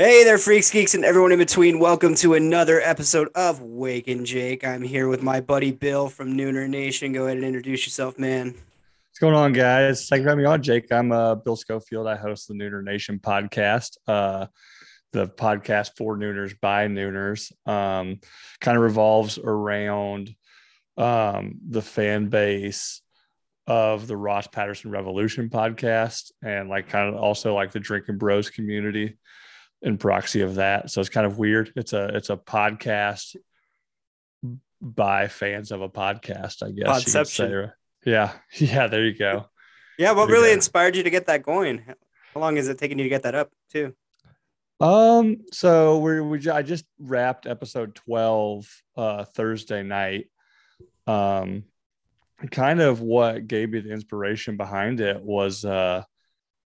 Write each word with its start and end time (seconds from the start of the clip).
Hey 0.00 0.22
there, 0.22 0.38
freaks, 0.38 0.70
geeks, 0.70 0.94
and 0.94 1.04
everyone 1.04 1.32
in 1.32 1.40
between. 1.40 1.80
Welcome 1.80 2.14
to 2.16 2.34
another 2.34 2.80
episode 2.80 3.30
of 3.34 3.60
Wake 3.60 4.06
and 4.06 4.24
Jake. 4.24 4.64
I'm 4.64 4.82
here 4.82 5.08
with 5.08 5.24
my 5.24 5.40
buddy 5.40 5.72
Bill 5.72 6.08
from 6.08 6.36
Nooner 6.36 6.68
Nation. 6.68 7.12
Go 7.12 7.24
ahead 7.24 7.38
and 7.38 7.44
introduce 7.44 7.84
yourself, 7.84 8.16
man. 8.16 8.54
What's 8.54 9.18
going 9.18 9.34
on, 9.34 9.52
guys? 9.52 10.06
Thanks 10.06 10.22
for 10.22 10.28
having 10.28 10.44
me 10.44 10.48
on, 10.48 10.62
Jake. 10.62 10.92
I'm 10.92 11.10
uh, 11.10 11.34
Bill 11.34 11.56
Schofield. 11.56 12.06
I 12.06 12.14
host 12.14 12.46
the 12.46 12.54
Nooner 12.54 12.80
Nation 12.80 13.18
podcast, 13.18 13.96
uh, 14.06 14.46
the 15.12 15.26
podcast 15.26 15.96
for 15.96 16.16
Nooners 16.16 16.54
by 16.60 16.86
Nooners. 16.86 17.50
Um, 17.66 18.20
kind 18.60 18.76
of 18.76 18.84
revolves 18.84 19.36
around 19.36 20.32
um, 20.96 21.56
the 21.68 21.82
fan 21.82 22.28
base 22.28 23.02
of 23.66 24.06
the 24.06 24.16
Ross 24.16 24.46
Patterson 24.46 24.92
Revolution 24.92 25.50
podcast 25.50 26.30
and 26.40 26.68
like 26.68 26.88
kind 26.88 27.12
of 27.12 27.20
also 27.20 27.52
like 27.52 27.72
the 27.72 27.80
Drinking 27.80 28.18
Bros 28.18 28.48
community 28.48 29.16
in 29.82 29.98
proxy 29.98 30.40
of 30.40 30.56
that. 30.56 30.90
So 30.90 31.00
it's 31.00 31.10
kind 31.10 31.26
of 31.26 31.38
weird. 31.38 31.72
It's 31.76 31.92
a 31.92 32.06
it's 32.16 32.30
a 32.30 32.36
podcast 32.36 33.36
by 34.80 35.28
fans 35.28 35.70
of 35.70 35.82
a 35.82 35.88
podcast, 35.88 36.62
I 36.62 36.70
guess. 36.70 37.04
Podception. 37.04 37.72
Yeah. 38.04 38.32
Yeah. 38.58 38.86
There 38.86 39.04
you 39.04 39.16
go. 39.16 39.46
Yeah. 39.98 40.12
What 40.12 40.28
really 40.28 40.52
inspired 40.52 40.96
you 40.96 41.02
to 41.02 41.10
get 41.10 41.26
that 41.26 41.42
going? 41.42 41.84
How 42.34 42.40
long 42.40 42.56
is 42.56 42.68
it 42.68 42.78
taking 42.78 42.98
you 42.98 43.04
to 43.04 43.10
get 43.10 43.22
that 43.22 43.34
up 43.34 43.52
too? 43.70 43.94
Um, 44.80 45.38
so 45.52 45.98
we 45.98 46.20
we 46.20 46.48
I 46.48 46.62
just 46.62 46.84
wrapped 47.00 47.46
episode 47.46 47.94
12 47.96 48.82
uh 48.96 49.24
Thursday 49.24 49.82
night. 49.82 50.30
Um 51.06 51.64
kind 52.52 52.80
of 52.80 53.00
what 53.00 53.48
gave 53.48 53.70
me 53.70 53.80
the 53.80 53.90
inspiration 53.90 54.56
behind 54.56 55.00
it 55.00 55.20
was 55.20 55.64
uh 55.64 56.04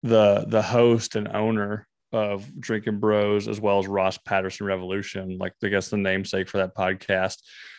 the 0.03 0.47
the 0.49 0.63
host 0.63 1.17
and 1.17 1.29
owner 1.29 1.87
of 2.13 2.59
Drinking 2.59 2.99
Bros 2.99 3.49
as 3.49 3.61
well 3.61 3.79
as 3.79 3.87
Ross 3.87 4.19
Patterson 4.19 4.67
Revolution, 4.67 5.39
like 5.39 5.55
I 5.63 5.69
guess 5.69 5.89
the 5.89 5.97
namesake 5.97 6.49
for 6.49 6.59
that 6.59 6.75
podcast. 6.75 7.39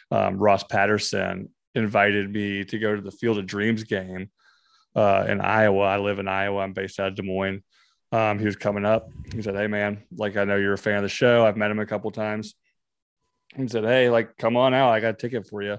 Um, 0.09 0.37
Ross 0.37 0.63
Patterson 0.63 1.49
invited 1.75 2.31
me 2.31 2.63
to 2.65 2.79
go 2.79 2.95
to 2.95 3.01
the 3.01 3.11
Field 3.11 3.37
of 3.37 3.45
Dreams 3.45 3.83
game 3.83 4.29
uh, 4.95 5.25
in 5.27 5.41
Iowa. 5.41 5.83
I 5.83 5.97
live 5.97 6.19
in 6.19 6.27
Iowa. 6.27 6.61
I'm 6.61 6.73
based 6.73 6.99
out 6.99 7.09
of 7.09 7.15
Des 7.15 7.23
Moines. 7.23 7.63
Um, 8.11 8.39
he 8.39 8.45
was 8.45 8.57
coming 8.57 8.85
up. 8.85 9.09
He 9.33 9.41
said, 9.41 9.55
"Hey, 9.55 9.67
man, 9.67 10.03
like 10.15 10.35
I 10.35 10.43
know 10.43 10.57
you're 10.57 10.73
a 10.73 10.77
fan 10.77 10.97
of 10.97 11.03
the 11.03 11.09
show. 11.09 11.45
I've 11.45 11.57
met 11.57 11.71
him 11.71 11.79
a 11.79 11.85
couple 11.85 12.11
times." 12.11 12.55
He 13.55 13.67
said, 13.67 13.83
"Hey, 13.83 14.09
like 14.09 14.37
come 14.37 14.57
on 14.57 14.73
out. 14.73 14.91
I 14.91 14.99
got 14.99 15.15
a 15.15 15.17
ticket 15.17 15.47
for 15.47 15.61
you." 15.61 15.77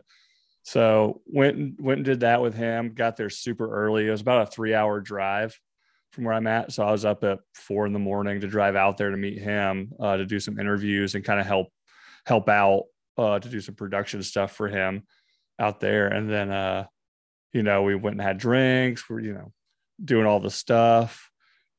So 0.63 1.21
went 1.27 1.81
went 1.81 1.99
and 1.99 2.05
did 2.05 2.21
that 2.21 2.41
with 2.41 2.55
him. 2.55 2.95
Got 2.95 3.17
there 3.17 3.31
super 3.31 3.71
early. 3.71 4.07
It 4.07 4.11
was 4.11 4.21
about 4.21 4.49
a 4.49 4.51
three 4.51 4.75
hour 4.75 5.01
drive 5.01 5.59
from 6.13 6.25
where 6.25 6.35
I'm 6.35 6.47
at. 6.47 6.73
So 6.73 6.85
I 6.85 6.93
was 6.93 7.05
up 7.05 7.25
at 7.25 7.41
four 7.55 7.87
in 7.87 7.93
the 7.93 7.99
morning 7.99 8.41
to 8.41 8.47
drive 8.47 8.77
out 8.77 8.99
there 8.99 9.11
to 9.11 9.17
meet 9.17 9.39
him, 9.39 9.93
uh, 9.99 10.19
to 10.19 10.27
do 10.27 10.39
some 10.39 10.61
interviews 10.61 11.15
and 11.15 11.25
kind 11.25 11.41
of 11.41 11.47
help 11.47 11.69
help 12.27 12.49
out 12.49 12.85
uh, 13.19 13.39
to 13.39 13.49
do 13.49 13.61
some 13.61 13.75
production 13.75 14.23
stuff 14.23 14.53
for 14.53 14.69
him 14.69 15.03
out 15.59 15.81
there. 15.81 16.09
And 16.09 16.31
then, 16.31 16.51
uh, 16.51 16.87
you 17.53 17.63
know, 17.63 17.83
we 17.83 17.95
went 17.95 18.15
and 18.15 18.23
had 18.23 18.39
drinks. 18.39 19.09
We're 19.09 19.21
you 19.21 19.33
know 19.33 19.53
doing 20.03 20.27
all 20.27 20.41
the 20.41 20.51
stuff. 20.51 21.31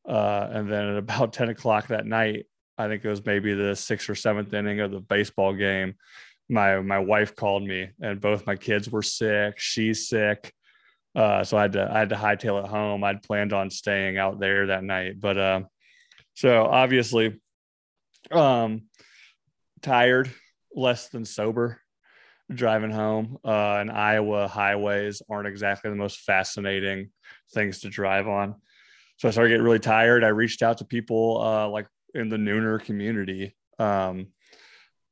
Uh, 0.07 0.47
and 0.51 0.71
then 0.71 0.89
at 0.89 0.97
about 0.97 1.33
10 1.33 1.49
o'clock 1.49 1.87
that 1.87 2.05
night, 2.05 2.45
I 2.77 2.87
think 2.87 3.05
it 3.05 3.09
was 3.09 3.25
maybe 3.25 3.53
the 3.53 3.75
sixth 3.75 4.09
or 4.09 4.15
seventh 4.15 4.53
inning 4.53 4.79
of 4.79 4.91
the 4.91 4.99
baseball 4.99 5.53
game. 5.53 5.95
My 6.49 6.81
my 6.81 6.99
wife 6.99 7.35
called 7.35 7.63
me, 7.63 7.89
and 8.01 8.19
both 8.19 8.47
my 8.47 8.55
kids 8.55 8.89
were 8.89 9.03
sick. 9.03 9.59
She's 9.59 10.09
sick 10.09 10.53
uh, 11.15 11.43
so 11.43 11.57
I 11.57 11.63
had 11.63 11.73
to 11.73 11.89
I 11.91 11.99
had 11.99 12.09
to 12.09 12.15
hightail 12.15 12.63
it 12.63 12.69
home. 12.69 13.03
I'd 13.03 13.23
planned 13.23 13.53
on 13.53 13.69
staying 13.69 14.17
out 14.17 14.39
there 14.39 14.67
that 14.67 14.83
night, 14.83 15.19
but 15.19 15.37
uh, 15.37 15.61
so 16.33 16.65
obviously, 16.65 17.39
um, 18.31 18.83
tired, 19.81 20.31
less 20.75 21.09
than 21.09 21.25
sober, 21.25 21.79
driving 22.51 22.91
home. 22.91 23.37
Uh, 23.45 23.75
and 23.75 23.91
Iowa 23.91 24.47
highways 24.47 25.21
aren't 25.29 25.47
exactly 25.47 25.89
the 25.89 25.95
most 25.95 26.21
fascinating 26.21 27.11
things 27.53 27.81
to 27.81 27.89
drive 27.89 28.27
on. 28.27 28.55
So 29.17 29.27
I 29.27 29.31
started 29.31 29.49
getting 29.49 29.63
really 29.63 29.79
tired. 29.79 30.23
I 30.23 30.29
reached 30.29 30.63
out 30.63 30.79
to 30.79 30.85
people 30.85 31.41
uh, 31.41 31.69
like 31.69 31.87
in 32.15 32.29
the 32.29 32.37
Nooner 32.37 32.83
community 32.83 33.55
um, 33.77 34.27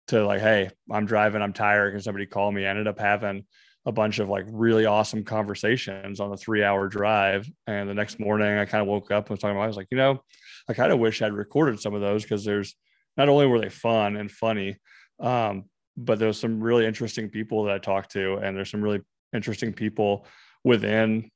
to 0.08 0.26
like, 0.26 0.42
hey, 0.42 0.72
I'm 0.90 1.06
driving, 1.06 1.42
I'm 1.42 1.54
tired. 1.54 1.92
Can 1.92 2.02
somebody 2.02 2.26
call 2.26 2.52
me? 2.52 2.66
I 2.66 2.70
ended 2.70 2.88
up 2.88 3.00
having 3.00 3.46
a 3.86 3.92
bunch 3.92 4.20
of 4.20 4.30
like 4.30 4.46
really 4.50 4.86
awesome 4.86 5.24
conversations 5.24 6.20
on 6.20 6.32
a 6.32 6.38
three 6.38 6.64
hour 6.64 6.88
drive. 6.88 7.50
And 7.68 7.90
the 7.90 7.94
next 7.94 8.20
morning, 8.20 8.58
I 8.58 8.66
kind 8.66 8.82
of 8.82 8.88
woke 8.88 9.12
up 9.12 9.26
and 9.26 9.32
was 9.32 9.40
talking 9.40 9.56
about, 9.56 9.64
I 9.64 9.68
was 9.68 9.78
like, 9.78 9.88
you 9.92 9.98
know, 9.98 10.22
I 10.70 10.74
kind 10.74 10.92
of 10.92 11.00
wish 11.00 11.22
I'd 11.22 11.34
recorded 11.34 11.80
some 11.80 11.96
of 11.96 12.02
those 12.02 12.24
because 12.24 12.46
there's 12.46 12.76
not 13.18 13.30
only 13.30 13.48
were 13.48 13.60
they 13.60 13.70
fun 13.70 14.18
and 14.18 14.32
funny, 14.32 14.78
um, 15.20 15.66
but 15.98 16.20
there's 16.20 16.40
some 16.40 16.62
really 16.62 16.86
interesting 16.86 17.30
people 17.30 17.64
that 17.64 17.76
I 17.76 17.80
talked 17.80 18.12
to, 18.12 18.36
and 18.36 18.56
there's 18.56 18.72
some 18.72 18.82
really 18.82 19.02
interesting 19.34 19.74
people 19.74 20.26
within 20.64 21.30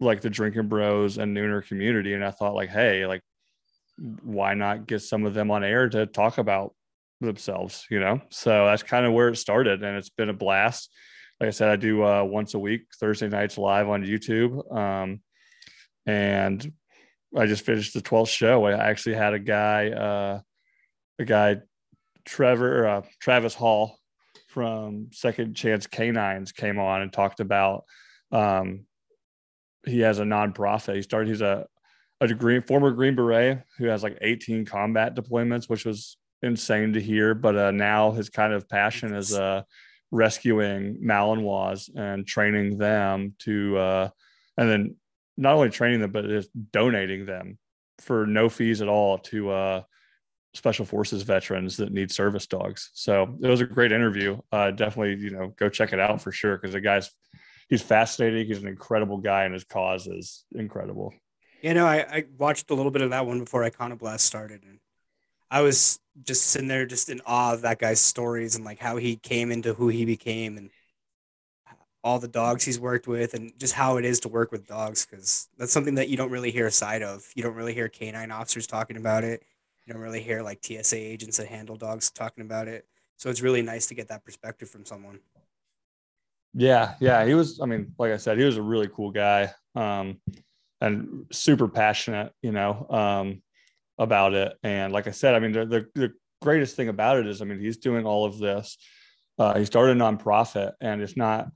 like 0.00 0.20
the 0.20 0.30
drinking 0.30 0.68
bros 0.68 1.18
and 1.18 1.36
nooner 1.36 1.66
community. 1.66 2.14
And 2.14 2.24
I 2.24 2.32
thought, 2.32 2.54
like, 2.54 2.68
hey, 2.68 3.06
like, 3.06 3.22
why 4.22 4.54
not 4.54 4.86
get 4.86 5.00
some 5.00 5.24
of 5.24 5.34
them 5.34 5.50
on 5.50 5.62
air 5.62 5.88
to 5.88 6.06
talk 6.06 6.38
about 6.38 6.74
themselves, 7.20 7.86
you 7.88 8.00
know? 8.00 8.20
So 8.30 8.66
that's 8.66 8.82
kind 8.82 9.06
of 9.06 9.12
where 9.12 9.28
it 9.28 9.36
started, 9.36 9.82
and 9.82 9.96
it's 9.96 10.10
been 10.10 10.28
a 10.28 10.34
blast 10.34 10.90
like 11.42 11.48
I 11.48 11.50
said, 11.50 11.70
I 11.70 11.74
do 11.74 12.04
uh, 12.04 12.22
once 12.22 12.54
a 12.54 12.58
week, 12.60 12.82
Thursday 13.00 13.28
nights 13.28 13.58
live 13.58 13.88
on 13.88 14.04
YouTube. 14.04 14.72
Um, 14.72 15.22
and 16.06 16.72
I 17.36 17.46
just 17.46 17.66
finished 17.66 17.94
the 17.94 18.00
12th 18.00 18.28
show. 18.28 18.64
I 18.64 18.74
actually 18.74 19.16
had 19.16 19.34
a 19.34 19.40
guy, 19.40 19.90
uh, 19.90 20.40
a 21.18 21.24
guy, 21.24 21.56
Trevor, 22.24 22.86
uh, 22.86 23.02
Travis 23.18 23.54
Hall 23.54 23.98
from 24.50 25.08
Second 25.10 25.56
Chance 25.56 25.88
Canines 25.88 26.52
came 26.52 26.78
on 26.78 27.02
and 27.02 27.12
talked 27.12 27.40
about, 27.40 27.86
um, 28.30 28.86
he 29.84 29.98
has 29.98 30.20
a 30.20 30.24
nonprofit. 30.24 30.94
He 30.94 31.02
started, 31.02 31.28
he's 31.28 31.40
a, 31.40 31.66
a 32.20 32.32
green, 32.32 32.62
former 32.62 32.92
Green 32.92 33.16
Beret 33.16 33.64
who 33.78 33.86
has 33.86 34.04
like 34.04 34.16
18 34.20 34.64
combat 34.64 35.16
deployments, 35.16 35.68
which 35.68 35.84
was 35.84 36.18
insane 36.40 36.92
to 36.92 37.00
hear. 37.00 37.34
But 37.34 37.56
uh, 37.56 37.72
now 37.72 38.12
his 38.12 38.30
kind 38.30 38.52
of 38.52 38.68
passion 38.68 39.12
is, 39.12 39.34
uh, 39.34 39.64
rescuing 40.12 40.98
Malinois 41.02 41.90
and 41.96 42.24
training 42.24 42.78
them 42.78 43.34
to, 43.40 43.76
uh, 43.78 44.08
and 44.56 44.70
then 44.70 44.96
not 45.36 45.54
only 45.54 45.70
training 45.70 46.00
them, 46.00 46.12
but 46.12 46.26
just 46.26 46.50
donating 46.70 47.26
them 47.26 47.58
for 47.98 48.26
no 48.26 48.48
fees 48.48 48.82
at 48.82 48.88
all 48.88 49.18
to 49.18 49.50
uh, 49.50 49.82
special 50.54 50.84
forces 50.84 51.22
veterans 51.22 51.78
that 51.78 51.92
need 51.92 52.12
service 52.12 52.46
dogs. 52.46 52.90
So 52.94 53.36
it 53.42 53.48
was 53.48 53.60
a 53.60 53.66
great 53.66 53.92
interview. 53.92 54.38
Uh, 54.52 54.70
definitely, 54.70 55.22
you 55.22 55.30
know, 55.30 55.54
go 55.58 55.68
check 55.68 55.92
it 55.92 55.98
out 55.98 56.20
for 56.20 56.30
sure 56.30 56.56
because 56.56 56.74
the 56.74 56.80
guy's 56.80 57.10
he's 57.68 57.82
fascinating. 57.82 58.46
He's 58.46 58.62
an 58.62 58.68
incredible 58.68 59.18
guy, 59.18 59.44
and 59.44 59.54
his 59.54 59.64
cause 59.64 60.06
is 60.06 60.44
incredible. 60.54 61.14
You 61.62 61.74
know, 61.74 61.86
I, 61.86 61.98
I 62.00 62.24
watched 62.38 62.70
a 62.70 62.74
little 62.74 62.90
bit 62.90 63.02
of 63.02 63.10
that 63.10 63.24
one 63.24 63.40
before 63.40 63.68
Iconoblast 63.68 64.20
started, 64.20 64.64
and 64.64 64.78
I 65.52 65.60
was 65.60 66.00
just 66.24 66.46
sitting 66.46 66.66
there 66.66 66.86
just 66.86 67.10
in 67.10 67.20
awe 67.26 67.52
of 67.52 67.60
that 67.60 67.78
guy's 67.78 68.00
stories 68.00 68.56
and 68.56 68.64
like 68.64 68.78
how 68.78 68.96
he 68.96 69.16
came 69.16 69.52
into 69.52 69.74
who 69.74 69.88
he 69.88 70.06
became 70.06 70.56
and 70.56 70.70
all 72.02 72.18
the 72.18 72.26
dogs 72.26 72.64
he's 72.64 72.80
worked 72.80 73.06
with 73.06 73.34
and 73.34 73.52
just 73.58 73.74
how 73.74 73.98
it 73.98 74.06
is 74.06 74.20
to 74.20 74.28
work 74.30 74.50
with 74.50 74.66
dogs 74.66 75.04
because 75.04 75.48
that's 75.58 75.70
something 75.70 75.96
that 75.96 76.08
you 76.08 76.16
don't 76.16 76.30
really 76.30 76.50
hear 76.50 76.66
a 76.68 76.70
side 76.70 77.02
of. 77.02 77.22
You 77.34 77.42
don't 77.42 77.54
really 77.54 77.74
hear 77.74 77.90
canine 77.90 78.30
officers 78.30 78.66
talking 78.66 78.96
about 78.96 79.24
it. 79.24 79.42
You 79.86 79.92
don't 79.92 80.02
really 80.02 80.22
hear 80.22 80.42
like 80.42 80.64
TSA 80.64 80.96
agents 80.96 81.36
that 81.36 81.48
handle 81.48 81.76
dogs 81.76 82.10
talking 82.10 82.44
about 82.44 82.66
it. 82.66 82.86
So 83.18 83.28
it's 83.28 83.42
really 83.42 83.62
nice 83.62 83.86
to 83.88 83.94
get 83.94 84.08
that 84.08 84.24
perspective 84.24 84.70
from 84.70 84.86
someone. 84.86 85.20
Yeah, 86.54 86.94
yeah, 86.98 87.26
he 87.26 87.34
was. 87.34 87.60
I 87.60 87.66
mean, 87.66 87.94
like 87.98 88.12
I 88.12 88.16
said, 88.16 88.38
he 88.38 88.44
was 88.44 88.56
a 88.56 88.62
really 88.62 88.88
cool 88.88 89.10
guy, 89.10 89.52
um, 89.74 90.20
and 90.80 91.26
super 91.30 91.66
passionate. 91.66 92.32
You 92.42 92.52
know, 92.52 92.86
um, 92.90 93.42
about 93.98 94.34
it. 94.34 94.56
And 94.62 94.92
like 94.92 95.06
I 95.06 95.12
said, 95.12 95.34
I 95.34 95.38
mean, 95.38 95.52
the, 95.52 95.66
the, 95.66 95.86
the 95.94 96.12
greatest 96.40 96.76
thing 96.76 96.88
about 96.88 97.18
it 97.18 97.26
is, 97.26 97.40
I 97.42 97.44
mean, 97.44 97.60
he's 97.60 97.76
doing 97.76 98.06
all 98.06 98.24
of 98.24 98.38
this. 98.38 98.76
Uh, 99.38 99.58
he 99.58 99.64
started 99.64 99.96
a 99.96 100.00
nonprofit, 100.00 100.72
and 100.80 101.00
it's 101.00 101.16
not. 101.16 101.48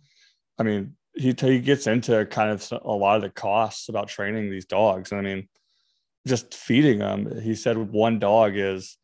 I 0.59 0.63
mean, 0.63 0.97
he 1.15 1.35
he 1.39 1.61
gets 1.61 1.87
into 1.87 2.25
kind 2.27 2.51
of 2.51 2.73
a 2.85 2.93
lot 2.93 3.17
of 3.17 3.23
the 3.23 3.31
costs 3.31 3.89
about 3.89 4.09
training 4.09 4.51
these 4.51 4.67
dogs. 4.67 5.13
And 5.13 5.21
I 5.21 5.25
mean, 5.25 5.49
just 6.27 6.55
feeding 6.55 6.99
them. 6.99 7.41
He 7.41 7.55
said 7.55 7.77
one 7.77 8.19
dog 8.19 8.53
is 8.57 8.97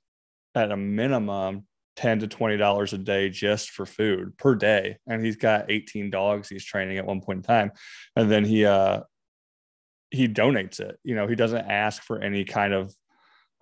at 0.55 0.73
a 0.73 0.77
minimum 0.77 1.67
ten 1.97 2.19
to 2.21 2.27
twenty 2.27 2.57
dollars 2.57 2.93
a 2.93 2.99
day 2.99 3.29
just 3.29 3.71
for 3.71 3.85
food 3.87 4.37
per 4.39 4.55
day, 4.55 4.97
and 5.07 5.25
he's 5.25 5.37
got 5.37 5.71
eighteen 5.71 6.11
dogs 6.11 6.49
he's 6.49 6.65
training 6.65 6.99
at 6.99 7.07
one 7.07 7.21
point 7.21 7.39
in 7.39 7.43
time, 7.43 7.73
and 8.17 8.31
then 8.31 8.45
he 8.45 8.65
uh 8.65 9.01
he 10.11 10.29
donates 10.29 10.81
it. 10.81 10.99
You 11.05 11.15
know, 11.15 11.27
he 11.27 11.35
doesn't 11.35 11.67
ask 11.67 12.03
for 12.03 12.21
any 12.21 12.45
kind 12.45 12.73
of 12.73 12.95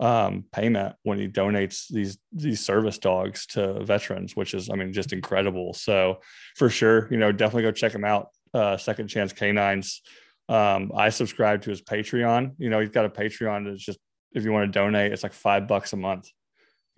um, 0.01 0.45
payment 0.51 0.95
when 1.03 1.19
he 1.19 1.27
donates 1.27 1.87
these 1.87 2.17
these 2.33 2.59
service 2.65 2.97
dogs 2.97 3.45
to 3.45 3.83
veterans, 3.85 4.35
which 4.35 4.53
is, 4.55 4.69
I 4.69 4.75
mean, 4.75 4.91
just 4.91 5.13
incredible. 5.13 5.73
So 5.73 6.19
for 6.57 6.69
sure, 6.69 7.07
you 7.11 7.17
know, 7.17 7.31
definitely 7.31 7.63
go 7.63 7.71
check 7.71 7.93
him 7.93 8.03
out. 8.03 8.29
Uh, 8.53 8.75
Second 8.77 9.07
Chance 9.07 9.33
Canines. 9.33 10.01
Um, 10.49 10.91
I 10.95 11.09
subscribe 11.09 11.61
to 11.61 11.69
his 11.69 11.81
Patreon. 11.81 12.55
You 12.57 12.69
know, 12.69 12.79
he's 12.79 12.89
got 12.89 13.05
a 13.05 13.09
Patreon 13.09 13.69
that's 13.69 13.85
just 13.85 13.99
if 14.33 14.43
you 14.43 14.51
want 14.51 14.73
to 14.73 14.79
donate, 14.79 15.13
it's 15.13 15.23
like 15.23 15.33
five 15.33 15.67
bucks 15.67 15.93
a 15.93 15.97
month. 15.97 16.29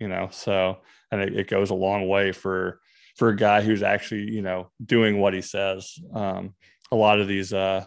you 0.00 0.08
know. 0.08 0.28
So 0.32 0.78
and 1.10 1.20
it, 1.20 1.36
it 1.36 1.48
goes 1.48 1.70
a 1.70 1.74
long 1.74 2.08
way 2.08 2.32
for 2.32 2.80
for 3.16 3.28
a 3.28 3.36
guy 3.36 3.60
who's 3.62 3.82
actually 3.82 4.32
you 4.32 4.42
know 4.42 4.70
doing 4.84 5.20
what 5.20 5.34
he 5.34 5.42
says. 5.42 5.94
Um, 6.12 6.54
a 6.90 6.96
lot 6.96 7.20
of 7.20 7.28
these 7.28 7.52
uh, 7.52 7.84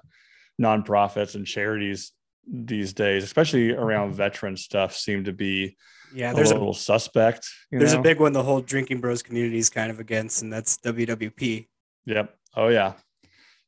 nonprofits 0.61 1.35
and 1.35 1.45
charities 1.45 2.11
these 2.49 2.93
days, 2.93 3.23
especially 3.23 3.71
around 3.71 4.13
veteran 4.13 4.57
stuff, 4.57 4.95
seem 4.95 5.23
to 5.25 5.33
be 5.33 5.75
yeah. 6.13 6.33
There's 6.33 6.51
a 6.51 6.53
little 6.53 6.71
a, 6.71 6.75
suspect. 6.75 7.49
there's 7.71 7.93
know? 7.93 7.99
a 7.99 8.03
big 8.03 8.19
one 8.19 8.33
the 8.33 8.43
whole 8.43 8.61
drinking 8.61 9.01
bros 9.01 9.21
community 9.21 9.57
is 9.57 9.69
kind 9.69 9.91
of 9.91 9.99
against, 9.99 10.41
and 10.41 10.51
that's 10.51 10.77
WWP. 10.77 11.67
Yep. 12.05 12.35
Oh 12.55 12.69
yeah, 12.69 12.93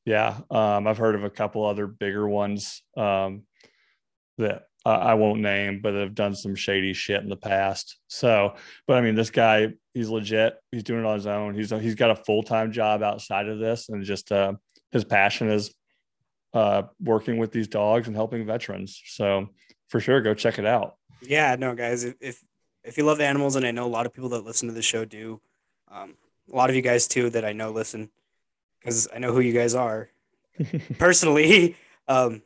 yeah. 0.06 0.40
Um, 0.50 0.88
I've 0.88 0.98
heard 0.98 1.16
of 1.16 1.24
a 1.24 1.30
couple 1.30 1.66
other 1.66 1.88
bigger 1.88 2.28
ones 2.28 2.82
um, 2.96 3.44
that 4.38 4.64
uh, 4.86 4.90
I 4.90 5.14
won't 5.16 5.42
name, 5.42 5.82
but 5.82 5.94
have 5.94 6.16
done 6.16 6.34
some 6.34 6.56
shady 6.56 6.94
shit 6.94 7.22
in 7.22 7.30
the 7.30 7.36
past. 7.36 7.98
So, 8.08 8.56
but 8.88 8.98
I 8.98 9.02
mean, 9.02 9.16
this 9.16 9.30
guy, 9.30 9.74
he's 9.94 10.10
legit. 10.10 10.56
He's 10.72 10.84
doing 10.84 11.02
it 11.02 11.06
on 11.06 11.16
his 11.16 11.28
own. 11.28 11.54
He's 11.54 11.70
he's 11.70 11.96
got 11.96 12.12
a 12.12 12.24
full 12.24 12.44
time 12.44 12.72
job 12.72 13.04
outside 13.04 13.48
of 13.48 13.60
this, 13.60 13.90
and 13.90 14.04
just 14.04 14.32
uh, 14.32 14.54
his 14.92 15.04
passion 15.04 15.50
is 15.50 15.74
uh, 16.54 16.84
working 17.02 17.38
with 17.38 17.52
these 17.52 17.68
dogs 17.68 18.08
and 18.08 18.16
helping 18.16 18.46
veterans. 18.46 19.02
So, 19.06 19.50
for 19.88 20.00
sure, 20.00 20.22
go 20.22 20.34
check 20.34 20.60
it 20.60 20.66
out. 20.66 20.96
Yeah, 21.22 21.56
no, 21.58 21.76
guys, 21.76 22.04
if 22.04 22.44
if, 22.84 22.98
you 22.98 23.04
love 23.04 23.20
animals, 23.20 23.56
and 23.56 23.66
I 23.66 23.72
know 23.72 23.86
a 23.86 23.88
lot 23.90 24.06
of 24.06 24.14
people 24.14 24.30
that 24.30 24.46
listen 24.46 24.68
to 24.68 24.74
the 24.74 24.82
show 24.82 25.06
do, 25.06 25.42
um, 25.92 26.16
a 26.52 26.56
lot 26.56 26.70
of 26.70 26.76
you 26.76 26.82
guys 26.82 27.08
too 27.08 27.30
that 27.32 27.46
I 27.46 27.54
know 27.54 27.72
listen, 27.72 28.10
because 28.80 29.08
I 29.14 29.20
know 29.20 29.34
who 29.34 29.42
you 29.42 29.54
guys 29.54 29.76
are 29.76 30.10
personally. 30.98 31.76
Um, 32.10 32.42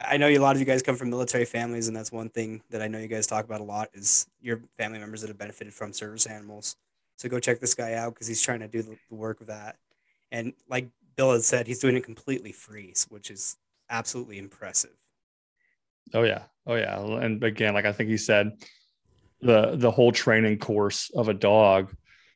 I 0.00 0.16
know 0.16 0.28
a 0.28 0.38
lot 0.38 0.56
of 0.56 0.60
you 0.60 0.64
guys 0.64 0.80
come 0.80 0.96
from 0.96 1.10
military 1.10 1.44
families, 1.44 1.88
and 1.88 1.96
that's 1.96 2.10
one 2.10 2.30
thing 2.30 2.62
that 2.70 2.80
I 2.80 2.88
know 2.88 2.98
you 2.98 3.06
guys 3.06 3.26
talk 3.26 3.44
about 3.44 3.60
a 3.60 3.64
lot 3.64 3.90
is 3.92 4.26
your 4.40 4.62
family 4.78 4.98
members 4.98 5.20
that 5.20 5.28
have 5.28 5.36
benefited 5.36 5.74
from 5.74 5.92
service 5.92 6.24
animals. 6.24 6.76
So 7.16 7.28
go 7.28 7.40
check 7.40 7.60
this 7.60 7.74
guy 7.74 7.94
out 7.94 8.14
because 8.14 8.28
he's 8.28 8.40
trying 8.40 8.60
to 8.60 8.68
do 8.68 8.80
the, 8.80 8.96
the 9.10 9.16
work 9.16 9.40
of 9.40 9.48
that. 9.48 9.76
And 10.30 10.52
like 10.68 10.88
Bill 11.18 11.32
has 11.32 11.46
said, 11.46 11.66
he's 11.66 11.80
doing 11.80 11.96
it 11.96 12.04
completely 12.04 12.52
free, 12.52 12.94
which 13.08 13.28
is 13.28 13.56
absolutely 13.90 14.38
impressive. 14.38 14.94
Oh 16.14 16.22
yeah, 16.22 16.44
oh 16.64 16.76
yeah, 16.76 16.96
and 16.96 17.42
again, 17.42 17.74
like 17.74 17.84
I 17.84 17.92
think 17.92 18.08
he 18.08 18.16
said, 18.16 18.52
the 19.40 19.74
the 19.74 19.90
whole 19.90 20.12
training 20.12 20.58
course 20.58 21.10
of 21.14 21.28
a 21.28 21.34
dog 21.34 21.92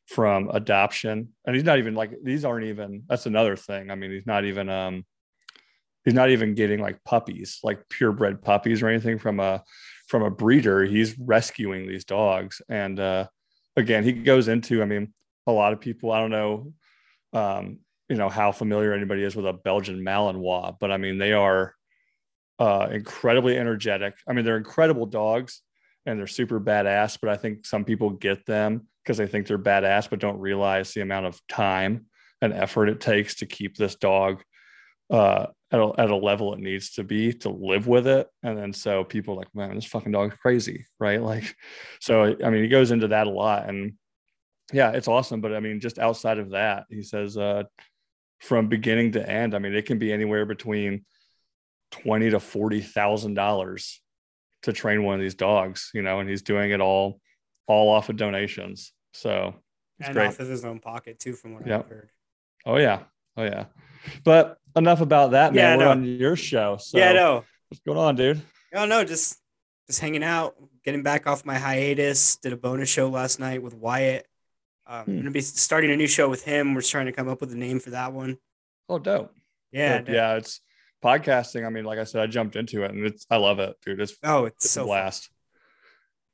from 0.07 0.49
adoption, 0.49 1.29
and 1.47 1.55
he's 1.55 1.63
not 1.63 1.79
even 1.79 1.95
like 1.95 2.11
these 2.21 2.43
aren't 2.43 2.65
even. 2.65 3.03
That's 3.07 3.25
another 3.25 3.55
thing. 3.55 3.89
I 3.89 3.95
mean, 3.95 4.11
he's 4.11 4.27
not 4.27 4.43
even 4.43 4.69
um 4.69 5.05
he's 6.03 6.13
not 6.13 6.29
even 6.29 6.53
getting 6.53 6.81
like 6.81 7.03
puppies, 7.05 7.59
like 7.63 7.87
purebred 7.87 8.41
puppies 8.41 8.81
or 8.81 8.89
anything 8.89 9.17
from 9.17 9.39
a 9.39 9.63
from 10.09 10.23
a 10.23 10.29
breeder. 10.29 10.83
He's 10.83 11.17
rescuing 11.17 11.87
these 11.87 12.03
dogs, 12.03 12.61
and 12.67 12.99
uh, 12.99 13.27
again, 13.77 14.03
he 14.03 14.11
goes 14.11 14.49
into. 14.49 14.81
I 14.81 14.85
mean, 14.85 15.13
a 15.47 15.53
lot 15.53 15.71
of 15.71 15.79
people. 15.79 16.11
I 16.11 16.19
don't 16.19 16.31
know, 16.31 16.73
um, 17.31 17.79
you 18.09 18.15
know, 18.15 18.29
how 18.29 18.51
familiar 18.51 18.93
anybody 18.93 19.23
is 19.23 19.35
with 19.35 19.45
a 19.45 19.53
Belgian 19.53 20.03
Malinois, 20.03 20.77
but 20.79 20.91
I 20.91 20.97
mean, 20.97 21.17
they 21.17 21.33
are 21.33 21.75
uh, 22.59 22.87
incredibly 22.91 23.57
energetic. 23.57 24.15
I 24.27 24.33
mean, 24.33 24.45
they're 24.45 24.57
incredible 24.57 25.05
dogs, 25.05 25.61
and 26.05 26.19
they're 26.19 26.27
super 26.27 26.59
badass. 26.59 27.17
But 27.21 27.29
I 27.29 27.37
think 27.37 27.65
some 27.65 27.85
people 27.85 28.11
get 28.11 28.45
them 28.45 28.87
because 29.03 29.17
they 29.17 29.27
think 29.27 29.47
they're 29.47 29.57
badass, 29.57 30.09
but 30.09 30.19
don't 30.19 30.39
realize 30.39 30.93
the 30.93 31.01
amount 31.01 31.25
of 31.25 31.39
time 31.47 32.05
and 32.41 32.53
effort 32.53 32.89
it 32.89 32.99
takes 32.99 33.35
to 33.35 33.45
keep 33.45 33.77
this 33.77 33.95
dog 33.95 34.43
uh, 35.09 35.47
at 35.71 35.79
a, 35.79 35.91
at 35.97 36.11
a 36.11 36.15
level 36.15 36.53
it 36.53 36.59
needs 36.59 36.91
to 36.91 37.03
be 37.03 37.33
to 37.33 37.49
live 37.49 37.87
with 37.87 38.07
it. 38.07 38.27
And 38.43 38.57
then 38.57 38.73
so 38.73 39.03
people 39.03 39.35
like, 39.35 39.53
man, 39.53 39.75
this 39.75 39.85
fucking 39.85 40.11
dog's 40.11 40.35
crazy, 40.35 40.85
right? 40.99 41.21
Like, 41.33 41.55
so 41.99 42.35
I 42.43 42.49
mean, 42.49 42.63
he 42.63 42.69
goes 42.69 42.91
into 42.91 43.09
that 43.09 43.27
a 43.27 43.31
lot, 43.31 43.69
and 43.69 43.93
yeah, 44.71 44.91
it's 44.91 45.07
awesome. 45.07 45.41
But 45.41 45.53
I 45.53 45.59
mean, 45.59 45.79
just 45.79 45.99
outside 45.99 46.37
of 46.37 46.51
that, 46.51 46.85
he 46.89 47.01
says, 47.01 47.37
uh, 47.37 47.63
from 48.43 48.67
beginning 48.67 49.13
to 49.13 49.27
end, 49.27 49.55
I 49.55 49.59
mean, 49.59 49.73
it 49.73 49.85
can 49.85 49.99
be 49.99 50.11
anywhere 50.11 50.45
between 50.45 51.05
twenty 51.91 52.29
to 52.29 52.39
forty 52.41 52.81
thousand 52.81 53.35
dollars 53.35 54.01
to 54.63 54.73
train 54.73 55.03
one 55.03 55.15
of 55.15 55.21
these 55.21 55.35
dogs, 55.35 55.91
you 55.93 56.01
know, 56.01 56.19
and 56.19 56.29
he's 56.29 56.41
doing 56.41 56.71
it 56.71 56.81
all 56.81 57.21
all 57.67 57.89
off 57.89 58.09
of 58.09 58.17
donations. 58.17 58.91
So 59.13 59.55
and 60.01 60.13
great. 60.13 60.27
off 60.27 60.39
of 60.39 60.49
his 60.49 60.65
own 60.65 60.79
pocket 60.79 61.19
too, 61.19 61.33
from 61.33 61.53
what 61.53 61.65
yep. 61.65 61.85
I've 61.85 61.89
heard. 61.89 62.09
Oh 62.65 62.77
yeah. 62.77 63.03
Oh 63.37 63.43
yeah. 63.43 63.65
But 64.25 64.57
enough 64.75 64.99
about 64.99 65.31
that, 65.31 65.53
man. 65.53 65.63
Yeah, 65.63 65.77
We're 65.77 65.85
no. 65.85 65.91
on 65.91 66.03
your 66.03 66.35
show. 66.35 66.77
So 66.77 66.97
yeah, 66.97 67.13
no. 67.13 67.45
What's 67.69 67.81
going 67.85 67.97
on, 67.97 68.15
dude? 68.17 68.41
Oh 68.75 68.85
no, 68.85 69.05
just 69.05 69.39
just 69.87 70.01
hanging 70.01 70.23
out, 70.23 70.55
getting 70.83 71.01
back 71.01 71.27
off 71.27 71.45
my 71.45 71.57
hiatus. 71.57 72.35
Did 72.37 72.51
a 72.51 72.57
bonus 72.57 72.89
show 72.89 73.07
last 73.07 73.39
night 73.39 73.63
with 73.63 73.73
Wyatt. 73.73 74.27
Um, 74.85 75.05
hmm. 75.05 75.11
I'm 75.11 75.17
gonna 75.17 75.31
be 75.31 75.41
starting 75.41 75.91
a 75.91 75.95
new 75.95 76.07
show 76.07 76.29
with 76.29 76.43
him. 76.43 76.73
We're 76.73 76.81
trying 76.81 77.05
to 77.05 77.11
come 77.11 77.29
up 77.29 77.41
with 77.41 77.51
a 77.51 77.57
name 77.57 77.79
for 77.79 77.91
that 77.91 78.13
one. 78.13 78.37
Oh, 78.89 78.99
dope. 78.99 79.33
Yeah, 79.71 79.99
dope. 79.99 80.09
yeah. 80.09 80.35
It's 80.35 80.61
podcasting. 81.03 81.65
I 81.65 81.69
mean, 81.69 81.85
like 81.85 81.99
I 81.99 82.03
said, 82.03 82.21
I 82.21 82.27
jumped 82.27 82.55
into 82.55 82.83
it, 82.83 82.91
and 82.91 83.05
it's 83.05 83.25
I 83.29 83.37
love 83.37 83.59
it, 83.59 83.75
dude. 83.85 83.99
It's 83.99 84.15
oh, 84.23 84.45
it's, 84.45 84.65
it's 84.65 84.73
so 84.73 84.83
a 84.83 84.85
blast. 84.85 85.23
Fun. 85.23 85.29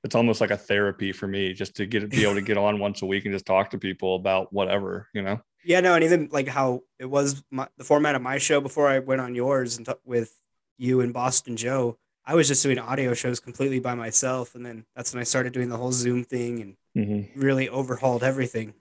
It's 0.06 0.16
almost 0.16 0.40
like 0.40 0.52
a 0.52 0.58
therapy 0.58 1.12
for 1.12 1.28
me, 1.28 1.54
just 1.54 1.76
to 1.76 1.86
get 1.86 2.10
be 2.10 2.24
able 2.24 2.36
to 2.36 2.42
get 2.42 2.58
on 2.58 2.80
once 2.80 3.02
a 3.02 3.06
week 3.06 3.26
and 3.26 3.34
just 3.34 3.46
talk 3.46 3.72
to 3.72 3.78
people 3.78 4.16
about 4.16 4.54
whatever, 4.54 5.08
you 5.14 5.22
know. 5.22 5.42
Yeah, 5.64 5.82
no, 5.82 5.94
and 5.94 6.04
even 6.04 6.30
like 6.32 6.48
how 6.48 6.84
it 7.00 7.06
was 7.06 7.44
my, 7.52 7.68
the 7.78 7.84
format 7.84 8.16
of 8.16 8.22
my 8.22 8.38
show 8.38 8.62
before 8.62 8.88
I 8.88 9.00
went 9.00 9.22
on 9.22 9.36
yours 9.36 9.78
and 9.78 9.86
t- 9.86 9.94
with 10.06 10.34
you 10.78 11.02
and 11.02 11.14
Boston 11.14 11.58
Joe. 11.58 11.98
I 12.26 12.36
was 12.36 12.48
just 12.48 12.64
doing 12.64 12.78
audio 12.78 13.14
shows 13.14 13.40
completely 13.40 13.80
by 13.80 13.96
myself, 13.96 14.56
and 14.56 14.66
then 14.66 14.86
that's 14.96 15.14
when 15.14 15.20
I 15.20 15.24
started 15.24 15.52
doing 15.52 15.70
the 15.70 15.78
whole 15.78 15.92
Zoom 15.92 16.24
thing 16.24 16.62
and 16.62 16.76
mm-hmm. 17.00 17.40
really 17.40 17.70
overhauled 17.70 18.24
everything. 18.24 18.74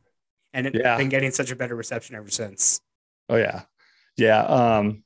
And 0.53 0.67
it's 0.67 0.79
yeah. 0.79 0.97
been 0.97 1.09
getting 1.09 1.31
such 1.31 1.51
a 1.51 1.57
better 1.57 1.75
reception 1.75 2.17
ever 2.17 2.31
since. 2.31 2.81
Oh 3.29 3.37
yeah, 3.37 3.63
yeah. 4.17 4.41
Um, 4.41 5.05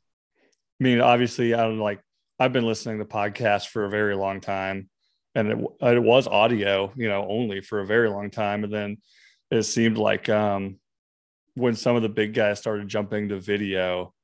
I 0.80 0.84
mean, 0.84 1.00
obviously, 1.00 1.54
I'm 1.54 1.80
like 1.80 2.00
I've 2.38 2.52
been 2.52 2.66
listening 2.66 2.98
to 2.98 3.04
podcasts 3.04 3.68
for 3.68 3.84
a 3.84 3.90
very 3.90 4.14
long 4.14 4.40
time, 4.40 4.88
and 5.34 5.48
it, 5.48 5.58
it 5.80 6.02
was 6.02 6.28
audio, 6.28 6.92
you 6.96 7.08
know, 7.08 7.26
only 7.28 7.60
for 7.60 7.80
a 7.80 7.86
very 7.86 8.08
long 8.08 8.30
time, 8.30 8.64
and 8.64 8.72
then 8.72 8.96
it 9.50 9.64
seemed 9.64 9.98
like 9.98 10.28
um 10.28 10.78
when 11.54 11.74
some 11.74 11.96
of 11.96 12.02
the 12.02 12.08
big 12.08 12.34
guys 12.34 12.58
started 12.58 12.88
jumping 12.88 13.28
to 13.28 13.38
video, 13.38 14.14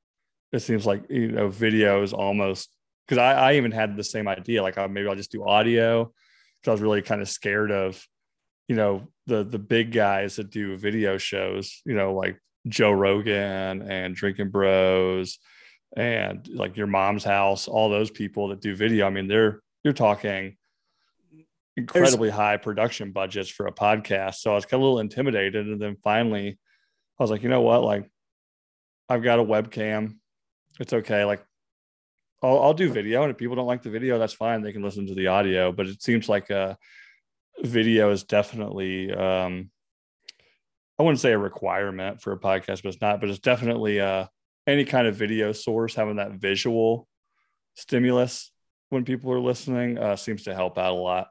it 0.51 0.59
seems 0.59 0.85
like 0.85 1.03
you 1.09 1.31
know 1.31 1.49
video 1.49 2.01
is 2.01 2.13
almost 2.13 2.69
because 3.07 3.19
I, 3.19 3.33
I 3.33 3.53
even 3.55 3.71
had 3.71 3.95
the 3.95 4.03
same 4.03 4.27
idea 4.27 4.63
like 4.63 4.77
oh, 4.77 4.87
maybe 4.87 5.07
I'll 5.07 5.15
just 5.15 5.31
do 5.31 5.45
audio 5.45 6.05
because 6.05 6.69
I 6.69 6.71
was 6.71 6.81
really 6.81 7.01
kind 7.01 7.21
of 7.21 7.29
scared 7.29 7.71
of 7.71 8.03
you 8.69 8.75
know 8.75 9.09
the 9.27 9.43
the 9.43 9.59
big 9.59 9.91
guys 9.91 10.37
that 10.37 10.49
do 10.49 10.77
video 10.77 11.17
shows 11.17 11.81
you 11.85 11.93
know 11.93 12.13
like 12.13 12.39
Joe 12.67 12.91
Rogan 12.91 13.81
and 13.81 14.15
Drinking 14.15 14.49
Bros 14.49 15.37
and 15.97 16.47
like 16.47 16.77
your 16.77 16.87
mom's 16.87 17.25
house 17.25 17.67
all 17.67 17.89
those 17.89 18.09
people 18.09 18.47
that 18.49 18.61
do 18.61 18.73
video 18.73 19.05
I 19.05 19.09
mean 19.09 19.27
they're 19.27 19.59
you're 19.83 19.93
talking 19.93 20.55
incredibly 21.75 22.29
There's... 22.29 22.37
high 22.37 22.57
production 22.57 23.11
budgets 23.11 23.49
for 23.49 23.67
a 23.67 23.73
podcast 23.73 24.35
so 24.35 24.51
I 24.51 24.55
was 24.55 24.65
kind 24.65 24.79
of 24.79 24.81
a 24.81 24.85
little 24.85 24.99
intimidated 24.99 25.67
and 25.67 25.81
then 25.81 25.97
finally 26.01 26.57
I 27.19 27.23
was 27.23 27.31
like, 27.31 27.43
you 27.43 27.49
know 27.49 27.61
what? 27.61 27.83
Like, 27.83 28.09
I've 29.09 29.23
got 29.23 29.39
a 29.39 29.43
webcam. 29.43 30.15
It's 30.79 30.93
okay. 30.93 31.25
Like, 31.25 31.43
I'll, 32.41 32.59
I'll 32.59 32.73
do 32.73 32.91
video, 32.91 33.23
and 33.23 33.31
if 33.31 33.37
people 33.37 33.57
don't 33.57 33.67
like 33.67 33.83
the 33.83 33.89
video, 33.89 34.17
that's 34.17 34.33
fine. 34.33 34.61
They 34.61 34.71
can 34.71 34.81
listen 34.81 35.07
to 35.07 35.15
the 35.15 35.27
audio. 35.27 35.73
But 35.73 35.87
it 35.87 36.01
seems 36.01 36.29
like 36.29 36.49
a 36.49 36.77
video 37.63 38.11
is 38.11 38.23
definitely, 38.23 39.13
um, 39.13 39.69
I 40.97 41.03
wouldn't 41.03 41.19
say 41.19 41.31
a 41.31 41.37
requirement 41.37 42.21
for 42.21 42.33
a 42.33 42.39
podcast, 42.39 42.83
but 42.83 42.93
it's 42.93 43.01
not. 43.01 43.21
But 43.21 43.29
it's 43.29 43.39
definitely 43.39 43.99
uh, 43.99 44.27
any 44.67 44.85
kind 44.85 45.07
of 45.07 45.15
video 45.15 45.51
source 45.51 45.95
having 45.95 46.17
that 46.17 46.33
visual 46.33 47.07
stimulus 47.75 48.51
when 48.89 49.05
people 49.05 49.31
are 49.31 49.39
listening 49.39 49.97
uh, 49.97 50.15
seems 50.15 50.43
to 50.43 50.53
help 50.53 50.77
out 50.77 50.91
a 50.91 50.95
lot. 50.95 51.27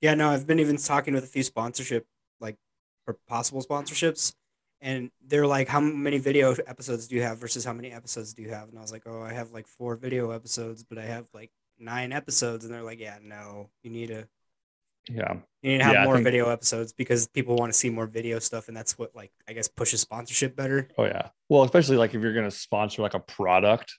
Yeah, 0.00 0.14
no, 0.14 0.30
I've 0.30 0.46
been 0.46 0.58
even 0.58 0.76
talking 0.76 1.14
with 1.14 1.24
a 1.24 1.28
few 1.28 1.44
sponsorship, 1.44 2.06
like 2.40 2.56
for 3.04 3.16
possible 3.28 3.62
sponsorships, 3.62 4.34
and 4.80 5.10
they're 5.24 5.46
like, 5.46 5.68
"How 5.68 5.80
many 5.80 6.18
video 6.18 6.52
episodes 6.66 7.06
do 7.06 7.14
you 7.14 7.22
have 7.22 7.38
versus 7.38 7.64
how 7.64 7.72
many 7.72 7.92
episodes 7.92 8.34
do 8.34 8.42
you 8.42 8.50
have?" 8.50 8.68
And 8.68 8.78
I 8.78 8.82
was 8.82 8.90
like, 8.90 9.04
"Oh, 9.06 9.22
I 9.22 9.32
have 9.32 9.52
like 9.52 9.68
four 9.68 9.94
video 9.94 10.32
episodes, 10.32 10.82
but 10.82 10.98
I 10.98 11.04
have 11.04 11.28
like 11.32 11.52
nine 11.78 12.12
episodes." 12.12 12.64
And 12.64 12.74
they're 12.74 12.82
like, 12.82 12.98
"Yeah, 12.98 13.18
no, 13.22 13.70
you 13.84 13.90
need 13.90 14.08
to, 14.08 14.26
yeah, 15.10 15.34
you 15.62 15.72
need 15.72 15.78
to 15.78 15.84
have 15.84 15.94
yeah, 15.94 16.04
more 16.04 16.14
think... 16.14 16.24
video 16.24 16.48
episodes 16.48 16.92
because 16.92 17.26
people 17.26 17.56
want 17.56 17.72
to 17.72 17.78
see 17.78 17.90
more 17.90 18.06
video 18.06 18.38
stuff, 18.38 18.68
and 18.68 18.76
that's 18.76 18.98
what 18.98 19.14
like 19.14 19.32
I 19.48 19.52
guess 19.52 19.68
pushes 19.68 20.00
sponsorship 20.00 20.56
better." 20.56 20.88
Oh 20.98 21.04
yeah, 21.04 21.28
well, 21.48 21.64
especially 21.64 21.96
like 21.96 22.14
if 22.14 22.22
you're 22.22 22.34
gonna 22.34 22.50
sponsor 22.50 23.02
like 23.02 23.14
a 23.14 23.20
product, 23.20 23.96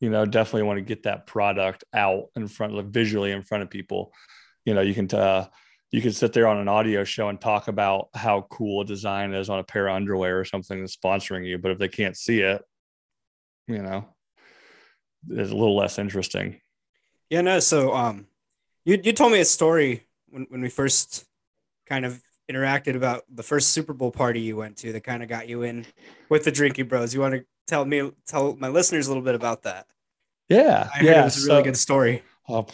you 0.00 0.10
know, 0.10 0.26
definitely 0.26 0.64
want 0.64 0.78
to 0.78 0.82
get 0.82 1.04
that 1.04 1.26
product 1.26 1.84
out 1.94 2.26
in 2.36 2.48
front, 2.48 2.74
like 2.74 2.86
visually 2.86 3.32
in 3.32 3.42
front 3.42 3.62
of 3.62 3.70
people. 3.70 4.12
You 4.64 4.74
know, 4.74 4.82
you 4.82 4.94
can. 4.94 5.12
Uh, 5.12 5.46
you 5.92 6.02
can 6.02 6.12
sit 6.12 6.32
there 6.32 6.48
on 6.48 6.58
an 6.58 6.68
audio 6.68 7.04
show 7.04 7.28
and 7.28 7.40
talk 7.40 7.68
about 7.68 8.08
how 8.12 8.46
cool 8.50 8.82
a 8.82 8.84
design 8.84 9.32
is 9.32 9.48
on 9.48 9.60
a 9.60 9.64
pair 9.64 9.86
of 9.86 9.94
underwear 9.94 10.38
or 10.38 10.44
something 10.44 10.80
that's 10.80 10.96
sponsoring 10.96 11.46
you. 11.46 11.58
But 11.58 11.70
if 11.70 11.78
they 11.78 11.88
can't 11.88 12.16
see 12.16 12.40
it, 12.40 12.62
you 13.68 13.78
know, 13.78 14.04
it's 15.30 15.50
a 15.50 15.54
little 15.56 15.76
less 15.76 15.98
interesting. 15.98 16.60
Yeah, 17.30 17.40
no. 17.40 17.60
So, 17.60 17.94
um, 17.94 18.26
you 18.84 19.00
you 19.02 19.12
told 19.12 19.32
me 19.32 19.40
a 19.40 19.44
story 19.44 20.05
when 20.28 20.46
when 20.48 20.60
we 20.60 20.68
first 20.68 21.24
kind 21.86 22.04
of 22.04 22.20
interacted 22.50 22.94
about 22.94 23.24
the 23.32 23.42
first 23.42 23.68
Super 23.68 23.92
Bowl 23.92 24.10
party 24.10 24.40
you 24.40 24.56
went 24.56 24.76
to 24.78 24.92
that 24.92 25.02
kind 25.02 25.22
of 25.22 25.28
got 25.28 25.48
you 25.48 25.62
in 25.62 25.86
with 26.28 26.44
the 26.44 26.52
Drinking 26.52 26.86
Bros. 26.86 27.12
You 27.12 27.20
want 27.20 27.34
to 27.34 27.44
tell 27.66 27.84
me, 27.84 28.12
tell 28.26 28.56
my 28.56 28.68
listeners 28.68 29.06
a 29.06 29.10
little 29.10 29.22
bit 29.22 29.34
about 29.34 29.62
that? 29.64 29.86
Yeah, 30.48 30.88
I 30.92 30.98
heard 30.98 31.06
yeah. 31.06 31.20
it 31.22 31.24
was 31.24 31.44
a 31.44 31.46
really 31.48 31.60
so- 31.60 31.64
good 31.64 31.76
story. 31.76 32.22
Oh, 32.48 32.66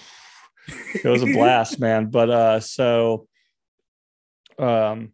it 0.94 1.08
was 1.08 1.22
a 1.22 1.32
blast, 1.32 1.80
man. 1.80 2.10
But 2.10 2.30
uh, 2.30 2.60
so, 2.60 3.26
um, 4.58 5.12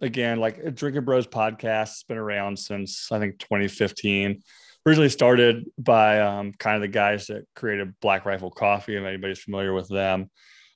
again, 0.00 0.40
like 0.40 0.74
Drinking 0.74 1.04
Bros 1.04 1.26
podcast 1.28 1.88
has 1.88 2.04
been 2.08 2.18
around 2.18 2.58
since 2.58 3.10
I 3.12 3.18
think 3.20 3.38
2015. 3.38 4.42
Originally 4.86 5.10
started 5.10 5.66
by 5.78 6.20
um, 6.20 6.52
kind 6.52 6.74
of 6.76 6.80
the 6.80 6.88
guys 6.88 7.26
that 7.26 7.44
created 7.54 7.94
Black 8.00 8.24
Rifle 8.24 8.50
Coffee. 8.50 8.96
If 8.96 9.04
anybody's 9.04 9.38
familiar 9.38 9.74
with 9.74 9.88
them, 9.88 10.30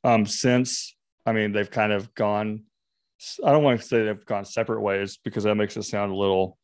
um, 0.04 0.26
since 0.26 0.94
I 1.26 1.32
mean 1.32 1.52
they've 1.52 1.70
kind 1.70 1.92
of 1.92 2.14
gone. 2.14 2.64
I 3.44 3.52
don't 3.52 3.62
want 3.62 3.80
to 3.80 3.86
say 3.86 4.04
they've 4.04 4.24
gone 4.26 4.44
separate 4.44 4.80
ways 4.80 5.18
because 5.22 5.44
that 5.44 5.54
makes 5.54 5.76
it 5.76 5.84
sound 5.84 6.12
a 6.12 6.16
little 6.16 6.58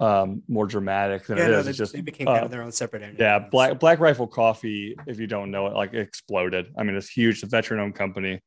um, 0.00 0.42
more 0.48 0.66
dramatic 0.66 1.26
than 1.26 1.38
Yeah, 1.38 1.46
it 1.46 1.50
no, 1.50 1.58
is. 1.60 1.64
they, 1.64 1.70
It's 1.70 1.78
just 1.78 1.92
they 1.94 2.00
became 2.00 2.26
kind 2.26 2.40
uh, 2.40 2.44
of 2.44 2.50
their 2.50 2.62
own 2.62 2.72
separate 2.72 3.02
entity. 3.02 3.22
yeah, 3.22 3.38
Black 3.38 3.78
Black 3.80 4.00
Rifle 4.00 4.26
Coffee, 4.26 4.96
if 5.06 5.18
you 5.18 5.26
don't 5.26 5.50
know 5.50 5.66
it, 5.66 5.74
like 5.74 5.94
exploded. 5.94 6.66
I 6.76 6.82
mean, 6.82 6.96
it's 6.96 7.08
huge, 7.08 7.42
a 7.42 7.46
veteran 7.46 7.80
owned 7.80 7.94
company. 7.94 8.40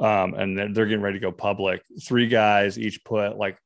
Um, 0.00 0.34
and 0.34 0.56
they're, 0.56 0.72
they're 0.72 0.86
getting 0.86 1.02
ready 1.02 1.18
to 1.18 1.22
go 1.22 1.32
public. 1.32 1.82
Three 2.02 2.26
guys 2.28 2.78
each 2.78 3.04
put 3.04 3.36
like 3.36 3.58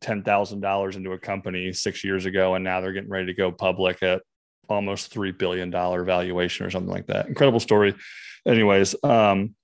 ten 0.00 0.22
thousand 0.22 0.60
dollars 0.60 0.96
into 0.96 1.12
a 1.12 1.18
company 1.18 1.72
six 1.72 2.04
years 2.04 2.26
ago, 2.26 2.54
and 2.54 2.62
now 2.64 2.80
they're 2.80 2.92
getting 2.92 3.10
ready 3.10 3.26
to 3.26 3.34
go 3.34 3.50
public 3.50 4.02
at 4.02 4.22
almost 4.68 5.10
three 5.12 5.32
billion 5.32 5.70
dollar 5.70 6.04
valuation 6.04 6.66
or 6.66 6.70
something 6.70 6.92
like 6.92 7.06
that. 7.06 7.26
Incredible 7.28 7.60
story. 7.60 7.94
Anyways, 8.46 8.94
um, 9.02 9.54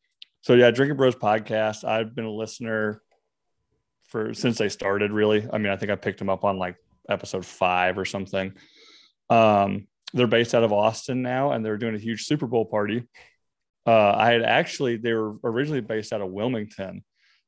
so 0.43 0.55
yeah, 0.55 0.71
Drinking 0.71 0.97
Bros 0.97 1.15
podcast. 1.15 1.85
I've 1.85 2.15
been 2.15 2.25
a 2.25 2.31
listener 2.31 3.01
for 4.09 4.35
since 4.35 4.59
they 4.59 4.69
started. 4.69 5.13
Really, 5.13 5.47
I 5.53 5.59
mean, 5.59 5.73
I 5.73 5.77
think 5.77 5.91
I 5.91 5.97
picked 5.97 6.19
them 6.19 6.29
up 6.29 6.45
on 6.45 6.59
like 6.59 6.77
episode 7.09 7.47
five 7.47 7.97
or 7.97 8.05
something. 8.05 8.53
Um, 9.31 9.87
they're 10.13 10.27
based 10.27 10.55
out 10.55 10.65
of 10.65 10.73
Austin 10.73 11.23
now, 11.23 11.53
and 11.53 11.65
they're 11.65 11.79
doing 11.79 11.95
a 11.95 11.99
huge 11.99 12.25
Super 12.25 12.47
Bowl 12.47 12.65
party. 12.65 13.05
Uh, 13.87 14.13
I 14.17 14.33
had 14.33 14.43
actually 14.43 14.97
they 14.97 15.13
were 15.13 15.37
originally 15.45 15.81
based 15.81 16.13
out 16.13 16.21
of 16.21 16.31
Wilmington, 16.31 17.05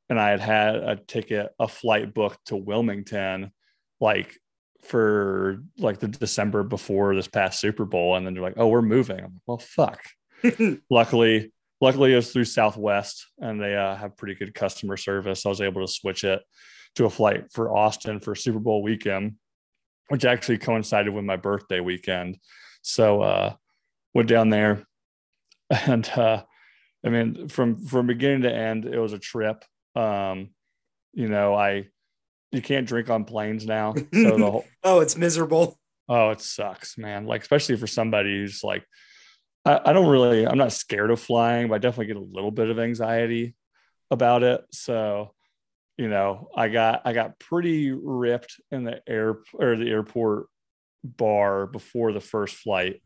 and 0.09 0.19
I 0.19 0.29
had 0.29 0.39
had 0.39 0.75
a 0.75 0.95
ticket, 0.95 1.51
a 1.59 1.67
flight 1.67 2.13
booked 2.13 2.47
to 2.47 2.55
Wilmington, 2.55 3.51
like 3.99 4.37
for 4.83 5.63
like 5.77 5.99
the 5.99 6.07
December 6.07 6.63
before 6.63 7.13
this 7.13 7.27
past 7.27 7.59
Super 7.59 7.85
Bowl, 7.85 8.15
and 8.15 8.25
then 8.25 8.33
they're 8.33 8.43
like, 8.43 8.57
"Oh, 8.57 8.67
we're 8.67 8.81
moving." 8.81 9.19
I'm 9.19 9.33
like, 9.33 9.41
"Well, 9.45 9.57
fuck." 9.57 10.01
luckily, 10.89 11.51
luckily 11.81 12.13
it 12.13 12.17
was 12.17 12.31
through 12.31 12.45
Southwest, 12.45 13.27
and 13.39 13.61
they 13.61 13.75
uh, 13.75 13.95
have 13.95 14.17
pretty 14.17 14.35
good 14.35 14.53
customer 14.53 14.97
service. 14.97 15.45
I 15.45 15.49
was 15.49 15.61
able 15.61 15.85
to 15.85 15.91
switch 15.91 16.23
it 16.23 16.41
to 16.95 17.05
a 17.05 17.09
flight 17.09 17.51
for 17.51 17.75
Austin 17.75 18.19
for 18.19 18.35
Super 18.35 18.59
Bowl 18.59 18.81
weekend, 18.81 19.35
which 20.09 20.25
actually 20.25 20.57
coincided 20.57 21.13
with 21.13 21.25
my 21.25 21.35
birthday 21.35 21.79
weekend. 21.79 22.37
So 22.81 23.21
uh, 23.21 23.53
went 24.13 24.29
down 24.29 24.49
there, 24.49 24.85
and 25.69 26.07
uh, 26.09 26.43
I 27.05 27.09
mean, 27.09 27.47
from 27.49 27.85
from 27.85 28.07
beginning 28.07 28.43
to 28.43 28.53
end, 28.53 28.85
it 28.85 28.99
was 28.99 29.13
a 29.13 29.19
trip. 29.19 29.63
Um, 29.95 30.49
you 31.13 31.29
know, 31.29 31.55
I 31.55 31.87
you 32.51 32.61
can't 32.61 32.87
drink 32.87 33.09
on 33.09 33.25
planes 33.25 33.65
now, 33.65 33.93
so 33.95 34.03
the 34.11 34.37
whole 34.51 34.65
oh, 34.83 35.01
it's 35.01 35.17
miserable. 35.17 35.77
Oh, 36.07 36.29
it 36.29 36.41
sucks, 36.41 36.97
man. 36.97 37.25
Like, 37.25 37.41
especially 37.41 37.77
for 37.77 37.87
somebody 37.87 38.29
who's 38.29 38.63
like, 38.63 38.85
I, 39.65 39.81
I 39.85 39.93
don't 39.93 40.07
really, 40.07 40.45
I'm 40.47 40.57
not 40.57 40.71
scared 40.73 41.11
of 41.11 41.19
flying, 41.19 41.67
but 41.67 41.75
I 41.75 41.77
definitely 41.79 42.07
get 42.07 42.17
a 42.17 42.19
little 42.19 42.51
bit 42.51 42.69
of 42.69 42.79
anxiety 42.79 43.55
about 44.11 44.43
it. 44.43 44.63
So, 44.71 45.33
you 45.97 46.07
know, 46.09 46.49
I 46.55 46.69
got, 46.69 47.01
I 47.05 47.13
got 47.13 47.39
pretty 47.39 47.91
ripped 47.91 48.59
in 48.71 48.83
the 48.83 49.01
air 49.07 49.37
or 49.53 49.75
the 49.75 49.89
airport 49.89 50.47
bar 51.03 51.67
before 51.67 52.11
the 52.11 52.21
first 52.21 52.55
flight. 52.57 53.01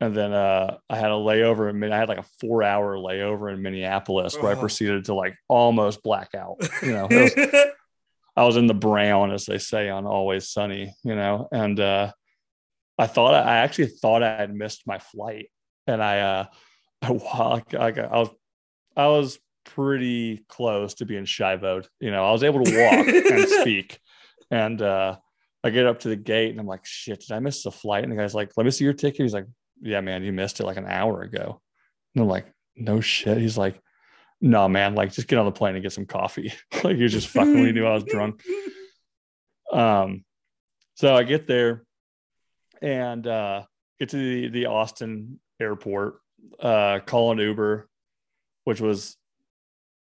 And 0.00 0.14
then 0.16 0.32
uh, 0.32 0.76
I 0.88 0.96
had 0.96 1.10
a 1.10 1.14
layover 1.14 1.68
in, 1.70 1.92
I 1.92 1.96
had 1.96 2.08
like 2.08 2.18
a 2.18 2.26
four 2.40 2.62
hour 2.62 2.96
layover 2.96 3.52
in 3.52 3.62
Minneapolis 3.62 4.36
where 4.40 4.52
I 4.52 4.54
Oh. 4.54 4.60
proceeded 4.60 5.06
to 5.06 5.14
like 5.14 5.34
almost 5.48 6.02
blackout. 6.04 6.56
You 6.84 6.92
know, 6.92 7.08
was, 7.10 7.34
I 8.36 8.44
was 8.44 8.56
in 8.56 8.68
the 8.68 8.74
brown, 8.74 9.32
as 9.32 9.46
they 9.46 9.58
say 9.58 9.88
on 9.88 10.06
Always 10.06 10.48
Sunny, 10.48 10.94
you 11.02 11.16
know, 11.16 11.48
and 11.50 11.80
uh, 11.80 12.12
I 12.98 13.06
thought 13.06 13.34
I 13.34 13.58
actually 13.58 13.88
thought 13.88 14.22
I 14.22 14.36
had 14.36 14.54
missed 14.54 14.86
my 14.86 14.98
flight, 14.98 15.50
and 15.86 16.02
I 16.02 16.20
uh, 16.20 16.46
I 17.02 17.10
walk, 17.12 17.74
I, 17.74 17.90
got- 17.92 18.12
I 18.12 18.18
was 18.18 18.30
I 18.96 19.06
was 19.06 19.38
pretty 19.64 20.44
close 20.48 20.94
to 20.94 21.04
being 21.06 21.24
shivoed. 21.24 21.86
You 22.00 22.10
know, 22.10 22.24
I 22.24 22.32
was 22.32 22.42
able 22.42 22.64
to 22.64 22.82
walk 22.84 23.06
and 23.08 23.48
speak, 23.60 24.00
and 24.50 24.82
uh, 24.82 25.16
I 25.62 25.70
get 25.70 25.86
up 25.86 26.00
to 26.00 26.08
the 26.08 26.16
gate, 26.16 26.50
and 26.50 26.60
I'm 26.60 26.66
like, 26.66 26.84
shit, 26.84 27.20
did 27.20 27.32
I 27.32 27.40
miss 27.40 27.62
the 27.62 27.70
flight? 27.70 28.02
And 28.02 28.12
the 28.12 28.16
guy's 28.16 28.34
like, 28.34 28.52
let 28.56 28.64
me 28.64 28.70
see 28.70 28.84
your 28.84 28.92
ticket. 28.92 29.22
He's 29.22 29.34
like, 29.34 29.46
yeah, 29.80 30.00
man, 30.00 30.24
you 30.24 30.32
missed 30.32 30.60
it 30.60 30.64
like 30.66 30.76
an 30.76 30.86
hour 30.86 31.22
ago. 31.22 31.60
And 32.14 32.22
I'm 32.22 32.28
like, 32.28 32.46
no 32.76 33.00
shit. 33.00 33.38
He's 33.38 33.58
like, 33.58 33.80
no, 34.40 34.68
man, 34.68 34.94
like 34.94 35.12
just 35.12 35.28
get 35.28 35.38
on 35.38 35.46
the 35.46 35.52
plane 35.52 35.74
and 35.74 35.82
get 35.82 35.92
some 35.92 36.06
coffee. 36.06 36.52
like 36.84 36.96
was 36.96 37.12
just 37.12 37.28
fucking 37.28 37.54
when 37.54 37.74
knew 37.74 37.86
I 37.86 37.94
was 37.94 38.04
drunk. 38.04 38.42
Um, 39.72 40.24
so 40.94 41.14
I 41.14 41.22
get 41.24 41.46
there 41.46 41.84
and 42.82 43.26
uh, 43.26 43.62
get 43.98 44.10
to 44.10 44.16
the, 44.16 44.48
the 44.48 44.66
Austin 44.66 45.40
airport, 45.60 46.20
uh, 46.60 47.00
call 47.04 47.32
an 47.32 47.38
Uber, 47.38 47.88
which 48.64 48.80
was 48.80 49.16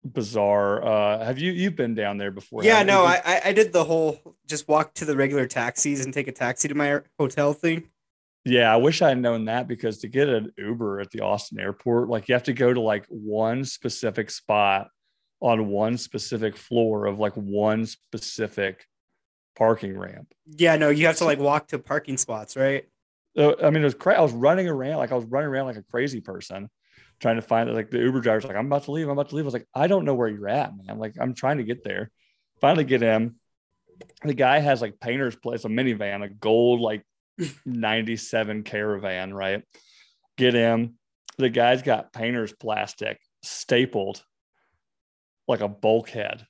bizarre. 0.05 0.84
Uh, 0.84 1.25
have 1.25 1.39
you 1.39 1.51
you've 1.51 1.75
been 1.75 1.96
down 1.96 2.17
there 2.17 2.32
before? 2.32 2.63
yeah, 2.63 2.79
you? 2.79 2.86
no, 2.86 3.03
I- 3.05 3.41
I 3.46 3.53
did 3.53 3.74
the 3.74 3.84
whole 3.84 4.36
just 4.48 4.67
walk 4.67 4.93
to 4.96 5.05
the 5.05 5.15
regular 5.15 5.48
taxis 5.48 6.03
and 6.03 6.13
take 6.13 6.27
a 6.27 6.32
taxi 6.32 6.67
to 6.67 6.75
my 6.75 7.01
hotel 7.20 7.53
thing. 7.53 7.89
Yeah, 8.46 8.74
I 8.74 8.75
wish 8.75 9.01
I 9.01 9.10
had 9.10 9.20
known 9.20 9.46
that 9.46 9.70
because 9.70 10.00
to 10.00 10.10
get 10.10 10.27
an 10.27 10.51
Uber 10.58 11.00
at 11.00 11.12
the 11.12 11.22
Austin 11.22 11.60
airport, 11.60 12.10
like 12.10 12.27
you 12.27 12.34
have 12.36 12.43
to 12.43 12.53
go 12.53 12.74
to 12.74 12.82
like 12.82 13.05
one 13.08 13.63
specific 13.63 14.29
spot 14.29 14.89
on 15.39 15.67
one 15.67 15.98
specific 15.98 16.58
floor 16.58 17.05
of 17.05 17.20
like 17.20 17.34
one 17.36 17.86
specific 17.86 18.86
parking 19.55 19.98
ramp. 19.98 20.33
Yeah, 20.45 20.75
no, 20.77 20.89
you 20.89 21.05
have 21.07 21.17
to 21.17 21.25
like 21.25 21.39
walk 21.39 21.67
to 21.69 21.79
parking 21.79 22.17
spots, 22.17 22.55
right? 22.55 22.86
Uh, 23.38 23.53
I 23.63 23.69
mean, 23.69 23.81
it 23.81 23.86
was 23.86 23.95
crazy. 23.95 24.17
I 24.17 24.22
was 24.22 24.31
running 24.31 24.67
around 24.67 24.98
like 24.98 25.12
I 25.12 25.15
was 25.15 25.25
running 25.25 25.50
around 25.50 25.65
like 25.65 25.77
a 25.77 25.83
crazy 25.83 26.22
person, 26.22 26.69
trying 27.19 27.38
to 27.38 27.41
find 27.41 27.69
it. 27.69 27.74
Like 27.74 27.89
the 27.89 28.00
Uber 28.00 28.22
driver's 28.22 28.45
like, 28.45 28.55
"I'm 28.55 28.67
about 28.67 28.83
to 28.86 28.91
leave. 28.91 29.07
I'm 29.07 29.13
about 29.13 29.29
to 29.29 29.36
leave." 29.36 29.45
I 29.45 29.48
was 29.48 29.53
like, 29.53 29.67
"I 29.74 29.88
don't 29.88 30.05
know 30.05 30.15
where 30.15 30.27
you're 30.27 30.50
at, 30.50 30.74
man. 30.75 31.00
Like 31.00 31.15
I'm 31.19 31.33
trying 31.33 31.57
to 31.57 31.63
get 31.63 31.83
there." 31.83 32.12
Finally, 32.62 32.86
get 32.86 33.01
him. 33.01 33.36
The 34.24 34.33
guy 34.33 34.60
has 34.60 34.81
like 34.81 35.00
painter's 35.00 35.36
place, 35.36 35.65
a 35.65 35.69
minivan, 35.69 36.24
a 36.24 36.29
gold 36.29 36.79
like 36.79 37.03
'97 37.65 38.63
Caravan, 38.63 39.33
right? 39.33 39.63
Get 40.38 40.53
him. 40.53 40.95
The 41.38 41.50
guy's 41.50 41.81
got 41.81 42.13
painter's 42.13 42.53
plastic 42.53 43.19
stapled 43.41 44.24
like 45.48 45.62
a 45.62 45.67
bulkhead 45.67 46.45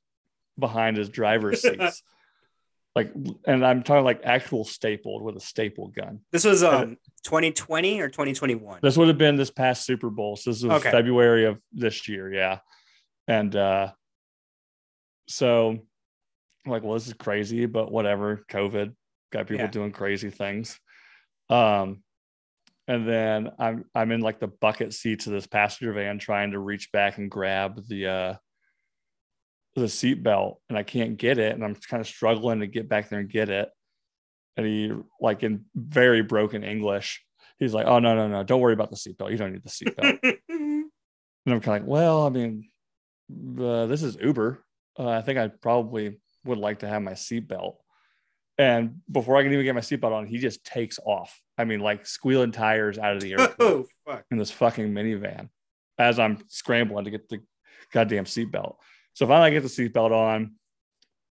behind 0.59 0.97
his 0.97 1.09
driver's 1.09 1.61
seats. 1.63 2.03
Like, 2.95 3.11
and 3.47 3.65
I'm 3.65 3.81
talking 3.83 4.03
like 4.03 4.21
actual 4.23 4.65
stapled 4.65 5.23
with 5.23 5.35
a 5.35 5.39
staple 5.39 5.87
gun. 5.87 6.19
This 6.31 6.45
was 6.45 6.63
um 6.63 6.97
2020 7.23 7.99
or 8.01 8.09
2021. 8.09 8.79
This 8.83 8.97
would 8.97 9.07
have 9.07 9.17
been 9.17 9.35
this 9.35 9.49
past 9.49 9.85
Super 9.85 10.09
Bowl. 10.09 10.35
So 10.35 10.51
this 10.51 10.63
was 10.63 10.71
Okay. 10.79 10.91
February 10.91 11.45
of 11.45 11.59
this 11.71 12.07
year, 12.07 12.31
yeah. 12.31 12.59
And 13.27 13.55
uh 13.55 13.91
so 15.27 15.69
I'm 15.69 16.71
like, 16.71 16.83
well, 16.83 16.93
this 16.93 17.07
is 17.07 17.13
crazy, 17.13 17.65
but 17.65 17.91
whatever. 17.91 18.45
COVID 18.49 18.93
got 19.31 19.47
people 19.47 19.65
Yeah. 19.65 19.71
doing 19.71 19.91
crazy 19.91 20.29
things. 20.29 20.79
Um 21.49 22.03
and 22.87 23.07
then 23.07 23.51
I'm 23.57 23.85
I'm 23.95 24.11
in 24.11 24.21
like 24.21 24.39
the 24.39 24.47
bucket 24.47 24.93
seats 24.93 25.25
of 25.25 25.33
this 25.33 25.47
passenger 25.47 25.93
van 25.93 26.19
trying 26.19 26.51
to 26.51 26.59
reach 26.59 26.91
back 26.91 27.17
and 27.17 27.31
grab 27.31 27.81
the 27.87 28.07
uh 28.07 28.33
the 29.75 29.83
seatbelt 29.83 30.57
and 30.69 30.77
I 30.77 30.83
can't 30.83 31.17
get 31.17 31.39
it 31.39 31.53
and 31.53 31.63
I'm 31.63 31.75
kind 31.75 32.01
of 32.01 32.07
struggling 32.07 32.59
to 32.59 32.67
get 32.67 32.87
back 32.87 33.09
there 33.09 33.19
and 33.19 33.29
get 33.29 33.49
it. 33.49 33.69
And 34.55 34.65
he 34.67 34.91
like 35.19 35.43
in 35.43 35.65
very 35.75 36.21
broken 36.21 36.63
English, 36.63 37.23
he's 37.57 37.73
like, 37.73 37.87
"Oh 37.87 37.97
no, 37.97 38.15
no, 38.15 38.27
no! 38.27 38.43
Don't 38.43 38.61
worry 38.61 38.73
about 38.73 38.91
the 38.91 38.97
seatbelt. 38.97 39.31
You 39.31 39.37
don't 39.37 39.51
need 39.51 39.63
the 39.63 39.69
seatbelt." 39.69 40.19
and 40.49 40.91
I'm 41.47 41.59
kind 41.59 41.81
of 41.81 41.81
like, 41.81 41.87
"Well, 41.87 42.27
I 42.27 42.29
mean, 42.29 42.69
uh, 43.59 43.87
this 43.87 44.03
is 44.03 44.15
Uber. 44.21 44.63
Uh, 44.99 45.09
I 45.09 45.21
think 45.21 45.39
I 45.39 45.47
probably 45.47 46.19
would 46.45 46.59
like 46.59 46.79
to 46.79 46.87
have 46.87 47.01
my 47.01 47.13
seatbelt." 47.13 47.77
And 48.59 49.01
before 49.11 49.37
I 49.37 49.43
can 49.43 49.51
even 49.51 49.65
get 49.65 49.73
my 49.73 49.81
seatbelt 49.81 50.11
on, 50.11 50.27
he 50.27 50.37
just 50.37 50.63
takes 50.63 50.99
off. 51.03 51.41
I 51.57 51.65
mean, 51.65 51.79
like 51.79 52.05
squealing 52.05 52.51
tires 52.51 52.99
out 52.99 53.15
of 53.15 53.21
the 53.21 53.31
airport 53.31 53.55
oh 53.59 53.85
fuck. 54.05 54.25
in 54.29 54.37
this 54.37 54.51
fucking 54.51 54.93
minivan 54.93 55.49
as 55.97 56.19
I'm 56.19 56.37
scrambling 56.47 57.05
to 57.05 57.11
get 57.11 57.29
the 57.29 57.41
goddamn 57.91 58.25
seatbelt. 58.25 58.75
So 59.13 59.27
finally, 59.27 59.47
I 59.47 59.53
get 59.53 59.63
the 59.63 59.69
seatbelt 59.69 60.11
on. 60.11 60.55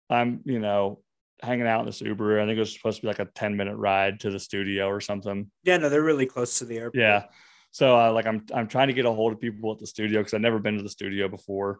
I'm, 0.09 0.41
you 0.45 0.59
know, 0.59 1.01
hanging 1.41 1.67
out 1.67 1.81
in 1.81 1.85
this 1.85 2.01
Uber. 2.01 2.39
I 2.39 2.45
think 2.45 2.57
it 2.57 2.59
was 2.59 2.73
supposed 2.73 2.97
to 2.97 3.01
be 3.01 3.07
like 3.07 3.19
a 3.19 3.25
10 3.25 3.57
minute 3.57 3.75
ride 3.75 4.19
to 4.21 4.29
the 4.29 4.39
studio 4.39 4.87
or 4.87 5.01
something. 5.01 5.51
Yeah, 5.63 5.77
no, 5.77 5.89
they're 5.89 6.01
really 6.03 6.25
close 6.25 6.59
to 6.59 6.65
the 6.65 6.77
airport. 6.77 6.95
Yeah. 6.95 7.25
So 7.71 7.99
uh, 7.99 8.11
like 8.13 8.25
I'm 8.25 8.45
I'm 8.53 8.67
trying 8.67 8.87
to 8.87 8.93
get 8.93 9.05
a 9.05 9.11
hold 9.11 9.33
of 9.33 9.41
people 9.41 9.71
at 9.73 9.79
the 9.79 9.87
studio 9.87 10.21
because 10.21 10.33
I've 10.33 10.41
never 10.41 10.59
been 10.59 10.77
to 10.77 10.83
the 10.83 10.89
studio 10.89 11.27
before, 11.27 11.79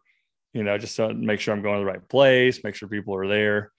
you 0.54 0.64
know, 0.64 0.78
just 0.78 0.98
to 0.98 1.14
make 1.14 1.40
sure 1.40 1.54
I'm 1.54 1.62
going 1.62 1.76
to 1.76 1.86
the 1.86 1.92
right 1.92 2.10
place, 2.10 2.62
make 2.64 2.76
sure 2.76 2.90
people 2.90 3.16
are 3.16 3.28
there. 3.28 3.72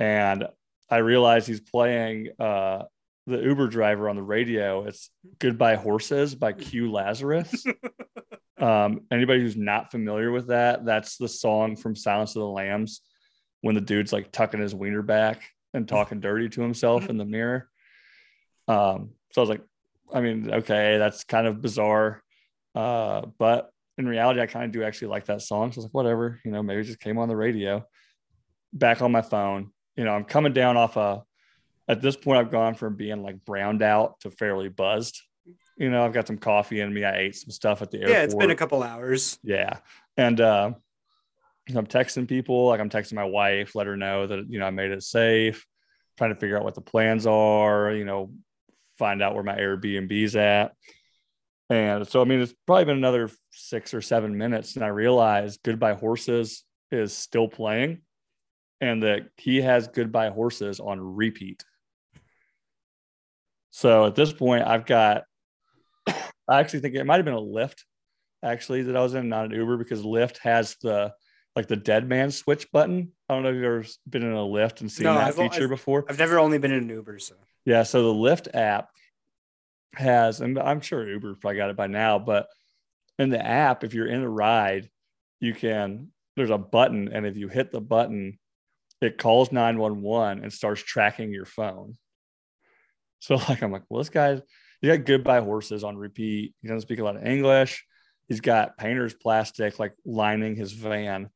And 0.00 0.48
I 0.90 0.96
realized 0.96 1.46
he's 1.46 1.60
playing 1.60 2.30
uh, 2.40 2.82
the 3.26 3.40
Uber 3.40 3.68
driver 3.68 4.08
on 4.08 4.16
the 4.16 4.22
radio. 4.22 4.84
It's 4.84 5.10
Goodbye 5.38 5.76
Horses 5.76 6.34
by 6.34 6.52
Q 6.52 6.92
Lazarus. 6.92 7.64
um, 8.58 9.02
anybody 9.10 9.40
who's 9.40 9.56
not 9.56 9.90
familiar 9.90 10.30
with 10.30 10.48
that, 10.48 10.84
that's 10.84 11.16
the 11.16 11.28
song 11.28 11.76
from 11.76 11.96
Silence 11.96 12.36
of 12.36 12.40
the 12.40 12.48
Lambs 12.48 13.00
when 13.62 13.74
the 13.74 13.80
dude's 13.80 14.12
like 14.12 14.30
tucking 14.30 14.60
his 14.60 14.74
wiener 14.74 15.02
back 15.02 15.42
and 15.72 15.88
talking 15.88 16.20
dirty 16.20 16.48
to 16.50 16.60
himself 16.60 17.08
in 17.08 17.16
the 17.16 17.24
mirror. 17.24 17.68
Um, 18.68 19.10
so 19.32 19.40
I 19.40 19.42
was 19.42 19.50
like, 19.50 19.62
I 20.12 20.20
mean, 20.20 20.52
okay, 20.52 20.98
that's 20.98 21.24
kind 21.24 21.46
of 21.46 21.62
bizarre. 21.62 22.22
Uh, 22.74 23.22
but 23.38 23.70
in 23.96 24.06
reality, 24.06 24.40
I 24.40 24.46
kind 24.46 24.66
of 24.66 24.72
do 24.72 24.82
actually 24.82 25.08
like 25.08 25.26
that 25.26 25.42
song. 25.42 25.72
So 25.72 25.76
I 25.76 25.78
was 25.78 25.84
like, 25.86 25.94
whatever, 25.94 26.40
you 26.44 26.50
know, 26.50 26.62
maybe 26.62 26.82
just 26.82 27.00
came 27.00 27.18
on 27.18 27.28
the 27.28 27.36
radio. 27.36 27.86
Back 28.72 29.02
on 29.02 29.12
my 29.12 29.22
phone, 29.22 29.70
you 29.96 30.04
know, 30.04 30.12
I'm 30.12 30.24
coming 30.24 30.52
down 30.52 30.76
off 30.76 30.96
a. 30.96 31.22
At 31.88 32.00
this 32.00 32.16
point, 32.16 32.38
I've 32.38 32.50
gone 32.50 32.74
from 32.74 32.96
being 32.96 33.22
like 33.22 33.44
browned 33.44 33.82
out 33.82 34.20
to 34.20 34.30
fairly 34.30 34.68
buzzed. 34.68 35.20
You 35.76 35.90
know, 35.90 36.04
I've 36.04 36.12
got 36.12 36.26
some 36.26 36.38
coffee 36.38 36.80
in 36.80 36.94
me. 36.94 37.04
I 37.04 37.16
ate 37.16 37.36
some 37.36 37.50
stuff 37.50 37.82
at 37.82 37.90
the 37.90 37.98
airport. 37.98 38.16
Yeah, 38.16 38.22
it's 38.22 38.34
been 38.34 38.50
a 38.50 38.56
couple 38.56 38.82
hours. 38.82 39.38
Yeah, 39.42 39.78
and 40.16 40.40
uh, 40.40 40.72
I'm 41.74 41.86
texting 41.86 42.28
people. 42.28 42.68
Like 42.68 42.80
I'm 42.80 42.90
texting 42.90 43.14
my 43.14 43.24
wife, 43.24 43.74
let 43.74 43.86
her 43.86 43.96
know 43.96 44.26
that 44.26 44.48
you 44.48 44.58
know 44.58 44.66
I 44.66 44.70
made 44.70 44.92
it 44.92 45.02
safe. 45.02 45.66
Trying 46.16 46.32
to 46.32 46.40
figure 46.40 46.56
out 46.56 46.64
what 46.64 46.76
the 46.76 46.80
plans 46.80 47.26
are. 47.26 47.92
You 47.92 48.04
know, 48.04 48.32
find 48.98 49.22
out 49.22 49.34
where 49.34 49.42
my 49.42 49.56
Airbnb's 49.56 50.36
at. 50.36 50.72
And 51.70 52.06
so, 52.06 52.20
I 52.20 52.24
mean, 52.24 52.40
it's 52.40 52.54
probably 52.66 52.84
been 52.84 52.98
another 52.98 53.30
six 53.50 53.94
or 53.94 54.02
seven 54.02 54.36
minutes, 54.36 54.76
and 54.76 54.84
I 54.84 54.88
realized 54.88 55.60
Goodbye 55.64 55.94
Horses 55.94 56.62
is 56.90 57.16
still 57.16 57.48
playing 57.48 58.02
and 58.80 59.02
that 59.02 59.28
he 59.36 59.62
has 59.62 59.88
Goodbye 59.88 60.30
Horses 60.30 60.80
on 60.80 61.00
repeat. 61.00 61.64
So 63.76 64.06
at 64.06 64.14
this 64.14 64.32
point, 64.32 64.64
I've 64.64 64.86
got, 64.86 65.24
I 66.06 66.60
actually 66.60 66.78
think 66.78 66.94
it 66.94 67.02
might 67.02 67.16
have 67.16 67.24
been 67.24 67.34
a 67.34 67.40
Lyft 67.40 67.82
actually 68.40 68.82
that 68.82 68.96
I 68.96 69.00
was 69.00 69.14
in, 69.14 69.28
not 69.28 69.46
an 69.46 69.50
Uber, 69.50 69.78
because 69.78 70.04
Lyft 70.04 70.38
has 70.38 70.76
the 70.80 71.12
like 71.56 71.66
the 71.66 71.74
dead 71.74 72.08
man 72.08 72.30
switch 72.30 72.70
button. 72.70 73.10
I 73.28 73.34
don't 73.34 73.42
know 73.42 73.48
if 73.48 73.56
you've 73.56 73.64
ever 73.64 73.84
been 74.08 74.22
in 74.22 74.32
a 74.32 74.36
Lyft 74.36 74.80
and 74.80 74.92
seen 74.92 75.06
no, 75.06 75.14
that 75.14 75.26
I've, 75.26 75.34
feature 75.34 75.64
I've, 75.64 75.70
before. 75.70 76.04
I've 76.08 76.20
never 76.20 76.38
only 76.38 76.58
been 76.58 76.70
in 76.70 76.84
an 76.84 76.88
Uber, 76.88 77.18
so 77.18 77.34
yeah. 77.64 77.82
So 77.82 78.04
the 78.04 78.16
Lyft 78.16 78.54
app 78.54 78.90
has, 79.96 80.40
and 80.40 80.56
I'm 80.56 80.80
sure 80.80 81.08
Uber 81.08 81.34
probably 81.40 81.56
got 81.56 81.70
it 81.70 81.76
by 81.76 81.88
now, 81.88 82.20
but 82.20 82.46
in 83.18 83.30
the 83.30 83.44
app, 83.44 83.82
if 83.82 83.92
you're 83.92 84.06
in 84.06 84.22
a 84.22 84.30
ride, 84.30 84.88
you 85.40 85.52
can, 85.52 86.12
there's 86.36 86.50
a 86.50 86.58
button. 86.58 87.08
And 87.12 87.26
if 87.26 87.36
you 87.36 87.48
hit 87.48 87.72
the 87.72 87.80
button, 87.80 88.38
it 89.00 89.18
calls 89.18 89.50
911 89.50 90.44
and 90.44 90.52
starts 90.52 90.80
tracking 90.80 91.32
your 91.32 91.44
phone. 91.44 91.96
So, 93.24 93.36
like, 93.48 93.62
I'm 93.62 93.72
like, 93.72 93.82
well, 93.88 94.02
this 94.02 94.10
guy's, 94.10 94.40
he 94.80 94.88
got 94.88 95.04
goodbye 95.04 95.40
horses 95.40 95.84
on 95.84 95.96
repeat. 95.96 96.54
He 96.60 96.68
doesn't 96.68 96.82
speak 96.82 96.98
a 96.98 97.04
lot 97.04 97.16
of 97.16 97.24
English. 97.24 97.84
He's 98.28 98.40
got 98.40 98.76
painter's 98.76 99.14
plastic 99.14 99.78
like 99.78 99.94
lining 100.04 100.56
his 100.56 100.72
van. 100.72 101.28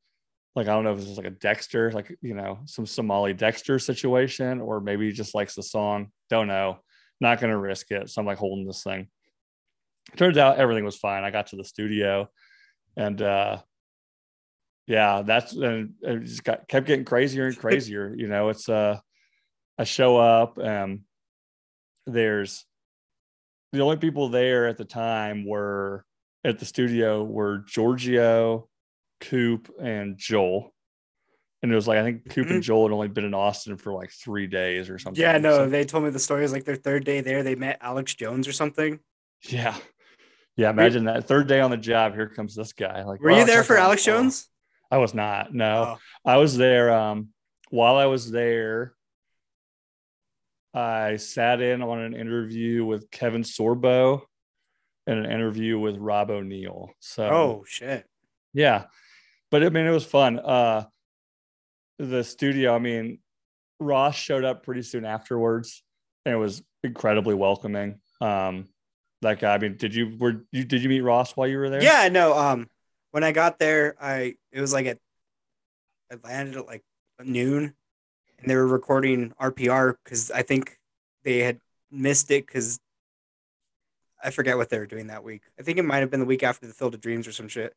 Like, 0.55 0.67
I 0.67 0.71
don't 0.73 0.85
know 0.85 0.93
if 0.93 0.99
this 0.99 1.09
is 1.09 1.17
like 1.17 1.27
a 1.27 1.31
Dexter, 1.31 1.93
like, 1.93 2.17
you 2.21 2.35
know, 2.35 2.61
some 2.67 2.87
Somali 2.87 3.33
Dexter 3.33 3.79
situation, 3.79 4.61
or 4.61 4.81
maybe 4.81 5.07
he 5.07 5.13
just 5.13 5.35
likes 5.35 5.55
the 5.55 5.63
song. 5.63 6.11
Don't 6.31 6.49
know 6.49 6.81
not 7.21 7.41
going 7.41 7.51
to 7.51 7.59
risk 7.59 7.91
it. 7.91 8.09
So 8.11 8.21
I'm 8.21 8.27
like 8.27 8.39
holding 8.39 8.67
this 8.67 8.83
thing. 8.83 9.09
Turns 10.17 10.39
out 10.39 10.59
everything 10.59 10.85
was 10.85 10.97
fine. 10.97 11.25
I 11.25 11.31
got 11.31 11.49
to 11.49 11.57
the 11.57 11.65
studio 11.65 12.29
and, 12.97 13.21
uh, 13.21 13.59
yeah, 14.87 15.23
that's, 15.23 15.53
and 15.53 15.95
it 16.01 16.21
just 16.21 16.45
got, 16.45 16.67
kept 16.67 16.87
getting 16.87 17.05
crazier 17.05 17.47
and 17.47 17.59
crazier. 17.59 18.15
you 18.17 18.27
know, 18.27 18.49
it's, 18.49 18.69
uh, 18.69 18.99
I 19.79 19.85
show 19.85 20.17
up 20.17 20.59
and 20.59 21.01
there's 22.13 22.65
the 23.73 23.81
only 23.81 23.97
people 23.97 24.29
there 24.29 24.67
at 24.67 24.79
the 24.79 24.85
time 24.85 25.47
were 25.47 26.05
at 26.45 26.59
the 26.59 26.65
studio 26.65 27.23
were 27.23 27.65
Giorgio, 27.67 28.69
Coop, 29.21 29.71
and 29.81 30.17
Joel 30.17 30.73
and 31.63 31.73
it 31.73 31.75
was 31.75 31.89
like 31.89 31.99
I 31.99 32.05
think 32.05 32.29
Coop 32.31 32.47
mm-hmm. 32.47 32.55
and 32.55 32.63
Joel 32.63 32.89
had 32.89 32.93
only 32.93 33.09
been 33.09 33.25
in 33.25 33.35
Austin 33.35 33.77
for 33.77 33.93
like 33.93 34.11
three 34.11 34.47
days 34.47 34.89
or 34.89 34.99
something. 34.99 35.21
Yeah, 35.21 35.39
no, 35.39 35.57
so, 35.57 35.69
they 35.69 35.85
told 35.85 36.05
me 36.05 36.11
the 36.11 36.19
story 36.19 36.45
is 36.45 36.53
like 36.53 36.65
their 36.65 36.77
third 36.77 37.05
day 37.05 37.21
there. 37.21 37.43
They 37.43 37.55
met 37.55 37.79
Alex 37.81 38.15
Jones 38.15 38.47
or 38.47 38.53
something. 38.53 39.01
Yeah, 39.49 39.77
yeah. 40.57 40.71
Imagine 40.71 41.05
that 41.05 41.27
third 41.27 41.49
day 41.49 41.61
on 41.61 41.71
the 41.71 41.77
job. 41.77 42.15
Here 42.15 42.29
comes 42.29 42.55
this 42.55 42.73
guy. 42.73 43.03
Like, 43.05 43.21
were 43.21 43.31
you 43.31 43.45
there 43.45 43.65
for 43.65 43.77
Alex 43.77 44.05
Jones? 44.05 44.49
I 44.91 44.99
was 44.99 45.15
not. 45.15 45.53
No, 45.53 45.97
oh. 45.97 45.99
I 46.25 46.37
was 46.37 46.57
there. 46.57 46.93
Um, 46.93 47.29
while 47.71 47.97
I 47.97 48.07
was 48.07 48.31
there, 48.31 48.95
I 50.79 51.17
sat 51.17 51.61
in 51.61 51.83
on 51.83 51.99
an 52.01 52.15
interview 52.15 52.85
with 52.85 53.11
Kevin 53.11 53.43
Sorbo 53.43 54.23
and 55.07 55.19
an 55.19 55.31
interview 55.31 55.79
with 55.79 55.97
Rob 55.97 56.31
O'Neill. 56.31 56.91
So, 57.01 57.29
oh 57.29 57.65
shit, 57.67 58.07
yeah. 58.53 58.85
But 59.51 59.65
I 59.65 59.71
mean, 59.71 59.87
it 59.87 59.91
was 59.91 60.05
fun. 60.05 60.39
Uh, 60.39 60.85
the 61.99 62.23
studio, 62.23 62.77
I 62.77 62.79
mean, 62.79 63.19
Ross 63.81 64.15
showed 64.15 64.45
up 64.45 64.63
pretty 64.63 64.83
soon 64.83 65.05
afterwards 65.05 65.83
and 66.25 66.35
it 66.35 66.39
was 66.39 66.63
incredibly 66.85 67.35
welcoming. 67.35 68.01
Um, 68.21 68.69
that 69.23 69.41
guy, 69.41 69.55
I 69.55 69.59
mean, 69.59 69.77
did 69.77 69.95
you 69.95 70.17
were 70.19 70.45
you 70.53 70.65
did 70.65 70.83
you 70.83 70.89
meet 70.89 71.01
Ross 71.01 71.37
while 71.37 71.49
you 71.49 71.59
were 71.59 71.71
there? 71.71 71.83
Yeah, 71.83 72.09
no. 72.09 72.39
Um, 72.39 72.69
when 73.11 73.25
I 73.25 73.33
got 73.33 73.59
there, 73.59 73.97
I 74.01 74.35
it 74.53 74.61
was 74.61 74.73
like 74.73 74.87
at 74.87 74.99
I 76.13 76.17
landed 76.23 76.57
at 76.57 76.67
like 76.67 76.85
noon, 77.25 77.75
and 78.39 78.51
they 78.51 78.57
were 78.57 78.67
recording 78.67 79.33
RPR 79.41 79.95
because 80.03 80.31
I 80.31 80.43
think 80.43 80.79
they 81.25 81.39
had 81.41 81.61
missed 81.91 82.31
it 82.31 82.47
because 82.47 82.81
I 84.23 84.31
forget 84.31 84.57
what 84.57 84.69
they 84.69 84.79
were 84.79 84.87
doing 84.87 85.09
that 85.09 85.25
week. 85.25 85.43
I 85.59 85.63
think 85.63 85.79
it 85.79 85.85
might 85.85 85.99
have 85.99 86.11
been 86.11 86.21
the 86.21 86.27
week 86.27 86.43
after 86.43 86.67
the 86.67 86.73
Field 86.73 86.95
of 86.95 87.01
Dreams 87.01 87.27
or 87.27 87.33
some 87.33 87.49
shit. 87.49 87.75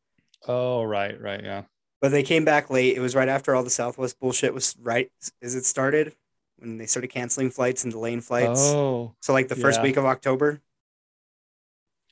Oh 0.48 0.84
right, 0.84 1.20
right, 1.20 1.44
yeah. 1.44 1.64
But 2.00 2.10
they 2.10 2.24
came 2.24 2.46
back 2.46 2.70
late. 2.70 2.98
It 2.98 3.00
was 3.00 3.16
right 3.16 3.30
after 3.30 3.56
all 3.56 3.64
the 3.64 3.70
Southwest 3.70 4.20
bullshit 4.20 4.54
was 4.54 4.76
right 4.82 5.12
as 5.42 5.56
it 5.56 5.66
started 5.66 6.16
when 6.58 6.78
they 6.78 6.88
started 6.88 7.10
canceling 7.10 7.52
flights 7.52 7.84
and 7.84 7.94
delaying 7.94 8.22
flights. 8.22 8.62
Oh, 8.62 9.14
so 9.20 9.34
like 9.34 9.48
the 9.48 9.56
first 9.56 9.80
yeah. 9.80 9.84
week 9.84 9.98
of 9.98 10.06
October. 10.06 10.62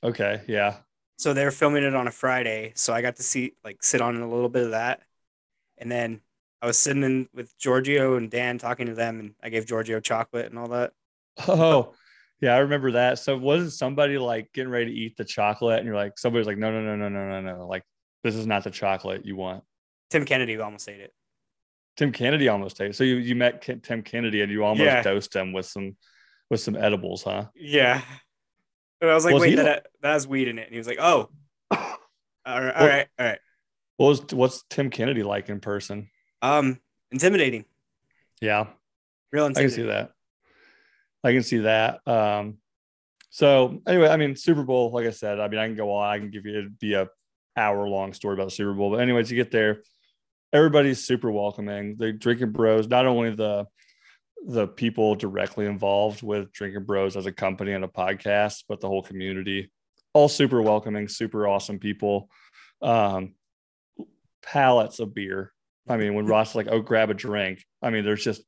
Okay, 0.02 0.42
yeah. 0.46 0.76
So 1.18 1.34
they're 1.34 1.50
filming 1.50 1.84
it 1.84 1.94
on 1.94 2.06
a 2.06 2.12
Friday, 2.12 2.72
so 2.76 2.94
I 2.94 3.02
got 3.02 3.16
to 3.16 3.22
see 3.22 3.54
like 3.64 3.82
sit 3.82 4.00
on 4.00 4.16
a 4.16 4.28
little 4.28 4.48
bit 4.48 4.64
of 4.64 4.70
that, 4.70 5.02
and 5.76 5.90
then 5.90 6.20
I 6.62 6.66
was 6.66 6.78
sitting 6.78 7.02
in 7.02 7.28
with 7.34 7.56
Giorgio 7.58 8.16
and 8.16 8.30
Dan 8.30 8.58
talking 8.58 8.86
to 8.86 8.94
them, 8.94 9.20
and 9.20 9.34
I 9.42 9.48
gave 9.48 9.66
Giorgio 9.66 10.00
chocolate 10.00 10.46
and 10.46 10.58
all 10.58 10.68
that. 10.68 10.92
Oh, 11.48 11.94
yeah, 12.40 12.54
I 12.54 12.58
remember 12.58 12.92
that. 12.92 13.18
So 13.18 13.36
wasn't 13.36 13.72
somebody 13.72 14.18
like 14.18 14.52
getting 14.52 14.70
ready 14.70 14.86
to 14.86 14.92
eat 14.92 15.16
the 15.16 15.24
chocolate, 15.24 15.78
and 15.78 15.86
you're 15.86 15.96
like, 15.96 16.18
somebody's 16.18 16.46
like, 16.46 16.58
no, 16.58 16.70
no, 16.70 16.82
no, 16.82 16.96
no, 16.96 17.08
no, 17.08 17.40
no, 17.40 17.56
no, 17.56 17.66
like 17.66 17.82
this 18.22 18.34
is 18.34 18.46
not 18.46 18.64
the 18.64 18.70
chocolate 18.70 19.24
you 19.24 19.36
want. 19.36 19.64
Tim 20.10 20.24
Kennedy 20.24 20.58
almost 20.58 20.88
ate 20.88 21.00
it. 21.00 21.14
Tim 21.96 22.12
Kennedy 22.12 22.48
almost 22.48 22.80
ate. 22.80 22.90
It. 22.90 22.96
So 22.96 23.04
you, 23.04 23.16
you 23.16 23.34
met 23.34 23.62
Tim 23.82 24.02
Kennedy 24.02 24.42
and 24.42 24.50
you 24.50 24.64
almost 24.64 24.84
yeah. 24.84 25.02
dosed 25.02 25.34
him 25.34 25.52
with 25.52 25.66
some 25.66 25.96
with 26.50 26.60
some 26.60 26.76
edibles, 26.76 27.22
huh? 27.22 27.46
Yeah. 27.54 28.02
And 29.00 29.10
I 29.10 29.14
was 29.14 29.24
like, 29.24 29.34
was 29.34 29.42
wait, 29.42 29.56
that, 29.56 29.64
like... 29.64 29.82
that 30.02 30.12
has 30.12 30.26
weed 30.26 30.48
in 30.48 30.58
it. 30.58 30.64
And 30.66 30.72
he 30.72 30.78
was 30.78 30.86
like, 30.86 30.98
oh. 31.00 31.30
all 31.70 31.78
right, 32.46 32.74
all 32.74 32.86
right, 32.86 33.06
all 33.18 33.26
right. 33.26 33.38
What 33.96 34.06
was 34.08 34.34
what's 34.34 34.64
Tim 34.68 34.90
Kennedy 34.90 35.22
like 35.22 35.48
in 35.48 35.60
person? 35.60 36.08
Um, 36.42 36.78
intimidating. 37.10 37.64
Yeah. 38.40 38.66
Real 39.32 39.46
intimidating. 39.46 39.72
I 39.72 39.76
can 39.76 39.84
see 39.84 39.88
that. 39.88 40.12
I 41.22 41.32
can 41.32 41.42
see 41.42 41.58
that. 41.58 42.08
Um, 42.08 42.58
so 43.30 43.80
anyway, 43.86 44.08
I 44.08 44.16
mean, 44.16 44.34
Super 44.36 44.64
Bowl, 44.64 44.90
like 44.90 45.06
I 45.06 45.10
said, 45.10 45.38
I 45.38 45.48
mean, 45.48 45.60
I 45.60 45.66
can 45.66 45.76
go 45.76 45.92
on. 45.92 46.08
I 46.08 46.18
can 46.18 46.30
give 46.30 46.46
you 46.46 46.58
it'd 46.58 46.78
be 46.78 46.94
a 46.94 47.08
hour 47.56 47.88
long 47.88 48.12
story 48.12 48.34
about 48.34 48.46
the 48.46 48.50
Super 48.50 48.72
Bowl. 48.72 48.90
But 48.90 49.00
anyways, 49.00 49.30
you 49.30 49.36
get 49.36 49.52
there, 49.52 49.82
everybody's 50.52 51.04
super 51.04 51.30
welcoming. 51.30 51.96
The 51.96 52.12
drinking 52.12 52.52
bros, 52.52 52.88
not 52.88 53.06
only 53.06 53.34
the 53.34 53.66
the 54.46 54.66
people 54.66 55.14
directly 55.14 55.66
involved 55.66 56.22
with 56.22 56.50
drinking 56.52 56.84
bros 56.84 57.14
as 57.14 57.26
a 57.26 57.32
company 57.32 57.72
and 57.72 57.84
a 57.84 57.88
podcast, 57.88 58.64
but 58.68 58.80
the 58.80 58.88
whole 58.88 59.02
community, 59.02 59.70
all 60.14 60.28
super 60.28 60.62
welcoming, 60.62 61.08
super 61.08 61.46
awesome 61.46 61.78
people. 61.78 62.30
Um, 62.80 63.34
pallets 64.42 64.98
of 64.98 65.14
beer. 65.14 65.52
I 65.90 65.96
mean, 65.96 66.14
when 66.14 66.26
Ross 66.26 66.54
like, 66.54 66.68
oh, 66.70 66.80
grab 66.80 67.10
a 67.10 67.14
drink. 67.14 67.64
I 67.82 67.90
mean, 67.90 68.04
there's 68.04 68.22
just 68.22 68.42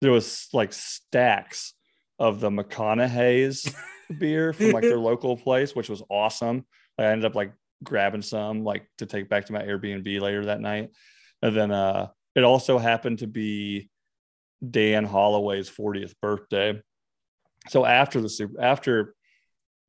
there 0.00 0.12
was 0.12 0.48
like 0.52 0.72
stacks 0.72 1.74
of 2.20 2.38
the 2.38 2.50
McConaughey's 2.50 3.74
beer 4.18 4.52
from 4.52 4.70
like 4.70 4.84
their 4.84 4.98
local 4.98 5.36
place, 5.36 5.74
which 5.74 5.88
was 5.88 6.02
awesome. 6.08 6.64
I 6.96 7.06
ended 7.06 7.24
up 7.24 7.34
like 7.34 7.52
grabbing 7.82 8.22
some 8.22 8.62
like 8.62 8.86
to 8.98 9.06
take 9.06 9.28
back 9.28 9.46
to 9.46 9.52
my 9.52 9.62
Airbnb 9.62 10.20
later 10.20 10.46
that 10.46 10.60
night. 10.60 10.90
And 11.42 11.56
then 11.56 11.70
uh 11.72 12.08
it 12.36 12.44
also 12.44 12.78
happened 12.78 13.18
to 13.18 13.26
be 13.26 13.90
Dan 14.68 15.04
Holloway's 15.04 15.68
40th 15.68 16.14
birthday. 16.22 16.80
So 17.68 17.84
after 17.84 18.20
the 18.20 18.28
super 18.28 18.60
after 18.60 19.14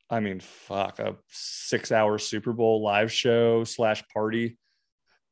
I 0.10 0.22
mean 0.22 0.40
fuck 0.40 0.98
a 1.00 1.18
six 1.30 1.92
hour 1.92 2.18
Super 2.18 2.54
Bowl 2.54 2.84
live 2.84 3.12
show 3.12 3.64
slash 3.64 4.04
party. 4.12 4.58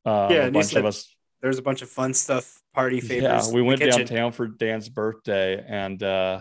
Um, 0.04 0.30
Yeah, 0.30 0.46
a 0.46 0.50
bunch 0.52 0.66
said 0.66 0.78
of 0.80 0.86
us. 0.86 1.13
There's 1.44 1.58
a 1.58 1.62
bunch 1.62 1.82
of 1.82 1.90
fun 1.90 2.14
stuff, 2.14 2.62
party 2.72 3.00
favors. 3.00 3.48
Yeah, 3.48 3.52
we 3.54 3.60
went 3.60 3.78
kitchen. 3.80 4.06
downtown 4.06 4.32
for 4.32 4.46
Dan's 4.46 4.88
birthday, 4.88 5.62
and 5.68 6.02
uh, 6.02 6.40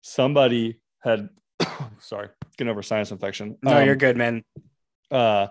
somebody 0.00 0.78
had, 1.02 1.28
sorry, 1.98 2.28
getting 2.56 2.70
over 2.70 2.84
sinus 2.84 3.10
infection. 3.10 3.58
No, 3.64 3.78
Um, 3.78 3.84
you're 3.84 3.96
good, 3.96 4.16
man. 4.16 4.44
uh 5.10 5.48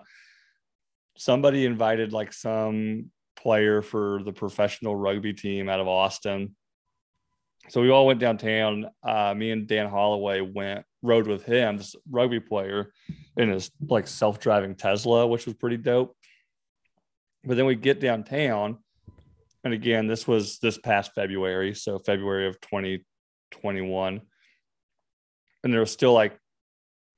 somebody 1.18 1.66
invited 1.66 2.14
like 2.14 2.32
some 2.32 3.10
player 3.36 3.82
for 3.82 4.22
the 4.24 4.32
professional 4.32 4.96
rugby 4.96 5.34
team 5.34 5.68
out 5.68 5.78
of 5.78 5.86
Austin. 5.86 6.56
So 7.68 7.82
we 7.82 7.90
all 7.90 8.06
went 8.06 8.20
downtown. 8.20 8.86
Uh, 9.02 9.34
me 9.36 9.50
and 9.50 9.66
Dan 9.66 9.86
Holloway 9.90 10.40
went 10.40 10.86
rode 11.02 11.26
with 11.26 11.44
him, 11.44 11.76
this 11.76 11.94
rugby 12.10 12.40
player, 12.40 12.90
in 13.36 13.50
his 13.50 13.70
like 13.86 14.06
self-driving 14.08 14.76
Tesla, 14.76 15.26
which 15.26 15.44
was 15.44 15.54
pretty 15.56 15.76
dope. 15.76 16.16
But 17.44 17.56
then 17.56 17.66
we 17.66 17.74
get 17.74 18.00
downtown, 18.00 18.78
and 19.64 19.74
again, 19.74 20.06
this 20.06 20.26
was 20.26 20.58
this 20.58 20.78
past 20.78 21.14
February, 21.14 21.74
so 21.74 21.98
February 21.98 22.48
of 22.48 22.60
2021. 22.60 24.20
And 25.62 25.72
there 25.72 25.80
was 25.80 25.90
still 25.90 26.12
like 26.12 26.38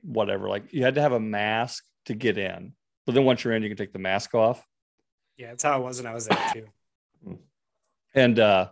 whatever, 0.02 0.48
like 0.48 0.72
you 0.72 0.82
had 0.82 0.96
to 0.96 1.00
have 1.00 1.12
a 1.12 1.20
mask 1.20 1.84
to 2.06 2.14
get 2.14 2.38
in. 2.38 2.72
But 3.06 3.14
then 3.14 3.24
once 3.24 3.42
you're 3.42 3.54
in, 3.54 3.62
you 3.62 3.68
can 3.68 3.78
take 3.78 3.92
the 3.92 3.98
mask 3.98 4.34
off. 4.34 4.64
Yeah, 5.36 5.48
that's 5.48 5.64
how 5.64 5.80
it 5.80 5.84
was 5.84 5.98
when 5.98 6.06
I 6.06 6.14
was 6.14 6.26
there 6.26 6.50
too. 6.52 6.66
And 8.14 8.38
uh 8.38 8.68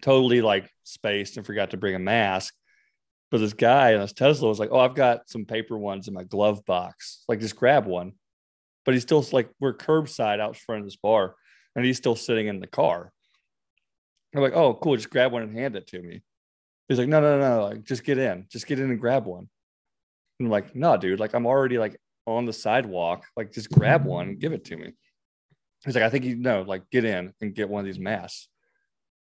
totally 0.00 0.40
like 0.40 0.70
spaced 0.84 1.36
and 1.36 1.44
forgot 1.44 1.72
to 1.72 1.76
bring 1.76 1.94
a 1.94 1.98
mask. 1.98 2.54
But 3.30 3.38
this 3.38 3.52
guy 3.52 3.92
in 3.92 4.00
his 4.00 4.14
Tesla 4.14 4.48
was 4.48 4.58
like, 4.58 4.70
Oh, 4.72 4.78
I've 4.78 4.94
got 4.94 5.28
some 5.28 5.44
paper 5.44 5.76
ones 5.76 6.08
in 6.08 6.14
my 6.14 6.24
glove 6.24 6.64
box. 6.64 7.24
Like 7.28 7.40
just 7.40 7.56
grab 7.56 7.84
one. 7.84 8.12
But 8.84 8.94
he's 8.94 9.02
still 9.02 9.24
like 9.32 9.48
we're 9.60 9.74
curbside 9.74 10.40
out 10.40 10.56
front 10.56 10.80
of 10.80 10.86
this 10.86 10.96
bar, 10.96 11.34
and 11.74 11.84
he's 11.84 11.96
still 11.96 12.16
sitting 12.16 12.46
in 12.46 12.60
the 12.60 12.66
car. 12.66 13.12
I'm 14.34 14.42
like, 14.42 14.54
oh, 14.54 14.74
cool, 14.74 14.96
just 14.96 15.10
grab 15.10 15.32
one 15.32 15.42
and 15.42 15.56
hand 15.56 15.76
it 15.76 15.86
to 15.88 16.02
me. 16.02 16.22
He's 16.88 16.98
like, 16.98 17.08
no, 17.08 17.20
no, 17.20 17.38
no, 17.38 17.64
like 17.64 17.84
just 17.84 18.04
get 18.04 18.18
in, 18.18 18.46
just 18.50 18.66
get 18.66 18.78
in 18.78 18.90
and 18.90 19.00
grab 19.00 19.26
one. 19.26 19.48
And 20.38 20.46
I'm 20.46 20.50
like, 20.50 20.74
no, 20.74 20.96
dude, 20.96 21.20
like 21.20 21.34
I'm 21.34 21.46
already 21.46 21.78
like 21.78 21.96
on 22.26 22.44
the 22.44 22.52
sidewalk, 22.52 23.24
like 23.36 23.52
just 23.52 23.70
grab 23.70 24.04
one 24.04 24.30
and 24.30 24.40
give 24.40 24.52
it 24.52 24.64
to 24.66 24.76
me. 24.76 24.92
He's 25.84 25.94
like, 25.94 26.04
I 26.04 26.10
think 26.10 26.24
you 26.24 26.36
know, 26.36 26.62
like 26.62 26.88
get 26.90 27.04
in 27.04 27.32
and 27.40 27.54
get 27.54 27.68
one 27.68 27.80
of 27.80 27.86
these 27.86 27.98
masks. 27.98 28.48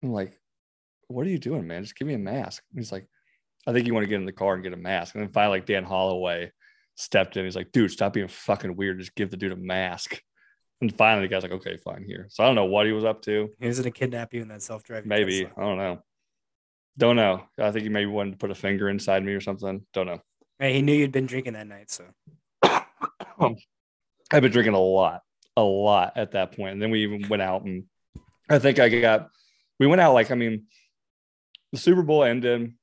I'm 0.03 0.13
like, 0.13 0.39
what 1.09 1.27
are 1.27 1.31
you 1.31 1.39
doing, 1.39 1.67
man? 1.67 1.83
Just 1.83 1.97
give 1.97 2.09
me 2.09 2.15
a 2.15 2.19
mask. 2.19 2.63
And 2.71 2.79
he's 2.79 2.93
like, 2.93 3.07
I 3.67 3.73
think 3.73 3.87
you 3.87 3.95
want 3.95 4.05
to 4.05 4.09
get 4.09 4.17
in 4.17 4.27
the 4.27 4.33
car 4.33 4.55
and 4.55 4.63
get 4.63 4.73
a 4.73 4.77
mask. 4.77 5.15
And 5.15 5.23
then 5.23 5.33
finally, 5.33 5.59
like 5.59 5.67
Dan 5.67 5.85
Holloway 5.85 6.53
stepped 6.95 7.37
in. 7.37 7.45
He's 7.45 7.57
like, 7.57 7.73
dude, 7.73 7.91
stop 7.91 8.13
being 8.13 8.29
fucking 8.29 8.77
weird. 8.77 8.99
Just 8.99 9.15
give 9.15 9.31
the 9.31 9.37
dude 9.37 9.53
a 9.53 9.57
mask. 9.57 10.21
And 10.81 10.97
finally, 10.97 11.27
the 11.27 11.33
guy's 11.33 11.43
like, 11.43 11.53
okay, 11.53 11.77
fine, 11.77 12.05
here. 12.05 12.27
So 12.31 12.43
I 12.43 12.47
don't 12.47 12.57
know 12.57 12.65
what 12.65 12.87
he 12.87 12.93
was 12.93 13.05
up 13.05 13.23
to. 13.23 13.51
He 13.61 13.69
was 13.69 13.79
gonna 13.79 13.91
kidnap 13.91 14.35
you 14.35 14.43
in 14.43 14.49
that 14.49 14.63
self-driving. 14.63 15.09
Maybe. 15.09 15.45
Tesla. 15.45 15.63
I 15.63 15.69
don't 15.69 15.79
know. 15.79 16.03
Don't 16.99 17.17
know. 17.17 17.45
I 17.59 17.71
think 17.71 17.85
he 17.85 17.89
maybe 17.89 18.11
wanted 18.11 18.33
to 18.33 18.37
put 18.37 18.51
a 18.51 18.55
finger 18.55 18.89
inside 18.89 19.25
me 19.25 19.33
or 19.33 19.41
something. 19.41 19.87
Don't 19.95 20.07
know. 20.07 20.21
Hey, 20.59 20.75
he 20.75 20.83
knew 20.83 20.93
you'd 20.93 21.13
been 21.13 21.27
drinking 21.27 21.55
that 21.55 21.67
night, 21.67 21.91
so 21.91 22.05
I've 22.63 23.57
been 24.31 24.53
drinking 24.53 24.75
a 24.75 24.81
lot, 24.81 25.23
a 25.57 25.63
lot 25.63 26.13
at 26.17 26.33
that 26.33 26.55
point. 26.55 26.73
And 26.73 26.83
then 26.83 26.91
we 26.91 27.03
even 27.03 27.29
went 27.29 27.43
out 27.43 27.63
and 27.63 27.85
I 28.49 28.59
think 28.59 28.79
I 28.79 28.89
got, 28.89 29.29
we 29.79 29.87
went 29.87 30.01
out 30.01 30.15
like, 30.15 30.31
I 30.31 30.35
mean, 30.35 30.65
the 31.73 31.79
Super 31.79 32.03
Bowl 32.03 32.25
ended. 32.25 32.75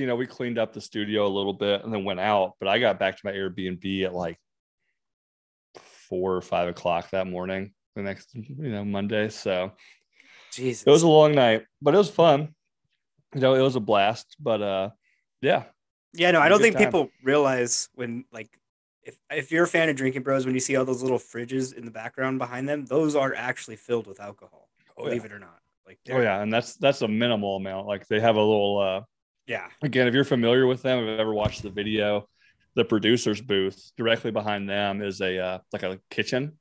You 0.00 0.06
know, 0.06 0.16
we 0.16 0.26
cleaned 0.26 0.58
up 0.58 0.72
the 0.72 0.80
studio 0.80 1.26
a 1.26 1.28
little 1.28 1.52
bit 1.52 1.84
and 1.84 1.92
then 1.92 2.04
went 2.04 2.20
out. 2.20 2.54
But 2.58 2.68
I 2.68 2.78
got 2.78 2.98
back 2.98 3.16
to 3.16 3.22
my 3.24 3.32
Airbnb 3.32 4.04
at 4.04 4.14
like 4.14 4.38
four 6.08 6.34
or 6.34 6.40
five 6.40 6.68
o'clock 6.68 7.10
that 7.10 7.26
morning, 7.26 7.72
the 7.94 8.02
next, 8.02 8.34
you 8.34 8.70
know, 8.70 8.84
Monday. 8.84 9.28
So 9.28 9.72
Jesus. 10.52 10.86
it 10.86 10.90
was 10.90 11.02
a 11.02 11.08
long 11.08 11.34
night, 11.34 11.64
but 11.82 11.94
it 11.94 11.98
was 11.98 12.10
fun. 12.10 12.54
You 13.34 13.40
know, 13.40 13.54
it 13.54 13.60
was 13.60 13.76
a 13.76 13.80
blast. 13.80 14.36
But 14.40 14.62
uh, 14.62 14.90
yeah, 15.42 15.64
Yeah, 16.14 16.30
no, 16.30 16.40
I 16.40 16.48
don't 16.48 16.60
think 16.60 16.76
time. 16.76 16.86
people 16.86 17.10
realize 17.22 17.88
when 17.94 18.24
like 18.32 18.48
if 19.02 19.16
if 19.30 19.52
you're 19.52 19.64
a 19.64 19.68
fan 19.68 19.88
of 19.88 19.96
Drinking 19.96 20.22
Bros, 20.22 20.46
when 20.46 20.54
you 20.54 20.60
see 20.60 20.76
all 20.76 20.84
those 20.84 21.02
little 21.02 21.18
fridges 21.18 21.74
in 21.74 21.84
the 21.84 21.90
background 21.90 22.38
behind 22.38 22.68
them, 22.68 22.86
those 22.86 23.14
are 23.14 23.34
actually 23.34 23.76
filled 23.76 24.06
with 24.06 24.18
alcohol. 24.20 24.68
Oh, 24.96 25.04
believe 25.04 25.22
yeah. 25.22 25.26
it 25.26 25.32
or 25.32 25.38
not. 25.38 25.58
Like 25.86 25.98
oh 26.10 26.20
yeah, 26.20 26.40
and 26.40 26.52
that's 26.52 26.74
that's 26.74 27.02
a 27.02 27.08
minimal 27.08 27.56
amount. 27.56 27.86
Like 27.86 28.06
they 28.06 28.20
have 28.20 28.36
a 28.36 28.40
little 28.42 28.78
uh 28.78 29.00
yeah. 29.50 29.66
again, 29.82 30.06
if 30.06 30.14
you're 30.14 30.24
familiar 30.24 30.64
with 30.64 30.82
them, 30.82 31.00
if 31.00 31.08
you've 31.08 31.20
ever 31.20 31.34
watched 31.34 31.62
the 31.62 31.70
video, 31.70 32.28
the 32.76 32.84
producer's 32.84 33.40
booth 33.40 33.90
directly 33.96 34.30
behind 34.30 34.70
them 34.70 35.02
is 35.02 35.20
a 35.20 35.38
uh, 35.38 35.58
like 35.72 35.82
a 35.82 35.98
kitchen. 36.08 36.56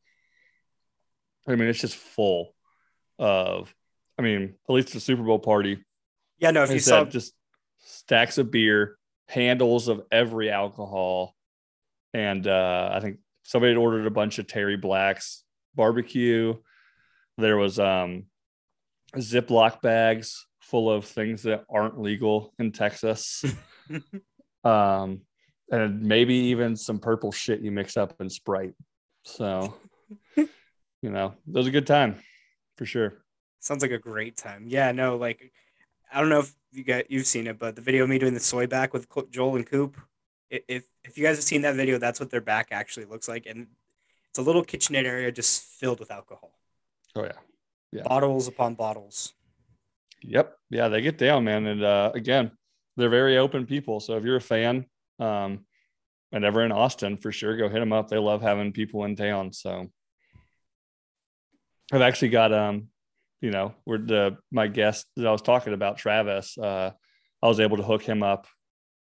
I 1.47 1.56
mean, 1.56 1.69
it's 1.69 1.80
just 1.80 1.95
full 1.95 2.56
of. 3.19 3.73
I 4.17 4.21
mean, 4.21 4.56
at 4.67 4.73
least 4.73 4.91
the 4.91 4.99
Super 4.99 5.23
Bowl 5.23 5.39
party. 5.39 5.86
Yeah, 6.39 6.52
no, 6.52 6.63
if 6.63 6.71
you 6.71 6.80
saw 6.80 7.06
just 7.06 7.34
stacks 7.78 8.38
of 8.38 8.52
beer, 8.52 8.97
handles 9.28 9.88
of 9.88 10.02
every 10.12 10.49
alcohol, 10.49 11.36
and 12.13 12.45
uh, 12.47 12.89
I 12.91 12.99
think 13.02 13.19
somebody 13.43 13.71
had 13.71 13.78
ordered 13.78 14.08
a 14.08 14.12
bunch 14.12 14.39
of 14.39 14.47
Terry 14.47 14.78
Blacks 14.78 15.43
barbecue. 15.75 16.56
There 17.38 17.56
was 17.56 17.80
um, 17.80 18.25
Ziploc 19.15 19.82
bags 19.82 20.47
full 20.69 20.89
of 20.89 21.05
things 21.05 21.43
that 21.43 21.65
aren't 21.69 21.99
legal 21.99 22.53
in 22.60 22.71
Texas. 22.71 23.43
um, 24.63 25.21
and 25.71 26.01
maybe 26.01 26.34
even 26.36 26.75
some 26.75 26.99
purple 26.99 27.32
shit 27.32 27.62
you 27.62 27.71
mix 27.71 27.97
up 27.97 28.13
in 28.19 28.29
Sprite. 28.29 28.73
So, 29.23 29.75
you 30.38 30.47
know, 31.03 31.34
it 31.47 31.53
was 31.53 31.67
a 31.67 31.71
good 31.71 31.88
time 31.88 32.15
for 32.77 32.86
sure. 32.86 33.13
Sounds 33.60 33.82
like 33.82 33.91
a 33.91 33.97
great 33.99 34.38
time. 34.38 34.65
Yeah, 34.67 34.91
no, 34.91 35.17
like 35.17 35.51
I 36.12 36.19
don't 36.19 36.29
know 36.29 36.39
if 36.39 36.53
you 36.71 36.84
got 36.84 37.12
you've 37.12 37.25
seen 37.27 37.47
it, 37.47 37.60
but 37.60 37.75
the 37.75 37.82
video 37.82 38.03
of 38.03 38.10
me 38.10 38.19
doing 38.19 38.34
the 38.34 38.39
soy 38.39 38.67
back 38.67 38.93
with 38.93 39.08
Joel 39.32 39.58
and 39.58 39.65
Coop. 39.65 39.97
If 40.49 40.86
if 41.03 41.17
you 41.17 41.23
guys 41.23 41.36
have 41.38 41.43
seen 41.43 41.62
that 41.63 41.75
video, 41.75 41.97
that's 41.97 42.19
what 42.19 42.29
their 42.32 42.41
back 42.41 42.69
actually 42.71 43.05
looks 43.05 43.27
like, 43.27 43.45
and 43.45 43.67
it's 44.29 44.39
a 44.39 44.41
little 44.41 44.63
kitchenette 44.63 45.05
area 45.05 45.32
just 45.32 45.63
filled 45.63 45.99
with 45.99 46.12
alcohol, 46.12 46.51
Oh, 47.15 47.23
yeah. 47.23 47.32
Yeah. 47.91 48.03
bottles 48.03 48.47
upon 48.47 48.75
bottles. 48.75 49.34
Yep. 50.21 50.55
Yeah, 50.69 50.88
they 50.89 51.01
get 51.01 51.17
down, 51.17 51.43
man. 51.43 51.65
And 51.65 51.84
uh, 51.84 52.12
again, 52.13 52.51
they're 52.97 53.10
very 53.10 53.38
open 53.38 53.65
people. 53.65 53.99
So 53.99 54.17
if 54.17 54.23
you're 54.23 54.36
a 54.36 54.41
fan, 54.41 54.86
um, 55.19 55.65
and 56.32 56.45
ever 56.45 56.63
in 56.63 56.71
Austin, 56.71 57.17
for 57.17 57.32
sure, 57.32 57.58
go 57.58 57.69
hit 57.69 57.79
them 57.79 57.93
up. 57.93 58.08
They 58.08 58.17
love 58.17 58.41
having 58.41 58.71
people 58.71 59.03
in 59.05 59.15
town. 59.15 59.51
So 59.51 59.88
I've 61.91 62.01
actually 62.01 62.29
got 62.29 62.53
um, 62.53 62.89
you 63.41 63.51
know, 63.51 63.73
we're 63.86 63.97
the 63.97 64.38
my 64.51 64.67
guest 64.67 65.05
that 65.15 65.25
I 65.25 65.32
was 65.32 65.41
talking 65.41 65.73
about, 65.73 65.97
Travis. 65.97 66.58
Uh, 66.58 66.91
I 67.41 67.47
was 67.47 67.60
able 67.60 67.77
to 67.77 67.84
hook 67.84 68.03
him 68.03 68.21
up. 68.21 68.47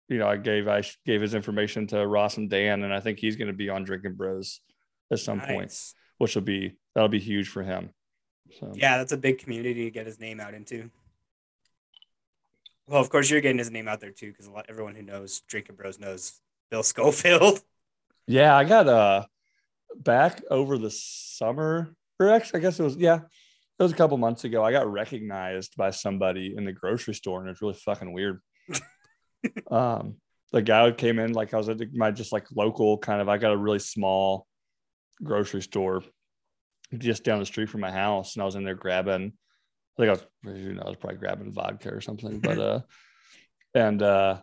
You 0.08 0.18
know, 0.18 0.26
I 0.26 0.36
gave 0.36 0.68
I 0.68 0.82
gave 1.06 1.20
his 1.20 1.34
information 1.34 1.86
to 1.88 2.06
Ross 2.06 2.36
and 2.36 2.50
Dan, 2.50 2.82
and 2.82 2.92
I 2.92 3.00
think 3.00 3.18
he's 3.18 3.36
going 3.36 3.48
to 3.48 3.54
be 3.54 3.70
on 3.70 3.84
Drinking 3.84 4.14
Bros 4.14 4.60
at 5.12 5.20
some 5.20 5.40
point, 5.40 5.72
which 6.18 6.34
will 6.34 6.42
be 6.42 6.76
that'll 6.94 7.08
be 7.08 7.20
huge 7.20 7.48
for 7.48 7.62
him. 7.62 7.90
So 8.58 8.72
Yeah, 8.74 8.98
that's 8.98 9.12
a 9.12 9.16
big 9.16 9.38
community 9.38 9.84
to 9.84 9.90
get 9.90 10.06
his 10.06 10.20
name 10.20 10.40
out 10.40 10.54
into. 10.54 10.90
Well, 12.86 13.00
of 13.00 13.08
course, 13.08 13.30
you're 13.30 13.40
getting 13.40 13.58
his 13.58 13.70
name 13.70 13.88
out 13.88 14.00
there 14.00 14.10
too, 14.10 14.32
because 14.32 14.50
everyone 14.68 14.94
who 14.94 15.02
knows 15.02 15.40
Drinking 15.48 15.76
Bros 15.76 15.98
knows 15.98 16.40
Bill 16.70 16.82
Schofield. 16.82 17.60
Yeah, 18.26 18.56
I 18.56 18.64
got 18.64 18.88
uh 18.88 19.26
back 19.94 20.42
over 20.50 20.78
the 20.78 20.90
summer, 20.90 21.94
or 22.18 22.30
actually, 22.30 22.60
I 22.60 22.62
guess 22.62 22.80
it 22.80 22.82
was 22.82 22.96
yeah, 22.96 23.16
it 23.16 23.82
was 23.82 23.92
a 23.92 23.96
couple 23.96 24.16
months 24.16 24.44
ago. 24.44 24.64
I 24.64 24.72
got 24.72 24.90
recognized 24.90 25.76
by 25.76 25.90
somebody 25.90 26.54
in 26.56 26.64
the 26.64 26.72
grocery 26.72 27.12
store, 27.12 27.42
and 27.42 27.50
it's 27.50 27.60
really 27.60 27.74
fucking 27.74 28.14
weird. 28.14 28.40
um, 29.70 30.16
the 30.52 30.62
guy 30.62 30.86
who 30.86 30.94
came 30.94 31.18
in 31.18 31.34
like 31.34 31.52
I 31.52 31.58
was 31.58 31.68
at 31.68 31.80
my 31.92 32.12
just 32.12 32.32
like 32.32 32.46
local 32.54 32.96
kind 32.96 33.20
of. 33.20 33.28
I 33.28 33.36
got 33.36 33.52
a 33.52 33.58
really 33.58 33.78
small 33.78 34.46
grocery 35.22 35.60
store 35.60 36.02
just 36.96 37.24
down 37.24 37.40
the 37.40 37.46
street 37.46 37.68
from 37.68 37.80
my 37.82 37.92
house, 37.92 38.36
and 38.36 38.42
I 38.42 38.46
was 38.46 38.54
in 38.54 38.64
there 38.64 38.74
grabbing. 38.74 39.34
I 39.96 40.02
think 40.02 40.08
I 40.08 40.12
was, 40.12 40.58
you 40.58 40.74
know, 40.74 40.82
I 40.82 40.88
was 40.88 40.96
probably 40.96 41.18
grabbing 41.18 41.52
vodka 41.52 41.90
or 41.90 42.00
something, 42.00 42.40
but 42.40 42.58
uh, 42.58 42.80
and 43.74 44.02
uh, 44.02 44.40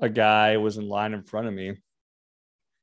a 0.00 0.08
guy 0.08 0.56
was 0.56 0.78
in 0.78 0.88
line 0.88 1.14
in 1.14 1.22
front 1.22 1.46
of 1.46 1.54
me 1.54 1.76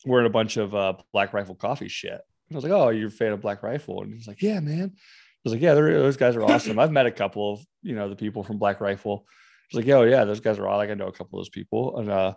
wearing 0.06 0.28
a 0.28 0.32
bunch 0.32 0.58
of 0.58 0.76
uh, 0.76 0.94
Black 1.14 1.34
Rifle 1.34 1.56
coffee 1.56 1.88
shit. 1.88 2.12
And 2.12 2.54
I 2.54 2.56
was 2.56 2.64
like, 2.64 2.74
"Oh, 2.74 2.90
you're 2.90 3.08
a 3.08 3.12
fan 3.12 3.32
of 3.32 3.42
Black 3.42 3.64
Rifle?" 3.64 4.04
And 4.04 4.14
he's 4.14 4.28
like, 4.28 4.42
"Yeah, 4.42 4.60
man." 4.60 4.92
I 4.94 5.00
was 5.44 5.54
like, 5.54 5.62
"Yeah, 5.62 5.74
those 5.74 6.18
guys 6.18 6.36
are 6.36 6.44
awesome. 6.44 6.80
I've 6.80 6.92
met 6.92 7.06
a 7.06 7.12
couple 7.12 7.54
of 7.54 7.66
you 7.82 7.96
know 7.96 8.10
the 8.10 8.16
people 8.16 8.44
from 8.44 8.58
Black 8.58 8.82
Rifle." 8.82 9.26
He's 9.70 9.78
like, 9.78 9.88
"Yeah, 9.88 9.96
oh, 9.96 10.04
yeah, 10.04 10.26
those 10.26 10.42
guys 10.42 10.60
are 10.60 10.68
all 10.68 10.78
like 10.78 10.90
I 10.90 10.94
know 10.94 11.08
a 11.08 11.12
couple 11.12 11.40
of 11.40 11.46
those 11.46 11.50
people." 11.50 11.98
And 11.98 12.10
uh, 12.10 12.34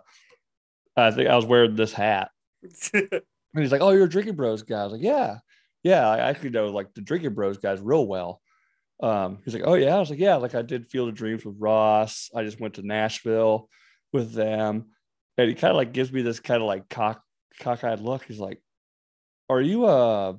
I 0.95 1.11
think 1.11 1.29
I 1.29 1.35
was 1.35 1.45
wearing 1.45 1.75
this 1.75 1.93
hat, 1.93 2.31
and 2.93 3.21
he's 3.55 3.71
like, 3.71 3.81
"Oh, 3.81 3.91
you're 3.91 4.05
a 4.05 4.09
Drinking 4.09 4.35
Bros 4.35 4.63
guy." 4.63 4.81
I 4.81 4.83
was 4.83 4.93
like, 4.93 5.03
"Yeah, 5.03 5.37
yeah, 5.83 6.07
I 6.07 6.29
actually 6.29 6.51
know 6.51 6.69
like 6.69 6.93
the 6.93 7.01
Drinking 7.01 7.33
Bros 7.35 7.57
guys 7.57 7.79
real 7.81 8.07
well." 8.07 8.41
Um, 9.01 9.39
he's 9.45 9.53
like, 9.53 9.63
"Oh 9.65 9.75
yeah," 9.75 9.95
I 9.95 9.99
was 9.99 10.09
like, 10.09 10.19
"Yeah, 10.19 10.35
like 10.35 10.55
I 10.55 10.61
did 10.61 10.89
Field 10.89 11.09
of 11.09 11.15
Dreams 11.15 11.45
with 11.45 11.55
Ross. 11.57 12.29
I 12.35 12.43
just 12.43 12.59
went 12.59 12.75
to 12.75 12.85
Nashville 12.85 13.69
with 14.11 14.33
them." 14.33 14.87
And 15.37 15.47
he 15.47 15.55
kind 15.55 15.71
of 15.71 15.77
like 15.77 15.93
gives 15.93 16.11
me 16.11 16.21
this 16.21 16.39
kind 16.39 16.61
of 16.61 16.67
like 16.67 16.89
cock 16.89 17.23
cockeyed 17.61 18.01
look. 18.01 18.25
He's 18.25 18.39
like, 18.39 18.61
"Are 19.49 19.61
you 19.61 19.85
uh 19.85 20.33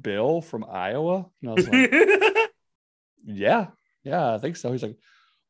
Bill 0.00 0.40
from 0.40 0.64
Iowa?" 0.64 1.26
And 1.42 1.50
I 1.50 1.54
was 1.54 1.68
like, 1.68 2.50
"Yeah, 3.24 3.66
yeah, 4.02 4.34
I 4.34 4.38
think 4.38 4.56
so." 4.56 4.72
He's 4.72 4.82
like, 4.82 4.96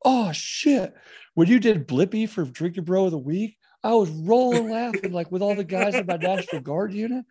"Oh 0.05 0.33
shit! 0.33 0.93
When 1.35 1.47
you 1.47 1.61
did 1.61 1.87
Blippi 1.87 2.29
for 2.29 2.45
Drink 2.45 2.75
Your 2.77 2.85
Bro 2.85 3.07
of 3.07 3.11
the 3.13 3.19
Week, 3.19 3.57
I 3.85 3.95
was 3.95 4.11
rolling 4.11 4.71
laughing 4.71 5.13
like 5.13 5.31
with 5.31 5.43
all 5.43 5.55
the 5.55 5.63
guys 5.63 5.95
in 5.95 6.07
my 6.07 6.17
National 6.17 6.63
Guard 6.63 6.93
unit." 6.93 7.25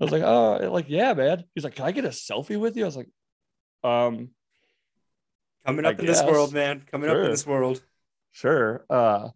I 0.00 0.04
was 0.04 0.12
like, 0.12 0.22
"Oh, 0.22 0.70
like 0.70 0.88
yeah, 0.88 1.12
man." 1.14 1.42
He's 1.56 1.64
like, 1.64 1.74
"Can 1.74 1.86
I 1.86 1.90
get 1.90 2.04
a 2.04 2.10
selfie 2.10 2.60
with 2.60 2.76
you?" 2.76 2.84
I 2.84 2.86
was 2.86 2.96
like, 2.96 3.08
"Um, 3.82 4.30
Coming 5.66 5.84
I 5.84 5.90
up 5.90 6.00
in 6.00 6.06
this 6.06 6.22
world, 6.22 6.52
man. 6.52 6.82
Coming 6.90 7.10
up 7.10 7.16
in 7.16 7.30
this 7.30 7.46
world. 7.46 7.82
sure." 8.32 8.84
Uh, 8.88 9.28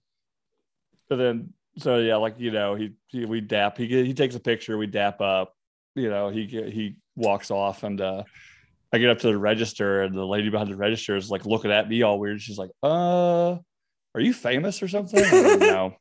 but 1.09 1.17
then 1.17 1.53
so 1.79 1.99
yeah, 1.99 2.17
like 2.17 2.39
you 2.39 2.51
know, 2.51 2.75
he, 2.75 2.93
he 3.09 3.25
we 3.25 3.41
dap. 3.41 3.77
He 3.77 3.87
he 3.87 4.15
takes 4.15 4.35
a 4.35 4.41
picture. 4.41 4.79
We 4.79 4.87
dap 4.87 5.21
up. 5.21 5.55
You 5.95 6.09
know, 6.11 6.29
he 6.29 6.47
he 6.47 6.97
walks 7.17 7.51
off, 7.51 7.83
and 7.83 8.01
uh, 8.01 8.25
I 8.93 8.99
get 8.99 9.11
up 9.11 9.19
to 9.21 9.29
the 9.29 9.39
register, 9.39 10.03
and 10.03 10.15
the 10.15 10.25
lady 10.27 10.51
behind 10.51 10.71
the 10.71 10.77
register 10.77 11.17
is 11.17 11.31
like 11.31 11.47
looking 11.47 11.71
at 11.73 11.89
me 11.89 12.03
all 12.03 12.19
weird. 12.19 12.41
She's 12.41 12.59
like, 12.59 12.71
"Uh, 12.83 13.57
are 14.15 14.21
you 14.21 14.33
famous 14.33 14.83
or 14.83 14.89
something?" 14.89 15.21
Like, 15.21 15.61
no, 15.61 15.97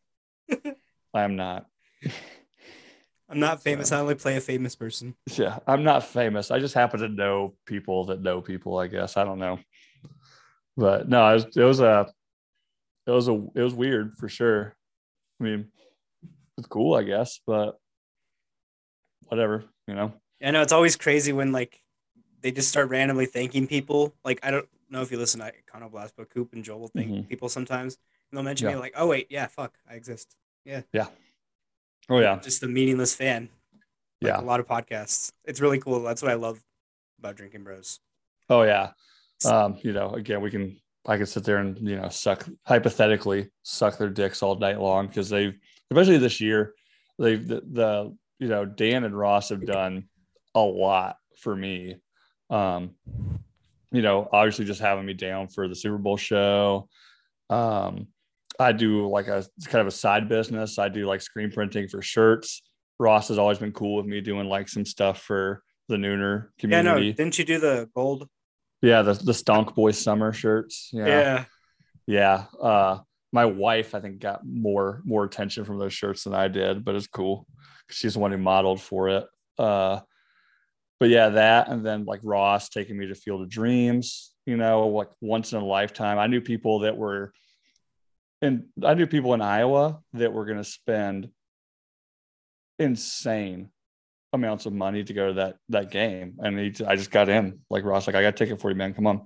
I 1.13 1.23
am 1.23 1.35
not. 1.43 1.65
I'm 3.29 3.39
not 3.39 3.63
famous. 3.63 3.89
So- 3.89 3.97
I 3.97 4.01
only 4.01 4.15
play 4.15 4.35
a 4.35 4.41
famous 4.41 4.75
person. 4.75 5.15
Yeah, 5.31 5.59
I'm 5.65 5.83
not 5.83 6.03
famous. 6.05 6.51
I 6.51 6.59
just 6.59 6.75
happen 6.75 6.99
to 6.99 7.07
know 7.07 7.55
people 7.65 8.05
that 8.05 8.21
know 8.21 8.41
people. 8.41 8.77
I 8.77 8.87
guess 8.87 9.17
I 9.17 9.23
don't 9.23 9.39
know, 9.39 9.57
but 10.77 11.07
no, 11.09 11.29
it 11.29 11.33
was, 11.33 11.57
it 11.57 11.63
was 11.63 11.79
a, 11.79 12.13
it 13.07 13.11
was 13.11 13.27
a, 13.27 13.33
it 13.55 13.61
was 13.61 13.73
weird 13.73 14.17
for 14.17 14.29
sure. 14.29 14.75
I 15.39 15.43
mean, 15.43 15.67
it's 16.57 16.67
cool, 16.67 16.95
I 16.95 17.03
guess, 17.03 17.39
but 17.45 17.77
whatever, 19.27 19.65
you 19.87 19.95
know. 19.95 20.13
I 20.41 20.51
know 20.51 20.61
it's 20.61 20.73
always 20.73 20.95
crazy 20.95 21.33
when 21.33 21.51
like 21.51 21.81
they 22.41 22.51
just 22.51 22.69
start 22.69 22.89
randomly 22.89 23.25
thanking 23.25 23.67
people. 23.67 24.13
Like 24.25 24.39
I 24.43 24.51
don't 24.51 24.67
know 24.89 25.01
if 25.01 25.11
you 25.11 25.17
listen 25.17 25.39
to 25.39 25.51
Iconoblast, 25.73 26.11
but 26.17 26.29
Coop 26.29 26.53
and 26.53 26.63
Joel 26.63 26.81
will 26.81 26.87
thank 26.89 27.09
Mhm. 27.09 27.27
people 27.29 27.49
sometimes. 27.49 27.97
And 28.29 28.37
they'll 28.37 28.43
mention 28.43 28.67
Yeah. 28.67 28.75
me 28.75 28.79
like, 28.81 28.93
oh 28.97 29.07
wait, 29.07 29.27
yeah, 29.29 29.47
fuck, 29.47 29.73
I 29.89 29.93
exist. 29.95 30.35
Yeah. 30.65 30.81
Yeah. 30.91 31.07
Oh 32.09 32.19
yeah, 32.19 32.39
Just 32.39 32.63
a 32.63 32.67
meaningless 32.67 33.15
fan. 33.15 33.49
Like 34.21 34.33
yeah. 34.33 34.39
a 34.39 34.43
lot 34.43 34.59
of 34.59 34.67
podcasts. 34.67 35.31
It's 35.45 35.61
really 35.61 35.79
cool. 35.79 36.01
That's 36.03 36.21
what 36.21 36.31
I 36.31 36.35
love 36.35 36.61
about 37.19 37.35
drinking 37.37 37.63
bros. 37.63 37.99
Oh 38.49 38.63
yeah. 38.63 38.91
Um, 39.45 39.77
you 39.81 39.93
know, 39.93 40.11
again, 40.11 40.41
we 40.41 40.51
can 40.51 40.77
I 41.05 41.17
can 41.17 41.25
sit 41.25 41.43
there 41.43 41.57
and 41.57 41.77
you 41.87 41.97
know 41.97 42.09
suck 42.09 42.47
hypothetically 42.65 43.49
suck 43.63 43.97
their 43.97 44.09
dicks 44.09 44.41
all 44.41 44.55
night 44.55 44.79
long 44.79 45.07
because 45.07 45.29
they've 45.29 45.53
especially 45.91 46.17
this 46.17 46.39
year 46.39 46.73
they've 47.19 47.45
the, 47.45 47.61
the 47.71 48.17
you 48.39 48.47
know 48.47 48.65
Dan 48.65 49.03
and 49.03 49.17
Ross 49.17 49.49
have 49.49 49.65
done 49.65 50.05
a 50.55 50.61
lot 50.61 51.17
for 51.39 51.55
me. 51.55 51.97
Um, 52.49 52.91
you 53.91 54.01
know, 54.01 54.27
obviously 54.31 54.65
just 54.65 54.81
having 54.81 55.05
me 55.05 55.13
down 55.13 55.47
for 55.47 55.67
the 55.67 55.75
Super 55.75 55.97
Bowl 55.97 56.17
show. 56.17 56.89
Um, 57.49 58.07
I 58.59 58.71
do 58.71 59.07
like 59.07 59.27
a 59.27 59.45
kind 59.65 59.81
of 59.81 59.87
a 59.87 59.91
side 59.91 60.29
business. 60.29 60.79
I 60.79 60.89
do 60.89 61.05
like 61.05 61.21
screen 61.21 61.51
printing 61.51 61.87
for 61.87 62.01
shirts. 62.01 62.61
Ross 62.99 63.27
has 63.27 63.37
always 63.37 63.57
been 63.57 63.71
cool 63.71 63.97
with 63.97 64.05
me 64.05 64.21
doing 64.21 64.47
like 64.47 64.69
some 64.69 64.85
stuff 64.85 65.21
for 65.21 65.63
the 65.89 65.95
Nooner 65.95 66.49
community. 66.57 67.05
Yeah, 67.05 67.11
no, 67.11 67.15
didn't 67.15 67.39
you 67.39 67.45
do 67.45 67.59
the 67.59 67.89
gold? 67.95 68.27
Yeah, 68.83 69.01
the 69.01 69.13
the 69.13 69.31
Stonk 69.31 69.73
Boy 69.75 69.91
summer 69.91 70.33
shirts. 70.33 70.89
Yeah. 70.91 71.05
Yeah. 71.07 71.45
Yeah. 72.05 72.43
Uh 72.61 72.99
my 73.31 73.45
wife, 73.45 73.95
I 73.95 73.99
think, 74.01 74.19
got 74.19 74.45
more 74.45 75.01
more 75.05 75.23
attention 75.23 75.63
from 75.63 75.79
those 75.79 75.93
shirts 75.93 76.25
than 76.25 76.35
I 76.35 76.49
did, 76.49 76.83
but 76.83 76.93
it's 76.93 77.07
cool. 77.07 77.47
She's 77.89 78.13
the 78.13 78.19
one 78.19 78.31
who 78.31 78.37
modeled 78.37 78.81
for 78.81 79.07
it. 79.07 79.25
Uh 79.57 80.01
but 80.99 81.09
yeah, 81.09 81.29
that 81.29 81.69
and 81.69 81.85
then 81.85 82.03
like 82.03 82.19
Ross 82.23 82.67
taking 82.69 82.97
me 82.97 83.07
to 83.07 83.15
Field 83.15 83.41
of 83.41 83.49
Dreams, 83.49 84.33
you 84.45 84.57
know, 84.57 84.89
like 84.89 85.09
once 85.21 85.53
in 85.53 85.61
a 85.61 85.65
lifetime. 85.65 86.19
I 86.19 86.27
knew 86.27 86.41
people 86.41 86.79
that 86.79 86.97
were 86.97 87.31
and 88.41 88.65
I 88.83 88.95
knew 88.95 89.07
people 89.07 89.33
in 89.33 89.41
Iowa 89.41 90.01
that 90.11 90.33
were 90.33 90.45
gonna 90.45 90.65
spend 90.65 91.29
insane 92.77 93.69
amounts 94.33 94.65
of 94.65 94.73
money 94.73 95.03
to 95.03 95.13
go 95.13 95.27
to 95.27 95.33
that 95.33 95.55
that 95.69 95.91
game. 95.91 96.35
And 96.39 96.59
he, 96.59 96.85
i 96.85 96.95
just 96.95 97.11
got 97.11 97.29
in 97.29 97.59
like 97.69 97.83
ross 97.83 98.07
like 98.07 98.15
i 98.15 98.21
got 98.21 98.29
a 98.29 98.31
ticket 98.37 98.59
for 98.59 98.69
you 98.69 98.75
man. 98.75 98.93
Come 98.93 99.07
on. 99.07 99.21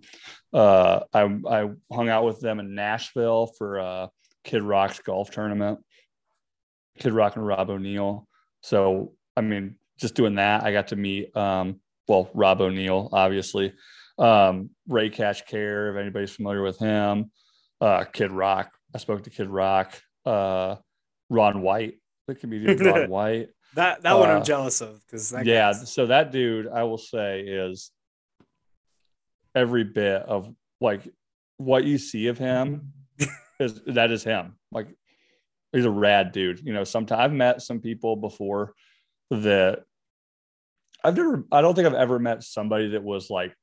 Uh 0.54 1.00
i 1.13 1.22
i 1.24 1.70
hung 1.91 2.10
out 2.10 2.26
with 2.26 2.39
them 2.41 2.60
in 2.60 2.76
nashville 2.76 3.48
for 3.58 3.80
uh 3.80 4.08
kid 4.43 4.62
rock's 4.62 5.00
golf 5.00 5.32
tournament 5.32 5.80
kid 7.00 7.13
rock 7.13 7.36
and 7.38 7.48
rob 7.48 7.70
o'neill. 7.70 8.28
So 8.62 9.13
i 9.36 9.41
mean 9.41 9.76
just 9.98 10.13
doing 10.13 10.36
that 10.36 10.63
i 10.63 10.72
got 10.72 10.89
to 10.89 10.96
meet 10.96 11.36
um 11.36 11.80
well 12.08 12.30
rob 12.34 12.62
o'neill 12.62 13.10
obviously. 13.13 13.74
Um 14.20 14.72
ray 14.88 15.10
cash 15.10 15.43
care 15.43 15.91
if 15.91 15.98
anybody's 16.02 16.32
familiar 16.32 16.62
with 16.62 16.80
him. 16.80 17.32
Uh 17.80 18.04
kid 18.04 18.32
rock 18.32 18.72
i 18.93 18.98
spoke 18.98 19.24
to 19.24 19.30
kid 19.30 19.48
rock. 19.48 20.00
Uh 20.26 20.76
ron 21.30 21.62
white 21.62 21.96
the 22.28 22.36
comedian 22.36 22.78
ron 22.78 23.10
white 23.10 23.50
That 23.75 24.01
that 24.03 24.17
one 24.17 24.30
Uh, 24.30 24.38
I'm 24.38 24.43
jealous 24.43 24.82
of 24.82 25.01
because 25.06 25.34
yeah 25.43 25.71
so 25.71 26.08
that 26.08 26.32
dude 26.32 26.67
i 26.67 26.84
will 26.84 26.97
say 26.97 27.41
is 27.41 27.91
every 29.53 29.84
bit 29.84 30.23
of 30.23 30.53
like 30.82 31.01
what 31.58 31.84
you 31.84 31.97
see 31.97 32.27
of 32.27 32.38
him 32.38 32.93
is 33.60 33.82
that 33.88 34.12
is 34.12 34.23
him. 34.23 34.56
Like 34.71 34.88
he's 35.71 35.86
a 35.86 35.91
rad 35.91 36.32
dude 36.32 36.60
you 36.65 36.73
know 36.73 36.84
sometimes 36.84 37.19
i've 37.19 37.34
met 37.34 37.62
some 37.62 37.80
people 37.80 38.15
before 38.15 38.73
that 39.30 39.84
i've 41.03 41.15
never 41.15 41.43
i 41.51 41.62
don't 41.62 41.75
think 41.75 41.88
i've 41.88 41.93
ever 41.93 42.19
met 42.19 42.43
somebody 42.43 42.89
that 42.89 43.03
was 43.03 43.30
like 43.30 43.53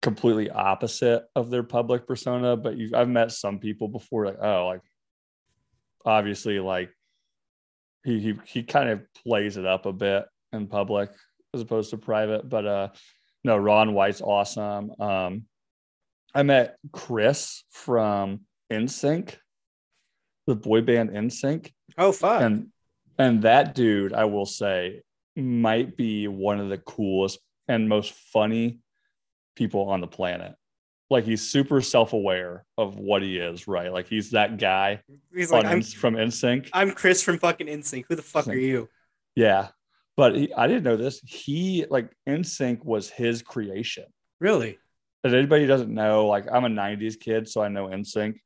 completely 0.00 0.48
opposite 0.48 1.24
of 1.34 1.50
their 1.50 1.64
public 1.64 2.06
persona 2.06 2.56
but 2.56 2.76
you 2.76 2.90
i've 2.94 3.08
met 3.08 3.32
some 3.32 3.58
people 3.58 3.88
before 3.88 4.26
like 4.26 4.38
oh 4.40 4.66
like 4.66 4.82
obviously 6.04 6.60
like 6.60 6.90
he 8.08 8.20
he 8.20 8.34
he 8.44 8.62
kind 8.62 8.88
of 8.88 9.02
plays 9.22 9.56
it 9.56 9.66
up 9.66 9.86
a 9.86 9.92
bit 9.92 10.24
in 10.52 10.66
public 10.66 11.10
as 11.54 11.60
opposed 11.60 11.90
to 11.90 11.98
private. 11.98 12.48
But 12.48 12.66
uh 12.66 12.88
no, 13.44 13.56
Ron 13.56 13.94
White's 13.94 14.22
awesome. 14.22 14.90
Um 15.00 15.44
I 16.34 16.42
met 16.42 16.76
Chris 16.92 17.64
from 17.70 18.40
NSYNC, 18.70 19.36
the 20.46 20.54
boy 20.54 20.80
band 20.82 21.10
NSYNC. 21.10 21.72
Oh 21.96 22.12
fuck. 22.12 22.42
And 22.42 22.68
and 23.18 23.42
that 23.42 23.74
dude, 23.74 24.12
I 24.12 24.24
will 24.24 24.46
say, 24.46 25.02
might 25.36 25.96
be 25.96 26.28
one 26.28 26.60
of 26.60 26.68
the 26.68 26.78
coolest 26.78 27.38
and 27.66 27.88
most 27.88 28.12
funny 28.12 28.78
people 29.56 29.88
on 29.90 30.00
the 30.00 30.06
planet. 30.06 30.54
Like 31.10 31.24
he's 31.24 31.48
super 31.48 31.80
self-aware 31.80 32.64
of 32.76 32.96
what 32.96 33.22
he 33.22 33.38
is, 33.38 33.66
right? 33.66 33.92
Like 33.92 34.08
he's 34.08 34.32
that 34.32 34.58
guy 34.58 35.00
He's 35.34 35.50
like, 35.50 35.64
I'm 35.64 35.82
from 35.82 36.14
NSYNC. 36.14 36.68
I'm 36.72 36.92
Chris 36.92 37.22
from 37.22 37.38
fucking 37.38 37.66
NSYNC. 37.66 38.04
Who 38.08 38.16
the 38.16 38.22
fuck 38.22 38.48
are 38.48 38.54
you? 38.54 38.88
Yeah. 39.34 39.68
But 40.16 40.36
he, 40.36 40.52
I 40.52 40.66
didn't 40.66 40.82
know 40.82 40.96
this. 40.96 41.20
He 41.20 41.86
like 41.88 42.10
NSYNC 42.28 42.84
was 42.84 43.08
his 43.08 43.40
creation. 43.40 44.04
Really? 44.40 44.78
If 45.24 45.32
anybody 45.32 45.66
doesn't 45.66 45.92
know, 45.92 46.26
like 46.26 46.46
I'm 46.52 46.64
a 46.64 46.68
90s 46.68 47.18
kid, 47.18 47.48
so 47.48 47.62
I 47.62 47.68
know 47.68 47.86
NSYNC. 47.86 48.40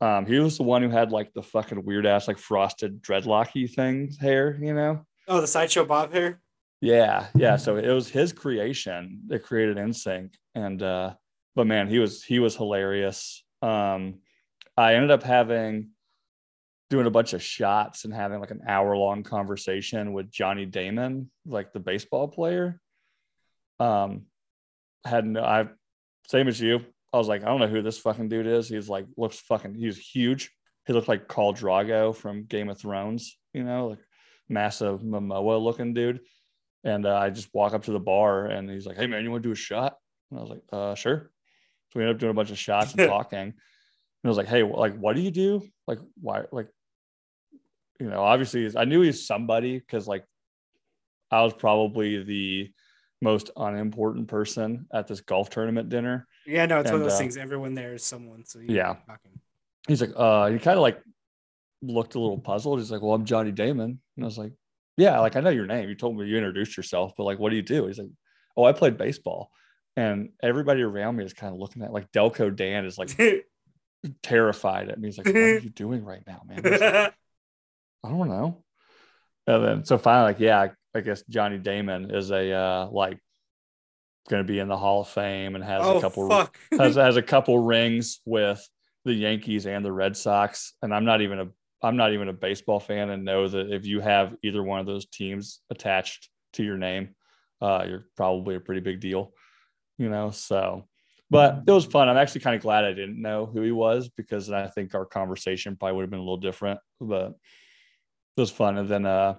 Um, 0.00 0.26
he 0.26 0.40
was 0.40 0.56
the 0.56 0.64
one 0.64 0.82
who 0.82 0.90
had 0.90 1.12
like 1.12 1.32
the 1.32 1.42
fucking 1.42 1.84
weird 1.84 2.06
ass, 2.06 2.26
like 2.26 2.38
frosted 2.38 3.02
dreadlocky 3.02 3.72
things 3.72 4.18
hair, 4.18 4.58
you 4.60 4.74
know? 4.74 5.06
Oh, 5.28 5.40
the 5.40 5.46
sideshow 5.46 5.84
Bob 5.84 6.12
hair. 6.12 6.40
Yeah, 6.80 7.28
yeah. 7.36 7.56
So 7.56 7.76
it 7.76 7.88
was 7.88 8.08
his 8.08 8.32
creation 8.32 9.20
that 9.28 9.44
created 9.44 9.76
NSYNC. 9.76 10.30
And 10.56 10.82
uh, 10.82 11.14
but 11.54 11.66
man, 11.66 11.88
he 11.88 11.98
was 11.98 12.22
he 12.22 12.38
was 12.38 12.56
hilarious. 12.56 13.44
Um, 13.60 14.20
I 14.76 14.94
ended 14.94 15.10
up 15.10 15.22
having 15.22 15.90
doing 16.90 17.06
a 17.06 17.10
bunch 17.10 17.32
of 17.32 17.42
shots 17.42 18.04
and 18.04 18.12
having 18.12 18.40
like 18.40 18.50
an 18.50 18.62
hour 18.66 18.96
long 18.96 19.22
conversation 19.22 20.12
with 20.12 20.30
Johnny 20.30 20.66
Damon, 20.66 21.30
like 21.46 21.72
the 21.72 21.80
baseball 21.80 22.28
player. 22.28 22.80
Um, 23.80 24.26
had 25.04 25.26
no, 25.26 25.42
I 25.42 25.68
same 26.28 26.48
as 26.48 26.60
you. 26.60 26.80
I 27.12 27.18
was 27.18 27.28
like, 27.28 27.42
I 27.42 27.46
don't 27.46 27.60
know 27.60 27.68
who 27.68 27.82
this 27.82 27.98
fucking 27.98 28.28
dude 28.28 28.46
is. 28.46 28.68
He's 28.68 28.88
like 28.88 29.06
looks 29.16 29.38
fucking. 29.40 29.74
He's 29.74 29.98
huge. 29.98 30.50
He 30.86 30.92
looked 30.92 31.08
like 31.08 31.28
Khal 31.28 31.56
Drogo 31.56 32.14
from 32.14 32.44
Game 32.44 32.68
of 32.68 32.78
Thrones. 32.78 33.36
You 33.52 33.64
know, 33.64 33.88
like 33.88 34.00
massive 34.48 35.00
Momoa 35.00 35.62
looking 35.62 35.94
dude. 35.94 36.20
And 36.84 37.06
uh, 37.06 37.16
I 37.16 37.30
just 37.30 37.48
walk 37.54 37.74
up 37.74 37.84
to 37.84 37.92
the 37.92 38.00
bar 38.00 38.46
and 38.46 38.68
he's 38.68 38.86
like, 38.86 38.96
Hey 38.96 39.06
man, 39.06 39.24
you 39.24 39.30
want 39.30 39.42
to 39.42 39.48
do 39.48 39.52
a 39.52 39.56
shot? 39.56 39.96
And 40.30 40.38
I 40.38 40.42
was 40.42 40.50
like, 40.50 40.62
uh, 40.72 40.94
sure. 40.94 41.30
So 41.92 41.98
we 41.98 42.04
ended 42.04 42.16
up 42.16 42.20
doing 42.20 42.30
a 42.30 42.34
bunch 42.34 42.50
of 42.50 42.58
shots 42.58 42.94
and 42.94 43.08
talking. 43.08 43.38
And 43.38 43.54
I 44.24 44.28
was 44.28 44.38
like, 44.38 44.48
Hey, 44.48 44.62
like, 44.62 44.96
what 44.96 45.14
do 45.14 45.22
you 45.22 45.30
do? 45.30 45.62
Like, 45.86 45.98
why? 46.20 46.44
Like, 46.50 46.68
you 48.00 48.08
know, 48.08 48.22
obviously 48.22 48.70
I 48.76 48.86
knew 48.86 49.02
he's 49.02 49.26
somebody 49.26 49.78
because 49.78 50.08
like 50.08 50.24
I 51.30 51.42
was 51.42 51.52
probably 51.52 52.22
the 52.22 52.70
most 53.20 53.50
unimportant 53.56 54.28
person 54.28 54.86
at 54.92 55.06
this 55.06 55.20
golf 55.20 55.50
tournament 55.50 55.88
dinner. 55.88 56.26
Yeah, 56.46 56.66
no, 56.66 56.80
it's 56.80 56.90
one 56.90 57.00
of 57.00 57.04
those 57.06 57.14
uh, 57.14 57.18
things. 57.18 57.36
Everyone 57.36 57.74
there 57.74 57.94
is 57.94 58.04
someone. 58.04 58.44
So 58.46 58.58
Yeah. 58.60 58.96
Talking. 59.06 59.32
He's 59.86 60.00
like, 60.00 60.12
uh, 60.16 60.46
he 60.46 60.58
kind 60.58 60.78
of 60.78 60.82
like 60.82 61.00
looked 61.82 62.14
a 62.14 62.18
little 62.20 62.38
puzzled. 62.38 62.78
He's 62.78 62.90
like, 62.90 63.02
Well, 63.02 63.12
I'm 63.12 63.26
Johnny 63.26 63.52
Damon. 63.52 64.00
And 64.16 64.24
I 64.24 64.26
was 64.26 64.38
like, 64.38 64.52
yeah, 64.96 65.18
like 65.20 65.36
I 65.36 65.40
know 65.40 65.50
your 65.50 65.66
name. 65.66 65.88
You 65.88 65.94
told 65.94 66.16
me 66.16 66.26
you 66.26 66.36
introduced 66.36 66.76
yourself, 66.76 67.12
but 67.16 67.24
like, 67.24 67.38
what 67.38 67.50
do 67.50 67.56
you 67.56 67.62
do? 67.62 67.86
He's 67.86 67.98
like, 67.98 68.08
oh, 68.56 68.64
I 68.64 68.72
played 68.72 68.98
baseball. 68.98 69.50
And 69.96 70.30
everybody 70.42 70.82
around 70.82 71.16
me 71.16 71.24
is 71.24 71.34
kind 71.34 71.52
of 71.52 71.60
looking 71.60 71.82
at 71.82 71.92
like 71.92 72.10
Delco 72.12 72.54
Dan 72.54 72.86
is 72.86 72.98
like 72.98 73.10
terrified 74.22 74.88
at 74.88 74.98
me. 74.98 75.08
He's 75.08 75.18
like, 75.18 75.26
what 75.26 75.36
are 75.36 75.58
you 75.58 75.70
doing 75.70 76.04
right 76.04 76.22
now, 76.26 76.42
man? 76.46 76.62
Like, 76.62 76.82
I 78.04 78.08
don't 78.08 78.28
know. 78.28 78.64
And 79.46 79.64
then 79.64 79.84
so 79.84 79.98
finally, 79.98 80.32
like, 80.32 80.40
yeah, 80.40 80.68
I 80.94 81.00
guess 81.00 81.22
Johnny 81.28 81.58
Damon 81.58 82.10
is 82.10 82.30
a 82.30 82.52
uh 82.52 82.88
like 82.90 83.18
going 84.28 84.42
to 84.42 84.50
be 84.50 84.58
in 84.58 84.68
the 84.68 84.76
Hall 84.76 85.02
of 85.02 85.08
Fame 85.08 85.54
and 85.54 85.64
has 85.64 85.82
oh, 85.84 85.98
a 85.98 86.00
couple 86.00 86.48
has 86.78 86.94
has 86.96 87.16
a 87.16 87.22
couple 87.22 87.58
rings 87.58 88.20
with 88.24 88.66
the 89.04 89.12
Yankees 89.12 89.66
and 89.66 89.84
the 89.84 89.92
Red 89.92 90.16
Sox. 90.16 90.74
And 90.82 90.94
I'm 90.94 91.04
not 91.04 91.22
even 91.22 91.40
a 91.40 91.48
I'm 91.82 91.96
not 91.96 92.12
even 92.12 92.28
a 92.28 92.32
baseball 92.32 92.78
fan 92.78 93.10
and 93.10 93.24
know 93.24 93.48
that 93.48 93.72
if 93.72 93.84
you 93.84 94.00
have 94.00 94.36
either 94.42 94.62
one 94.62 94.78
of 94.78 94.86
those 94.86 95.06
teams 95.06 95.60
attached 95.70 96.28
to 96.54 96.62
your 96.62 96.78
name, 96.78 97.14
uh, 97.60 97.84
you're 97.88 98.06
probably 98.16 98.54
a 98.54 98.60
pretty 98.60 98.80
big 98.80 99.00
deal, 99.00 99.32
you 100.02 100.10
know. 100.10 100.30
So, 100.30 100.88
but 101.30 101.62
it 101.66 101.70
was 101.70 101.84
fun. 101.84 102.08
I'm 102.08 102.16
actually 102.16 102.42
kind 102.42 102.56
of 102.56 102.62
glad 102.62 102.84
I 102.84 102.92
didn't 102.92 103.22
know 103.22 103.46
who 103.46 103.62
he 103.62 103.72
was 103.72 104.08
because 104.08 104.50
I 104.50 104.66
think 104.66 104.94
our 104.94 105.06
conversation 105.06 105.76
probably 105.76 105.96
would 105.96 106.02
have 106.02 106.10
been 106.10 106.18
a 106.18 106.24
little 106.24 106.36
different. 106.36 106.80
But 107.00 107.28
it 107.28 108.40
was 108.40 108.50
fun. 108.50 108.78
And 108.78 108.88
then, 108.88 109.06
uh, 109.06 109.36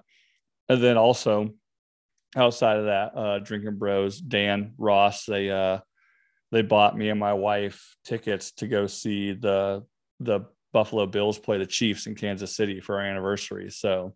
and 0.68 0.82
then 0.82 0.96
also 0.96 1.50
outside 2.34 2.78
of 2.78 2.86
that, 2.86 3.16
uh, 3.16 3.38
drinking 3.40 3.76
bros, 3.76 4.18
Dan 4.18 4.72
Ross, 4.78 5.26
they 5.26 5.50
uh, 5.50 5.80
they 6.50 6.62
bought 6.62 6.96
me 6.96 7.10
and 7.10 7.20
my 7.20 7.34
wife 7.34 7.96
tickets 8.04 8.52
to 8.52 8.66
go 8.66 8.86
see 8.86 9.32
the 9.32 9.84
the 10.20 10.40
Buffalo 10.72 11.06
Bills 11.06 11.38
play 11.38 11.58
the 11.58 11.66
Chiefs 11.66 12.06
in 12.06 12.14
Kansas 12.14 12.56
City 12.56 12.80
for 12.80 12.98
our 12.98 13.06
anniversary. 13.06 13.70
So, 13.70 14.14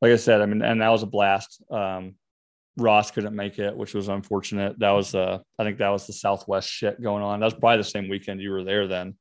like 0.00 0.12
I 0.12 0.16
said, 0.16 0.40
I 0.40 0.46
mean, 0.46 0.62
and 0.62 0.80
that 0.80 0.88
was 0.88 1.02
a 1.02 1.06
blast. 1.06 1.62
Um, 1.70 2.14
Ross 2.76 3.10
couldn't 3.10 3.34
make 3.36 3.58
it, 3.58 3.76
which 3.76 3.94
was 3.94 4.08
unfortunate. 4.08 4.78
That 4.78 4.90
was, 4.92 5.14
uh, 5.14 5.38
I 5.58 5.64
think 5.64 5.78
that 5.78 5.88
was 5.88 6.06
the 6.06 6.12
Southwest 6.12 6.68
shit 6.68 7.02
going 7.02 7.22
on. 7.22 7.40
That 7.40 7.46
was 7.46 7.54
probably 7.54 7.78
the 7.78 7.84
same 7.84 8.08
weekend 8.08 8.40
you 8.40 8.50
were 8.52 8.64
there 8.64 8.86
then. 8.86 9.16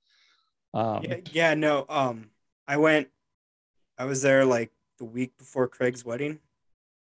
Um, 0.74 1.04
yeah, 1.04 1.18
yeah, 1.32 1.54
no. 1.56 1.86
Um, 1.90 2.30
I 2.68 2.78
went. 2.78 3.08
I 3.98 4.06
was 4.06 4.22
there 4.22 4.46
like 4.46 4.72
the 5.00 5.06
week 5.06 5.38
before 5.38 5.68
Craig's 5.68 6.06
wedding, 6.06 6.40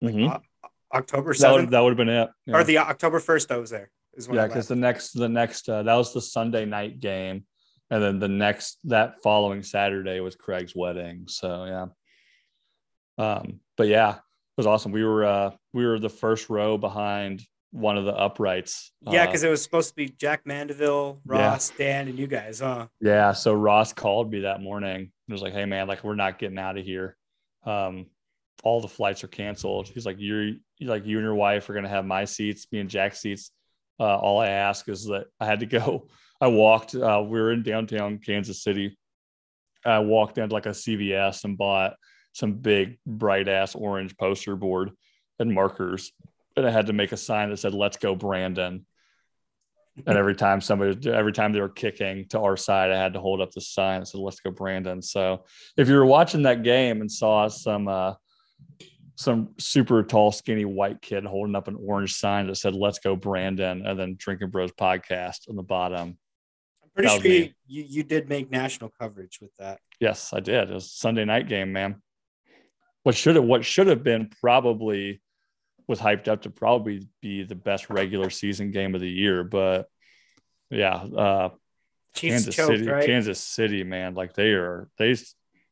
like 0.00 0.14
Mhm. 0.14 0.40
O- 0.64 0.68
October 0.96 1.34
seventh, 1.34 1.70
that 1.70 1.80
would 1.80 1.90
have 1.90 1.96
been 1.98 2.08
it. 2.08 2.30
Yeah. 2.46 2.56
or 2.56 2.64
the 2.64 2.78
October 2.78 3.18
first. 3.20 3.50
I 3.50 3.56
was 3.58 3.70
there. 3.70 3.90
Is 4.14 4.26
when 4.28 4.36
yeah, 4.36 4.46
because 4.46 4.68
the 4.68 4.76
next 4.76 5.12
the 5.12 5.28
next 5.28 5.68
uh, 5.68 5.82
that 5.82 5.94
was 5.94 6.14
the 6.14 6.20
Sunday 6.22 6.64
night 6.64 7.00
game, 7.00 7.44
and 7.90 8.02
then 8.02 8.18
the 8.20 8.28
next 8.28 8.78
that 8.84 9.20
following 9.22 9.62
Saturday 9.62 10.20
was 10.20 10.34
Craig's 10.36 10.74
wedding. 10.74 11.24
So 11.28 11.64
yeah, 11.66 11.86
um, 13.24 13.60
but 13.76 13.88
yeah, 13.88 14.18
was 14.58 14.66
awesome. 14.66 14.92
We 14.92 15.04
were 15.04 15.24
uh, 15.24 15.50
we 15.72 15.86
were 15.86 15.98
the 15.98 16.10
first 16.10 16.50
row 16.50 16.76
behind 16.76 17.42
one 17.70 17.96
of 17.96 18.04
the 18.04 18.14
uprights. 18.14 18.92
yeah, 19.02 19.22
Uh, 19.22 19.26
because 19.26 19.44
it 19.44 19.48
was 19.50 19.62
supposed 19.62 19.90
to 19.90 19.94
be 19.94 20.08
Jack 20.08 20.46
Mandeville, 20.46 21.20
Ross, 21.24 21.70
Dan, 21.70 22.08
and 22.08 22.18
you 22.18 22.26
guys, 22.26 22.60
huh? 22.60 22.86
Yeah. 23.00 23.32
So 23.32 23.52
Ross 23.54 23.92
called 23.92 24.30
me 24.30 24.40
that 24.40 24.60
morning 24.60 24.96
and 24.96 25.32
was 25.32 25.42
like, 25.42 25.52
Hey 25.52 25.64
man, 25.64 25.86
like 25.86 26.02
we're 26.04 26.14
not 26.14 26.38
getting 26.38 26.58
out 26.58 26.76
of 26.76 26.84
here. 26.84 27.16
Um, 27.64 28.06
all 28.64 28.80
the 28.80 28.88
flights 28.88 29.22
are 29.22 29.28
canceled. 29.28 29.88
He's 29.88 30.04
like, 30.04 30.16
You're 30.18 30.52
like 30.80 31.06
you 31.06 31.18
and 31.18 31.24
your 31.24 31.34
wife 31.34 31.70
are 31.70 31.74
gonna 31.74 31.88
have 31.88 32.04
my 32.04 32.24
seats, 32.24 32.66
me 32.72 32.80
and 32.80 32.90
Jack's 32.90 33.20
seats. 33.20 33.52
Uh, 34.00 34.16
all 34.16 34.40
I 34.40 34.48
ask 34.48 34.88
is 34.88 35.06
that 35.06 35.26
I 35.40 35.46
had 35.46 35.60
to 35.60 35.66
go. 35.66 36.08
I 36.40 36.46
walked, 36.46 36.94
uh, 36.94 37.20
we 37.24 37.40
were 37.40 37.50
in 37.50 37.64
downtown 37.64 38.18
Kansas 38.18 38.62
City. 38.62 38.96
I 39.84 39.98
walked 39.98 40.38
into 40.38 40.54
like 40.54 40.66
a 40.66 40.70
CVS 40.70 41.42
and 41.42 41.58
bought 41.58 41.94
some 42.38 42.54
big 42.54 42.98
bright 43.06 43.48
ass 43.48 43.74
orange 43.74 44.16
poster 44.16 44.56
board 44.56 44.92
and 45.38 45.52
markers. 45.52 46.12
And 46.56 46.66
I 46.66 46.70
had 46.70 46.86
to 46.86 46.92
make 46.92 47.12
a 47.12 47.16
sign 47.16 47.50
that 47.50 47.58
said, 47.58 47.74
Let's 47.74 47.96
go, 47.96 48.14
Brandon 48.14 48.86
and 50.06 50.16
every 50.16 50.34
time 50.34 50.60
somebody 50.60 51.10
every 51.10 51.32
time 51.32 51.52
they 51.52 51.60
were 51.60 51.68
kicking 51.68 52.26
to 52.28 52.40
our 52.40 52.56
side 52.56 52.90
i 52.90 52.96
had 52.96 53.12
to 53.12 53.20
hold 53.20 53.40
up 53.40 53.50
the 53.52 53.60
sign 53.60 54.00
that 54.00 54.06
said 54.06 54.20
let's 54.20 54.40
go 54.40 54.50
brandon 54.50 55.02
so 55.02 55.44
if 55.76 55.88
you 55.88 55.94
were 55.94 56.06
watching 56.06 56.42
that 56.42 56.62
game 56.62 57.00
and 57.00 57.10
saw 57.10 57.48
some 57.48 57.88
uh 57.88 58.14
some 59.16 59.50
super 59.58 60.02
tall 60.02 60.30
skinny 60.30 60.64
white 60.64 61.02
kid 61.02 61.24
holding 61.24 61.56
up 61.56 61.68
an 61.68 61.76
orange 61.84 62.14
sign 62.14 62.46
that 62.46 62.56
said 62.56 62.74
let's 62.74 62.98
go 62.98 63.16
brandon 63.16 63.84
and 63.84 63.98
then 63.98 64.14
drinking 64.18 64.50
bros 64.50 64.72
podcast 64.72 65.48
on 65.48 65.56
the 65.56 65.62
bottom 65.62 66.16
I'm 66.82 66.90
pretty 66.94 67.08
sure 67.08 67.32
you, 67.32 67.50
you 67.66 67.84
you 67.88 68.02
did 68.02 68.28
make 68.28 68.50
national 68.50 68.90
coverage 68.90 69.38
with 69.40 69.50
that. 69.58 69.80
yes 70.00 70.32
i 70.32 70.40
did 70.40 70.70
it 70.70 70.74
was 70.74 70.86
a 70.86 70.88
sunday 70.88 71.24
night 71.24 71.48
game 71.48 71.72
man 71.72 72.02
what 73.02 73.14
should 73.14 73.36
have 73.36 73.44
what 73.44 73.64
should 73.64 73.86
have 73.86 74.02
been 74.02 74.30
probably 74.40 75.20
was 75.86 75.98
hyped 75.98 76.28
up 76.28 76.42
to 76.42 76.50
probably 76.50 77.08
be 77.22 77.44
the 77.44 77.54
best 77.54 77.88
regular 77.88 78.30
season 78.30 78.70
game 78.70 78.94
of 78.94 79.00
the 79.00 79.10
year 79.10 79.44
but 79.44 79.88
yeah 80.70 80.94
uh 80.94 81.48
Chiefs 82.14 82.32
Kansas 82.34 82.56
choked, 82.56 82.68
City, 82.78 82.88
right? 82.88 83.06
Kansas 83.06 83.38
City, 83.38 83.84
man, 83.84 84.14
like 84.14 84.34
they 84.34 84.50
are 84.52 84.88
they 84.98 85.14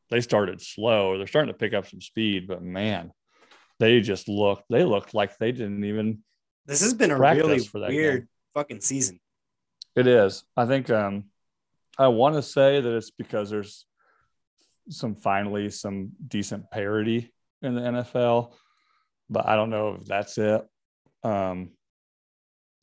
they 0.09 0.21
started 0.21 0.61
slow. 0.61 1.17
They're 1.17 1.27
starting 1.27 1.51
to 1.51 1.57
pick 1.57 1.73
up 1.73 1.87
some 1.87 1.99
speed, 1.99 2.47
but 2.47 2.61
man, 2.61 3.11
they 3.79 3.99
just 3.99 4.29
looked 4.29 4.63
they 4.69 4.83
looked 4.85 5.13
like 5.13 5.37
they 5.37 5.51
didn't 5.51 5.83
even 5.83 6.19
This 6.65 6.81
has 6.81 6.93
been 6.93 7.11
a 7.11 7.19
really 7.19 7.59
weird 7.73 8.21
game. 8.21 8.29
fucking 8.53 8.81
season. 8.81 9.19
It 9.95 10.07
is. 10.07 10.43
I 10.55 10.65
think 10.67 10.89
um 10.89 11.25
I 11.97 12.07
want 12.09 12.35
to 12.35 12.41
say 12.41 12.79
that 12.79 12.95
it's 12.95 13.11
because 13.11 13.49
there's 13.49 13.85
some 14.89 15.15
finally 15.15 15.69
some 15.69 16.11
decent 16.27 16.69
parity 16.71 17.31
in 17.61 17.75
the 17.75 17.81
NFL, 17.81 18.53
but 19.29 19.47
I 19.47 19.55
don't 19.55 19.69
know 19.69 19.95
if 19.99 20.05
that's 20.05 20.37
it. 20.37 20.61
Um 21.23 21.71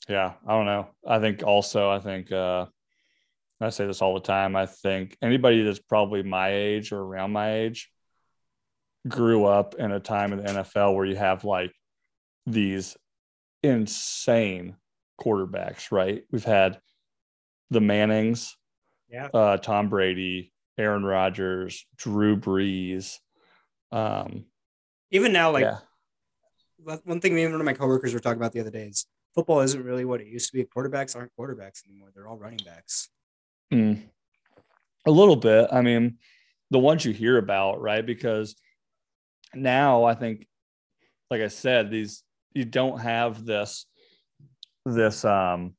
yeah, 0.08 0.34
I 0.46 0.52
don't 0.52 0.66
know. 0.66 0.88
I 1.06 1.18
think 1.18 1.42
also 1.42 1.90
I 1.90 1.98
think 2.00 2.30
uh 2.32 2.66
I 3.60 3.70
say 3.70 3.86
this 3.86 4.02
all 4.02 4.14
the 4.14 4.20
time. 4.20 4.56
I 4.56 4.66
think 4.66 5.16
anybody 5.22 5.62
that's 5.62 5.78
probably 5.78 6.22
my 6.22 6.52
age 6.52 6.92
or 6.92 7.00
around 7.00 7.32
my 7.32 7.54
age 7.54 7.90
grew 9.08 9.44
up 9.46 9.74
in 9.76 9.92
a 9.92 10.00
time 10.00 10.32
in 10.32 10.38
the 10.44 10.52
NFL 10.52 10.94
where 10.94 11.06
you 11.06 11.16
have 11.16 11.44
like 11.44 11.72
these 12.46 12.96
insane 13.62 14.76
quarterbacks, 15.20 15.90
right? 15.92 16.24
We've 16.30 16.44
had 16.44 16.80
the 17.70 17.80
Mannings, 17.80 18.56
Yeah. 19.08 19.28
uh, 19.32 19.56
Tom 19.58 19.88
Brady, 19.88 20.52
Aaron 20.78 21.04
Rodgers, 21.04 21.86
Drew 21.96 22.36
Brees. 22.36 23.18
Um, 23.92 24.44
Even 25.10 25.32
now, 25.32 25.50
like 25.52 25.62
yeah, 25.62 25.78
one- 27.04 27.20
thing 27.20 27.34
me 27.34 27.44
and 27.44 27.52
one 27.52 27.60
of 27.60 27.64
my 27.64 27.72
coworkers 27.72 28.12
were 28.12 28.20
talking 28.20 28.38
about 28.40 28.52
the 28.52 28.60
other 28.60 28.70
day 28.70 28.86
is 28.86 29.06
football 29.34 29.60
isn't 29.60 29.84
really 29.84 30.04
what 30.04 30.20
it 30.20 30.26
used 30.26 30.50
to 30.50 30.56
be. 30.56 30.64
Quarterbacks 30.64 31.16
aren't 31.16 31.32
quarterbacks 31.38 31.86
anymore. 31.88 32.10
They're 32.14 32.26
all 32.26 32.38
running 32.38 32.60
backs. 32.64 33.08
Mm. 33.72 34.02
a 35.06 35.10
little 35.10 35.36
bit. 35.36 35.68
I 35.72 35.80
mean, 35.80 36.18
the 36.70 36.78
ones 36.78 37.04
you 37.04 37.12
hear 37.12 37.38
about, 37.38 37.80
right? 37.80 38.04
Because 38.04 38.56
now 39.54 40.04
I 40.04 40.14
think, 40.14 40.46
like 41.30 41.40
I 41.40 41.48
said, 41.48 41.90
these 41.90 42.22
you 42.52 42.64
don't 42.64 42.98
have 43.00 43.44
this 43.44 43.86
this 44.86 45.24
um 45.24 45.74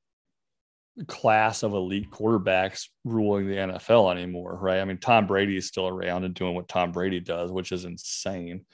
class 1.07 1.63
of 1.63 1.73
elite 1.73 2.09
quarterbacks 2.09 2.87
ruling 3.03 3.47
the 3.47 3.55
NFL 3.55 4.11
anymore, 4.11 4.57
right? 4.59 4.79
I 4.79 4.85
mean, 4.85 4.97
Tom 4.97 5.27
Brady 5.27 5.57
is 5.57 5.67
still 5.67 5.87
around 5.87 6.23
and 6.23 6.33
doing 6.33 6.55
what 6.55 6.69
Tom 6.69 6.91
Brady 6.91 7.19
does, 7.19 7.51
which 7.51 7.71
is 7.71 7.85
insane. 7.85 8.65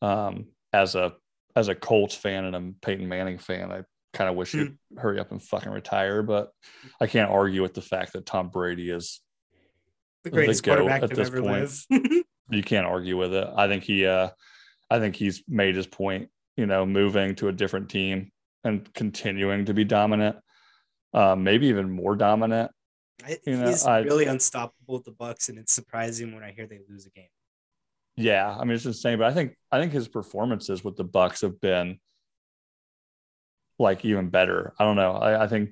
Um, 0.00 0.46
as 0.72 0.94
a 0.94 1.14
as 1.54 1.68
a 1.68 1.74
Colts 1.74 2.14
fan 2.14 2.44
and 2.44 2.56
a 2.56 2.72
Peyton 2.84 3.08
Manning 3.08 3.38
fan, 3.38 3.70
I 3.70 3.82
kind 4.12 4.28
of 4.28 4.36
wish 4.36 4.52
he'd 4.52 4.76
hurry 4.98 5.20
up 5.20 5.30
and 5.30 5.42
fucking 5.42 5.70
retire, 5.70 6.22
but 6.22 6.50
I 7.00 7.06
can't 7.06 7.30
argue 7.30 7.62
with 7.62 7.74
the 7.74 7.82
fact 7.82 8.14
that 8.14 8.26
Tom 8.26 8.48
Brady 8.48 8.90
is 8.90 9.20
The 10.24 10.30
The 10.30 10.36
greatest 10.36 10.64
GOAT 10.64 10.78
quarterback 10.78 11.02
at 11.04 11.10
this 11.10 11.30
point. 11.30 12.24
you 12.50 12.62
can't 12.62 12.86
argue 12.86 13.16
with 13.16 13.34
it. 13.34 13.48
I 13.56 13.68
think 13.68 13.84
he 13.84 14.06
uh 14.06 14.30
I 14.90 14.98
think 14.98 15.16
he's 15.16 15.42
made 15.48 15.76
his 15.76 15.86
point, 15.86 16.28
you 16.56 16.66
know, 16.66 16.84
moving 16.84 17.34
to 17.36 17.48
a 17.48 17.52
different 17.52 17.88
team 17.88 18.30
and 18.64 18.92
continuing 18.92 19.66
to 19.66 19.74
be 19.74 19.84
dominant. 19.84 20.36
Uh, 21.14 21.36
maybe 21.36 21.66
even 21.66 21.90
more 21.90 22.16
dominant. 22.16 22.70
You 23.46 23.56
know, 23.58 23.68
He's 23.68 23.84
I- 23.86 24.00
really 24.00 24.26
unstoppable 24.26 24.94
with 24.94 25.04
the 25.04 25.12
Bucs, 25.12 25.48
and 25.48 25.58
it's 25.58 25.72
surprising 25.72 26.34
when 26.34 26.42
I 26.42 26.52
hear 26.52 26.66
they 26.66 26.80
lose 26.88 27.06
a 27.06 27.10
game. 27.10 27.28
Yeah, 28.16 28.54
I 28.58 28.64
mean 28.64 28.74
it's 28.74 28.84
insane, 28.84 29.18
but 29.18 29.26
I 29.26 29.32
think 29.34 29.56
I 29.70 29.80
think 29.80 29.92
his 29.92 30.08
performances 30.08 30.84
with 30.84 30.96
the 30.96 31.04
Bucs 31.04 31.42
have 31.42 31.60
been 31.60 31.98
like 33.78 34.04
even 34.04 34.28
better. 34.28 34.74
I 34.78 34.84
don't 34.84 34.96
know. 34.96 35.12
I, 35.12 35.44
I 35.44 35.46
think 35.46 35.70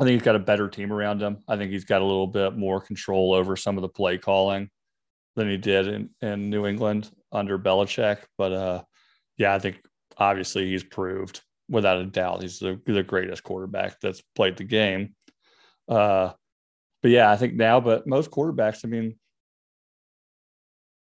I 0.00 0.04
think 0.04 0.14
he's 0.14 0.24
got 0.24 0.36
a 0.36 0.40
better 0.40 0.68
team 0.68 0.92
around 0.92 1.20
him. 1.20 1.38
I 1.48 1.56
think 1.56 1.70
he's 1.72 1.84
got 1.84 2.02
a 2.02 2.04
little 2.04 2.26
bit 2.26 2.56
more 2.56 2.80
control 2.80 3.34
over 3.34 3.56
some 3.56 3.76
of 3.76 3.82
the 3.82 3.88
play 3.88 4.16
calling 4.18 4.70
than 5.36 5.48
he 5.48 5.56
did 5.56 5.86
in, 5.88 6.10
in 6.22 6.50
New 6.50 6.66
England 6.66 7.10
under 7.32 7.58
Belichick. 7.58 8.18
But 8.38 8.52
uh 8.52 8.82
yeah, 9.36 9.54
I 9.54 9.58
think 9.58 9.80
obviously 10.16 10.66
he's 10.70 10.84
proved 10.84 11.40
without 11.70 11.98
a 11.98 12.04
doubt 12.04 12.42
he's 12.42 12.58
the, 12.58 12.78
the 12.84 13.02
greatest 13.02 13.42
quarterback 13.42 13.98
that's 14.00 14.22
played 14.34 14.56
the 14.56 14.64
game. 14.64 15.14
Uh 15.88 16.32
but 17.02 17.10
yeah, 17.10 17.30
I 17.30 17.36
think 17.36 17.54
now, 17.54 17.80
but 17.80 18.06
most 18.06 18.30
quarterbacks, 18.30 18.84
I 18.84 18.88
mean, 18.88 19.16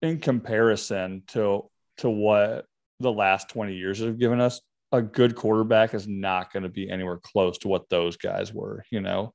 in 0.00 0.20
comparison 0.20 1.24
to 1.28 1.68
to 1.98 2.10
what 2.10 2.66
the 3.00 3.10
last 3.10 3.48
20 3.48 3.74
years 3.74 3.98
have 3.98 4.18
given 4.18 4.40
us, 4.40 4.60
a 4.92 5.02
good 5.02 5.34
quarterback 5.34 5.94
is 5.94 6.06
not 6.06 6.52
going 6.52 6.62
to 6.62 6.68
be 6.68 6.88
anywhere 6.88 7.18
close 7.18 7.58
to 7.58 7.68
what 7.68 7.88
those 7.88 8.16
guys 8.16 8.52
were, 8.52 8.84
you 8.90 9.00
know. 9.00 9.32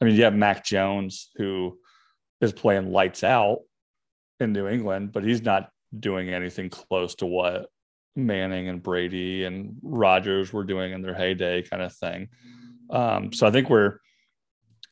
I 0.00 0.04
mean, 0.04 0.14
you 0.14 0.24
have 0.24 0.34
Mac 0.34 0.64
Jones 0.64 1.30
who 1.36 1.78
is 2.40 2.52
playing 2.52 2.90
lights 2.90 3.22
out 3.22 3.60
in 4.40 4.52
New 4.52 4.68
England, 4.68 5.12
but 5.12 5.24
he's 5.24 5.42
not 5.42 5.70
doing 5.98 6.30
anything 6.30 6.70
close 6.70 7.16
to 7.16 7.26
what 7.26 7.68
Manning 8.16 8.68
and 8.68 8.82
Brady 8.82 9.44
and 9.44 9.76
Rodgers 9.82 10.52
were 10.52 10.64
doing 10.64 10.92
in 10.92 11.02
their 11.02 11.14
heyday, 11.14 11.62
kind 11.62 11.82
of 11.82 11.94
thing. 11.94 12.28
Um, 12.90 13.32
so 13.32 13.46
I 13.46 13.50
think 13.50 13.70
we're, 13.70 13.98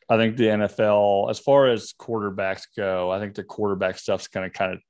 I 0.08 0.16
think 0.16 0.36
the 0.36 0.46
NFL, 0.46 1.30
as 1.30 1.38
far 1.38 1.66
as 1.66 1.92
quarterbacks 1.92 2.62
go, 2.76 3.10
I 3.10 3.18
think 3.18 3.34
the 3.34 3.42
quarterback 3.42 3.98
stuff's 3.98 4.28
going 4.28 4.48
to 4.48 4.56
kind 4.56 4.74
of 4.74 4.80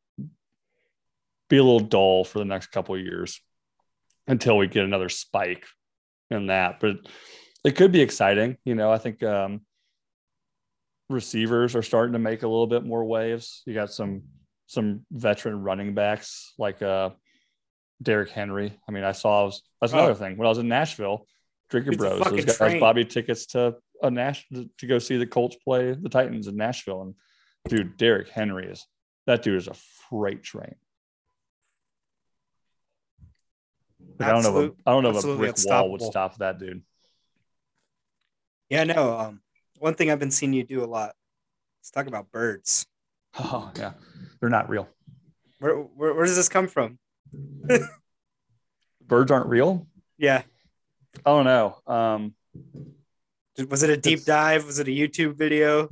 be 1.49 1.57
a 1.57 1.65
little 1.65 1.81
dull 1.81 2.25
for 2.25 2.39
the 2.39 2.45
next 2.45 2.69
couple 2.69 2.95
of 2.95 3.01
years 3.01 3.41
until 4.27 4.57
we 4.57 4.67
get 4.67 4.85
another 4.85 5.09
spike 5.09 5.65
in 6.31 6.49
that. 6.49 6.81
But 6.81 6.97
it 7.65 7.77
could 7.77 7.93
be 7.93 8.01
exciting. 8.01 8.59
You 8.65 8.75
know, 8.75 8.91
I 8.91 8.99
think 8.99 9.23
um, 9.23 9.63
receivers 11.09 11.77
are 11.77 11.83
starting 11.83 12.13
to 12.15 12.19
make 12.19 12.43
a 12.43 12.49
little 12.49 12.67
bit 12.67 12.85
more 12.85 13.05
waves. 13.05 13.63
You 13.67 13.75
got 13.75 13.93
some 13.93 14.23
some 14.69 15.07
veteran 15.13 15.63
running 15.63 15.95
backs 15.95 16.53
like 16.59 16.83
uh 16.83 17.11
Derrick 18.03 18.31
Henry. 18.31 18.79
I 18.89 18.93
mean, 18.93 19.05
I 19.05 19.13
saw 19.13 19.51
that's 19.81 19.93
another 19.93 20.13
oh. 20.13 20.15
thing 20.15 20.37
when 20.37 20.47
I 20.47 20.49
was 20.49 20.59
in 20.59 20.69
Nashville. 20.69 21.27
Drinker 21.71 21.91
it's 21.91 21.99
Bros. 21.99 22.23
Those 22.25 22.45
guys 22.45 22.57
train. 22.57 22.81
bought 22.81 22.97
me 22.97 23.05
tickets 23.05 23.47
to 23.47 23.77
a 24.03 24.11
Nash 24.11 24.47
to 24.79 24.87
go 24.87 24.99
see 24.99 25.17
the 25.17 25.27
Colts 25.27 25.57
play 25.57 25.93
the 25.93 26.09
Titans 26.09 26.47
in 26.47 26.57
Nashville. 26.57 27.03
And 27.03 27.15
dude, 27.69 27.97
Derrick 27.97 28.29
Henry 28.29 28.67
is 28.67 28.87
that 29.27 29.43
dude 29.43 29.57
is 29.57 29.69
a 29.69 29.75
freight 29.75 30.43
train. 30.43 30.75
Like, 34.19 34.29
I 34.29 34.33
don't 34.33 34.43
know. 34.43 34.61
If 34.61 34.71
a, 34.71 34.75
I 34.87 34.93
don't 34.93 35.03
know 35.03 35.19
if 35.19 35.25
a 35.25 35.37
brick 35.37 35.57
wall 35.65 35.93
would 35.93 36.03
stop 36.03 36.39
that 36.39 36.59
dude. 36.59 36.83
Yeah, 38.71 38.85
no. 38.85 39.19
Um, 39.19 39.41
one 39.79 39.95
thing 39.95 40.11
I've 40.11 40.19
been 40.19 40.31
seeing 40.31 40.53
you 40.53 40.65
do 40.65 40.83
a 40.83 40.87
lot 40.87 41.15
is 41.83 41.91
talk 41.91 42.07
about 42.07 42.31
birds. 42.31 42.87
Oh 43.39 43.71
yeah, 43.77 43.93
they're 44.41 44.49
not 44.49 44.71
real. 44.71 44.89
Where 45.59 45.75
where, 45.77 46.15
where 46.15 46.25
does 46.25 46.37
this 46.37 46.49
come 46.49 46.69
from? 46.69 46.99
birds 49.07 49.31
aren't 49.31 49.47
real. 49.47 49.87
Yeah. 50.19 50.43
I 51.25 51.31
don't 51.31 51.45
know. 51.45 51.77
Um, 51.87 52.35
was 53.69 53.83
it 53.83 53.91
a 53.91 53.97
deep 53.97 54.25
dive? 54.25 54.67
Was 54.67 54.79
it 54.79 54.89
a 54.89 54.91
YouTube 54.91 55.35
video? 55.37 55.89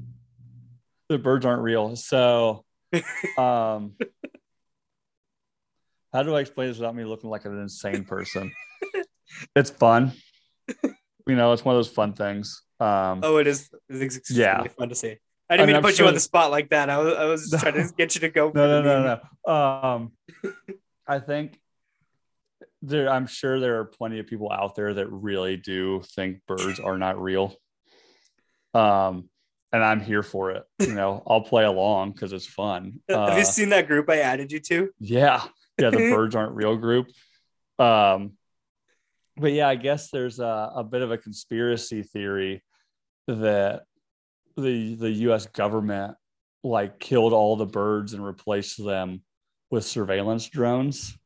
The 1.09 1.19
birds 1.19 1.47
aren't 1.47 1.63
real. 1.63 1.97
So, 1.97 2.65
um, 3.39 3.95
how 6.13 6.23
do 6.23 6.35
I 6.35 6.41
explain 6.41 6.69
this 6.69 6.79
without 6.79 6.95
me 6.95 7.05
looking 7.05 7.31
like 7.31 7.45
an 7.45 7.59
insane 7.61 8.05
person? 8.05 8.53
it's 9.57 9.71
fun. 9.71 10.13
You 11.27 11.37
know, 11.37 11.53
it's 11.53 11.65
one 11.65 11.75
of 11.75 11.79
those 11.79 11.89
fun 11.89 12.13
things. 12.13 12.63
Um, 12.81 13.21
oh, 13.23 13.39
it 13.39 13.47
is. 13.47 13.71
It's 13.89 14.31
yeah, 14.31 14.63
fun 14.79 14.91
to 14.91 14.95
see. 14.95 15.17
I 15.49 15.57
didn't 15.57 15.65
I 15.65 15.67
mean, 15.67 15.67
mean 15.67 15.83
to 15.83 15.89
put 15.89 15.97
sure 15.97 16.05
you 16.05 16.09
on 16.09 16.15
the 16.15 16.21
spot 16.21 16.51
like 16.51 16.71
that. 16.71 16.89
I 16.89 16.99
was, 16.99 17.15
I 17.15 17.25
was 17.25 17.53
no, 17.53 17.59
trying 17.59 17.75
to 17.75 17.93
get 17.97 18.15
you 18.15 18.23
to 18.23 18.29
go. 18.31 18.51
No, 18.55 18.83
No, 18.83 18.83
no, 18.83 19.03
no, 19.03 19.21
no. 19.47 19.53
Um, 19.53 20.13
I 21.07 21.19
think 21.19 21.59
there. 22.83 23.09
I'm 23.09 23.27
sure 23.27 23.61
there 23.61 23.81
are 23.81 23.85
plenty 23.85 24.19
of 24.19 24.27
people 24.27 24.51
out 24.51 24.75
there 24.75 24.95
that 24.95 25.11
really 25.11 25.57
do 25.57 26.03
think 26.15 26.41
birds 26.47 26.81
are 26.81 26.99
not 26.99 27.21
real. 27.21 27.55
Um, 28.73 29.29
and 29.73 29.85
I'm 29.85 30.01
here 30.01 30.23
for 30.23 30.53
it. 30.53 30.65
You 30.81 30.95
know, 30.95 31.23
I'll 31.27 31.43
play 31.43 31.65
along 31.65 32.13
because 32.13 32.33
it's 32.33 32.47
fun. 32.47 33.01
Uh, 33.11 33.29
Have 33.29 33.39
you 33.39 33.43
uh, 33.43 33.47
seen 33.47 33.71
that 33.71 33.87
group 33.87 34.09
I 34.09 34.19
added 34.19 34.53
you 34.53 34.61
to? 34.61 34.91
Yeah, 35.01 35.43
yeah, 35.79 35.91
the 35.91 35.97
birds 36.15 36.35
aren't 36.35 36.55
real 36.55 36.77
group. 36.77 37.09
Um, 37.79 38.35
but 39.37 39.53
yeah, 39.53 39.69
I 39.69 39.75
guess 39.75 40.11
there's 40.11 40.39
a, 40.39 40.73
a 40.77 40.85
bit 40.85 41.03
of 41.03 41.11
a 41.11 41.19
conspiracy 41.19 42.03
theory 42.03 42.63
that 43.27 43.83
the 44.57 44.95
the 44.95 45.11
U.S. 45.11 45.47
government 45.47 46.17
like 46.63 46.99
killed 46.99 47.33
all 47.33 47.57
the 47.57 47.67
birds 47.67 48.15
and 48.15 48.25
replaced 48.25 48.83
them 48.83 49.23
with 49.75 49.85
surveillance 49.85 50.49
drones. 50.49 51.19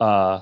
Uh, 0.00 0.40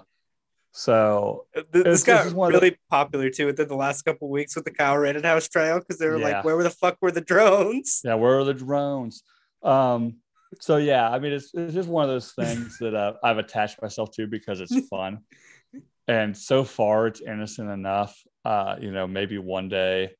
so 0.72 1.46
this 1.72 2.04
got 2.04 2.32
really 2.34 2.70
the, 2.70 2.76
popular 2.90 3.30
too 3.30 3.46
within 3.46 3.66
the 3.66 3.74
last 3.74 4.02
couple 4.02 4.28
weeks 4.28 4.54
with 4.54 4.66
the 4.66 4.70
Kyle 4.70 4.98
Rittenhouse 4.98 5.48
trial 5.48 5.78
because 5.80 5.98
they 5.98 6.06
were 6.06 6.18
yeah. 6.18 6.36
like, 6.36 6.44
"Where 6.44 6.54
were 6.54 6.62
the 6.62 6.70
fuck 6.70 6.98
were 7.00 7.10
the 7.10 7.22
drones?" 7.22 8.02
Yeah, 8.04 8.14
where 8.14 8.38
are 8.38 8.44
the 8.44 8.52
drones? 8.52 9.22
Um, 9.62 10.16
so 10.60 10.76
yeah, 10.76 11.08
I 11.08 11.18
mean, 11.18 11.32
it's, 11.32 11.50
it's 11.54 11.72
just 11.72 11.88
one 11.88 12.04
of 12.04 12.10
those 12.10 12.32
things 12.32 12.76
that 12.80 12.94
uh, 12.94 13.14
I've 13.24 13.38
attached 13.38 13.80
myself 13.80 14.10
to 14.12 14.26
because 14.26 14.60
it's 14.60 14.86
fun. 14.90 15.20
and 16.06 16.36
so 16.36 16.62
far, 16.62 17.06
it's 17.06 17.22
innocent 17.22 17.70
enough. 17.70 18.22
Uh, 18.44 18.76
you 18.78 18.92
know, 18.92 19.06
maybe 19.06 19.38
one 19.38 19.70
day 19.70 20.10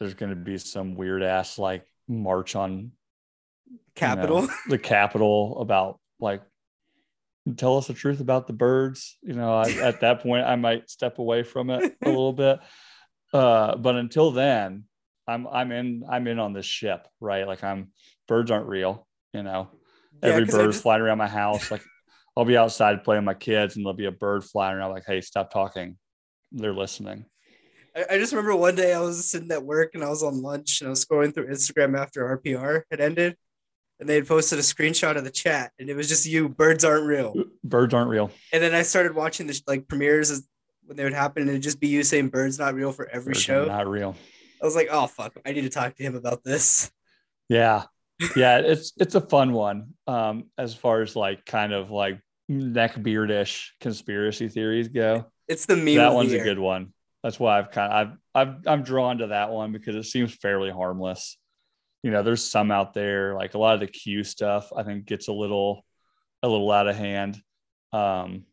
there's 0.00 0.14
going 0.14 0.30
to 0.30 0.36
be 0.36 0.58
some 0.58 0.96
weird 0.96 1.22
ass 1.22 1.56
like 1.56 1.86
march 2.08 2.56
on 2.56 2.90
Capitol, 3.94 4.42
you 4.42 4.46
know, 4.46 4.54
the 4.68 4.78
capital 4.78 5.60
about 5.60 6.00
like 6.20 6.42
tell 7.56 7.76
us 7.76 7.86
the 7.86 7.94
truth 7.94 8.20
about 8.20 8.46
the 8.46 8.52
birds. 8.52 9.18
You 9.22 9.34
know, 9.34 9.54
I, 9.54 9.70
at 9.70 10.00
that 10.00 10.22
point, 10.22 10.46
I 10.46 10.56
might 10.56 10.88
step 10.90 11.18
away 11.18 11.42
from 11.42 11.70
it 11.70 11.96
a 12.02 12.06
little 12.08 12.32
bit. 12.32 12.60
Uh, 13.32 13.76
but 13.76 13.96
until 13.96 14.30
then, 14.30 14.84
I'm 15.26 15.46
I'm 15.46 15.72
in 15.72 16.04
I'm 16.08 16.26
in 16.26 16.38
on 16.38 16.52
this 16.52 16.66
ship, 16.66 17.06
right? 17.20 17.46
Like 17.46 17.62
I'm 17.64 17.92
birds 18.28 18.50
aren't 18.50 18.68
real 18.68 19.06
you 19.32 19.42
know, 19.42 19.70
yeah, 20.22 20.30
every 20.30 20.44
bird's 20.44 20.74
just... 20.74 20.82
flying 20.82 21.02
around 21.02 21.18
my 21.18 21.28
house. 21.28 21.70
Like 21.70 21.82
I'll 22.36 22.44
be 22.44 22.56
outside 22.56 23.04
playing 23.04 23.22
with 23.22 23.26
my 23.26 23.34
kids 23.34 23.76
and 23.76 23.84
there'll 23.84 23.96
be 23.96 24.06
a 24.06 24.12
bird 24.12 24.44
flying 24.44 24.76
around 24.76 24.90
like, 24.90 25.04
hey, 25.06 25.20
stop 25.20 25.50
talking. 25.50 25.96
They're 26.50 26.74
listening. 26.74 27.24
I, 27.94 28.16
just 28.16 28.32
remember 28.32 28.56
one 28.56 28.74
day 28.74 28.94
I 28.94 29.00
was 29.00 29.30
sitting 29.30 29.50
at 29.50 29.62
work 29.62 29.90
and 29.94 30.02
I 30.02 30.08
was 30.08 30.22
on 30.22 30.40
lunch 30.40 30.80
and 30.80 30.88
I 30.88 30.90
was 30.90 31.04
scrolling 31.04 31.34
through 31.34 31.48
Instagram 31.48 31.98
after 31.98 32.38
RPR 32.38 32.82
had 32.90 33.00
ended. 33.00 33.36
And 34.02 34.08
they 34.08 34.16
had 34.16 34.26
posted 34.26 34.58
a 34.58 34.62
screenshot 34.62 35.16
of 35.16 35.24
the 35.24 35.30
chat 35.30 35.72
and 35.78 35.88
it 35.88 35.96
was 35.96 36.08
just 36.08 36.26
you, 36.26 36.48
birds 36.48 36.84
aren't 36.84 37.06
real. 37.06 37.34
Birds 37.64 37.94
aren't 37.94 38.10
real. 38.10 38.30
And 38.52 38.62
then 38.62 38.74
I 38.74 38.82
started 38.82 39.14
watching 39.14 39.46
the 39.46 39.58
like 39.66 39.88
premieres 39.88 40.30
as, 40.30 40.46
when 40.84 40.96
they 40.96 41.04
would 41.04 41.14
happen 41.14 41.42
and 41.42 41.50
it'd 41.50 41.62
just 41.62 41.80
be 41.80 41.88
you 41.88 42.02
saying 42.02 42.28
birds 42.28 42.58
not 42.58 42.74
real 42.74 42.92
for 42.92 43.08
every 43.08 43.32
birds 43.32 43.42
show. 43.42 43.64
Not 43.64 43.86
real. 43.86 44.16
I 44.60 44.64
was 44.64 44.74
like, 44.74 44.88
oh 44.90 45.06
fuck, 45.06 45.34
I 45.46 45.52
need 45.52 45.62
to 45.62 45.70
talk 45.70 45.94
to 45.96 46.02
him 46.02 46.16
about 46.16 46.44
this. 46.44 46.90
Yeah 47.48 47.84
yeah, 48.36 48.58
it's 48.58 48.92
it's 48.98 49.14
a 49.14 49.20
fun 49.20 49.52
one. 49.52 49.94
Um, 50.06 50.44
as 50.58 50.74
far 50.74 51.02
as 51.02 51.16
like 51.16 51.44
kind 51.44 51.72
of 51.72 51.90
like 51.90 52.20
neck 52.48 52.94
beardish 52.96 53.68
conspiracy 53.80 54.48
theories 54.48 54.88
go. 54.88 55.26
It's 55.48 55.66
the 55.66 55.76
meme. 55.76 55.96
That 55.96 56.14
one's 56.14 56.32
a 56.32 56.38
good 56.38 56.58
one. 56.58 56.92
That's 57.22 57.38
why 57.38 57.58
I've 57.58 57.70
kind 57.70 57.92
of 57.92 58.18
I've, 58.34 58.48
I've 58.48 58.66
I'm 58.66 58.82
drawn 58.82 59.18
to 59.18 59.28
that 59.28 59.50
one 59.50 59.72
because 59.72 59.96
it 59.96 60.04
seems 60.04 60.34
fairly 60.34 60.70
harmless. 60.70 61.36
You 62.02 62.10
know, 62.10 62.22
there's 62.22 62.44
some 62.44 62.70
out 62.70 62.94
there 62.94 63.34
like 63.34 63.54
a 63.54 63.58
lot 63.58 63.74
of 63.74 63.80
the 63.80 63.86
Q 63.86 64.24
stuff. 64.24 64.72
I 64.76 64.82
think 64.82 65.04
gets 65.04 65.28
a 65.28 65.32
little 65.32 65.84
a 66.42 66.48
little 66.48 66.70
out 66.70 66.88
of 66.88 66.96
hand. 66.96 67.40
Um, 67.92 68.44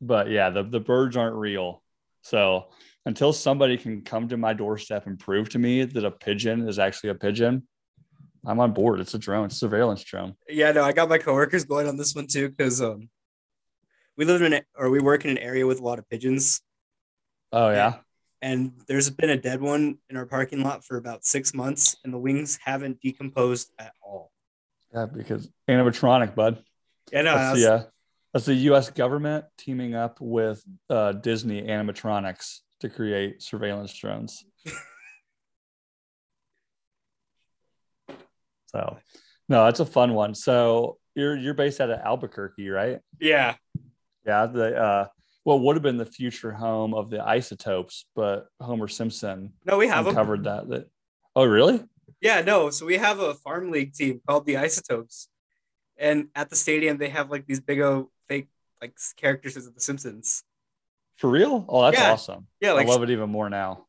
but 0.00 0.30
yeah, 0.30 0.50
the 0.50 0.62
the 0.62 0.80
birds 0.80 1.16
aren't 1.16 1.36
real. 1.36 1.82
So 2.22 2.68
until 3.06 3.32
somebody 3.32 3.76
can 3.76 4.02
come 4.02 4.28
to 4.28 4.36
my 4.36 4.54
doorstep 4.54 5.06
and 5.06 5.18
prove 5.18 5.50
to 5.50 5.58
me 5.58 5.84
that 5.84 6.04
a 6.04 6.10
pigeon 6.10 6.68
is 6.68 6.78
actually 6.78 7.10
a 7.10 7.14
pigeon, 7.14 7.66
I'm 8.46 8.60
on 8.60 8.72
board. 8.72 9.00
It's 9.00 9.14
a 9.14 9.18
drone, 9.18 9.46
it's 9.46 9.56
a 9.56 9.58
surveillance 9.58 10.02
drone. 10.04 10.34
Yeah, 10.48 10.72
no, 10.72 10.84
I 10.84 10.92
got 10.92 11.08
my 11.08 11.18
coworkers 11.18 11.64
going 11.64 11.86
on 11.88 11.96
this 11.96 12.14
one 12.14 12.26
too 12.26 12.50
because 12.50 12.80
um, 12.80 13.08
we 14.16 14.24
live 14.24 14.42
in 14.42 14.52
an, 14.52 14.62
or 14.76 14.90
we 14.90 15.00
work 15.00 15.24
in 15.24 15.30
an 15.30 15.38
area 15.38 15.66
with 15.66 15.80
a 15.80 15.82
lot 15.82 15.98
of 15.98 16.08
pigeons. 16.08 16.60
Oh 17.52 17.70
yeah. 17.70 17.96
And, 18.44 18.72
there's 18.86 19.08
been 19.10 19.30
a 19.30 19.36
dead 19.36 19.60
one 19.60 19.98
in 20.10 20.16
our 20.16 20.26
parking 20.26 20.62
lot 20.62 20.84
for 20.84 20.98
about 20.98 21.24
six 21.24 21.54
months, 21.54 21.96
and 22.04 22.12
the 22.12 22.18
wings 22.18 22.58
haven't 22.62 23.00
decomposed 23.00 23.72
at 23.78 23.92
all. 24.02 24.30
Yeah, 24.94 25.06
because 25.06 25.48
animatronic, 25.68 26.34
bud. 26.34 26.62
Yeah, 27.10 27.22
no, 27.22 27.34
that's, 27.34 27.60
the, 27.60 27.74
uh, 27.74 27.82
that's 28.32 28.46
the 28.46 28.54
U.S. 28.54 28.90
government 28.90 29.46
teaming 29.56 29.94
up 29.94 30.20
with 30.20 30.62
uh, 30.90 31.12
Disney 31.12 31.62
animatronics 31.62 32.58
to 32.80 32.88
create 32.88 33.42
surveillance 33.42 33.92
drones. 33.94 34.44
So, 38.74 38.98
no, 39.48 39.64
that's 39.64 39.78
a 39.78 39.86
fun 39.86 40.14
one. 40.14 40.34
So 40.34 40.98
you're 41.14 41.36
you're 41.36 41.54
based 41.54 41.80
out 41.80 41.90
of 41.90 42.00
Albuquerque, 42.00 42.68
right? 42.68 42.98
Yeah. 43.20 43.54
Yeah. 44.26 44.46
The 44.46 44.76
uh, 44.76 45.06
what 45.44 45.60
would 45.60 45.76
have 45.76 45.82
been 45.82 45.98
the 45.98 46.06
future 46.06 46.52
home 46.52 46.94
of 46.94 47.10
the 47.10 47.22
Isotopes, 47.24 48.06
but 48.16 48.48
Homer 48.60 48.88
Simpson. 48.88 49.52
No, 49.64 49.78
we 49.78 49.88
have 49.88 50.12
covered 50.14 50.44
that. 50.44 50.68
That. 50.68 50.88
Oh, 51.36 51.44
really? 51.44 51.82
Yeah. 52.20 52.40
No. 52.40 52.70
So 52.70 52.86
we 52.86 52.96
have 52.96 53.20
a 53.20 53.34
farm 53.34 53.70
league 53.70 53.92
team 53.92 54.20
called 54.26 54.46
the 54.46 54.56
Isotopes, 54.56 55.28
and 55.98 56.28
at 56.34 56.50
the 56.50 56.56
stadium 56.56 56.98
they 56.98 57.10
have 57.10 57.30
like 57.30 57.46
these 57.46 57.60
big 57.60 57.80
old 57.80 58.08
fake 58.28 58.48
like 58.80 58.96
characters 59.16 59.56
of 59.56 59.74
the 59.74 59.80
Simpsons. 59.80 60.42
For 61.16 61.30
real? 61.30 61.64
Oh, 61.68 61.82
that's 61.82 61.98
yeah. 61.98 62.12
awesome. 62.12 62.48
Yeah, 62.60 62.72
like, 62.72 62.86
I 62.86 62.90
love 62.90 63.02
it 63.02 63.10
even 63.10 63.30
more 63.30 63.48
now. 63.48 63.86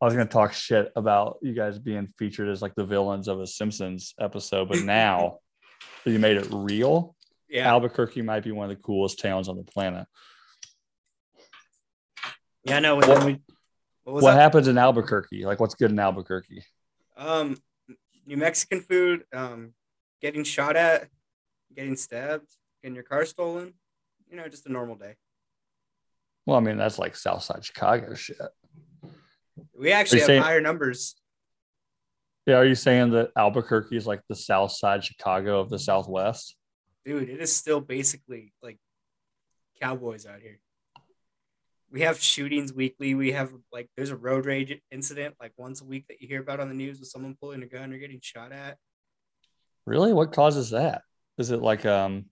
I 0.00 0.06
was 0.06 0.14
gonna 0.14 0.26
talk 0.26 0.54
shit 0.54 0.90
about 0.96 1.38
you 1.42 1.52
guys 1.52 1.78
being 1.78 2.06
featured 2.06 2.48
as 2.48 2.62
like 2.62 2.74
the 2.74 2.86
villains 2.86 3.28
of 3.28 3.38
a 3.38 3.46
Simpsons 3.46 4.14
episode, 4.18 4.68
but 4.68 4.78
now 4.84 5.38
you 6.06 6.18
made 6.18 6.38
it 6.38 6.48
real. 6.50 7.14
Yeah. 7.50 7.68
Albuquerque 7.68 8.22
might 8.22 8.44
be 8.44 8.52
one 8.52 8.70
of 8.70 8.76
the 8.76 8.82
coolest 8.82 9.18
towns 9.20 9.48
on 9.48 9.56
the 9.56 9.64
planet. 9.64 10.06
Yeah, 12.64 12.78
no. 12.80 12.96
What- 12.96 13.08
What, 13.08 13.24
we, 13.24 13.40
what 14.04 14.14
was 14.16 14.24
What 14.24 14.34
happens 14.34 14.68
in 14.68 14.78
Albuquerque? 14.78 15.44
Like, 15.44 15.60
what's 15.60 15.74
good 15.74 15.90
in 15.90 15.98
Albuquerque? 15.98 16.64
Um, 17.16 17.56
New 18.26 18.36
Mexican 18.36 18.80
food. 18.80 19.24
Um, 19.32 19.74
getting 20.20 20.44
shot 20.44 20.76
at, 20.76 21.08
getting 21.74 21.96
stabbed, 21.96 22.48
getting 22.82 22.94
your 22.94 23.04
car 23.04 23.24
stolen. 23.24 23.74
You 24.30 24.36
know, 24.36 24.48
just 24.48 24.66
a 24.66 24.72
normal 24.72 24.96
day. 24.96 25.14
Well, 26.46 26.56
I 26.56 26.60
mean, 26.60 26.76
that's 26.76 26.98
like 26.98 27.16
Southside 27.16 27.64
Chicago 27.64 28.14
shit. 28.14 28.38
We 29.74 29.92
actually 29.92 30.20
have 30.20 30.26
saying- 30.26 30.42
higher 30.42 30.60
numbers. 30.60 31.14
Yeah, 32.46 32.56
are 32.56 32.64
you 32.64 32.74
saying 32.74 33.10
that 33.10 33.30
Albuquerque 33.36 33.96
is 33.96 34.06
like 34.06 34.22
the 34.28 34.34
South 34.34 34.72
Side 34.72 35.04
Chicago 35.04 35.60
of 35.60 35.68
the 35.68 35.78
Southwest? 35.78 36.56
Dude, 37.04 37.28
it 37.28 37.40
is 37.40 37.54
still 37.54 37.80
basically 37.80 38.52
like 38.62 38.78
cowboys 39.80 40.26
out 40.26 40.40
here. 40.40 40.58
We 41.92 42.02
have 42.02 42.20
shootings 42.20 42.72
weekly. 42.72 43.14
We 43.14 43.32
have 43.32 43.52
like 43.72 43.88
there's 43.96 44.10
a 44.10 44.16
road 44.16 44.46
rage 44.46 44.78
incident 44.90 45.34
like 45.40 45.52
once 45.56 45.80
a 45.80 45.84
week 45.84 46.06
that 46.08 46.20
you 46.20 46.28
hear 46.28 46.40
about 46.40 46.60
on 46.60 46.68
the 46.68 46.74
news 46.74 47.00
with 47.00 47.08
someone 47.08 47.36
pulling 47.40 47.62
a 47.62 47.66
gun 47.66 47.92
or 47.92 47.98
getting 47.98 48.20
shot 48.22 48.52
at. 48.52 48.78
Really? 49.86 50.12
What 50.12 50.32
causes 50.32 50.70
that? 50.70 51.02
Is 51.36 51.50
it 51.50 51.62
like 51.62 51.84
um, 51.86 52.26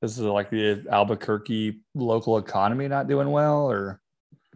is 0.00 0.18
it 0.18 0.24
like 0.24 0.50
the 0.50 0.86
Albuquerque 0.90 1.80
local 1.94 2.38
economy 2.38 2.88
not 2.88 3.08
doing 3.08 3.30
well, 3.30 3.70
or 3.70 4.00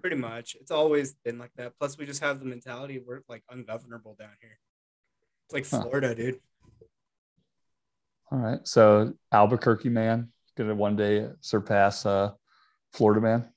Pretty 0.00 0.16
much. 0.16 0.54
It's 0.60 0.70
always 0.70 1.14
been 1.24 1.38
like 1.38 1.50
that. 1.56 1.72
Plus 1.78 1.98
we 1.98 2.06
just 2.06 2.22
have 2.22 2.38
the 2.38 2.46
mentality 2.46 3.02
we're 3.04 3.20
like 3.28 3.42
ungovernable 3.50 4.14
down 4.18 4.30
here. 4.40 4.58
It's 5.46 5.52
like 5.54 5.68
Huh. 5.68 5.82
Florida, 5.82 6.14
dude. 6.14 6.38
all 8.30 8.38
right? 8.38 8.60
So 8.64 9.12
Albuquerque 9.32 9.88
man 9.88 10.28
gonna 10.56 10.74
one 10.74 10.96
day 10.96 11.28
surpass 11.40 12.06
uh, 12.06 12.30
Florida 12.92 13.20
man. 13.20 13.48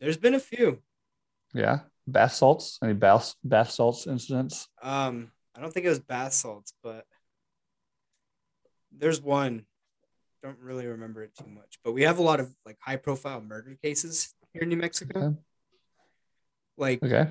There's 0.00 0.16
been 0.16 0.34
a 0.34 0.40
few. 0.40 0.82
Yeah, 1.54 1.80
bath 2.06 2.32
salts. 2.34 2.78
Any 2.82 2.94
bath 2.94 3.34
bath 3.42 3.70
salts 3.70 4.06
incidents? 4.06 4.68
Um, 4.82 5.32
I 5.56 5.60
don't 5.60 5.72
think 5.72 5.86
it 5.86 5.90
was 5.90 6.00
bath 6.00 6.32
salts, 6.32 6.72
but 6.82 7.04
there's 8.92 9.20
one. 9.20 9.64
Don't 10.42 10.58
really 10.60 10.86
remember 10.86 11.24
it 11.24 11.34
too 11.36 11.48
much, 11.48 11.78
but 11.82 11.92
we 11.92 12.02
have 12.02 12.18
a 12.18 12.22
lot 12.22 12.38
of 12.38 12.54
like 12.64 12.76
high 12.80 12.96
profile 12.96 13.40
murder 13.40 13.76
cases 13.82 14.32
here 14.52 14.62
in 14.62 14.68
New 14.68 14.76
Mexico. 14.76 15.18
Okay. 15.18 15.36
Like 16.76 17.02
Okay. 17.02 17.28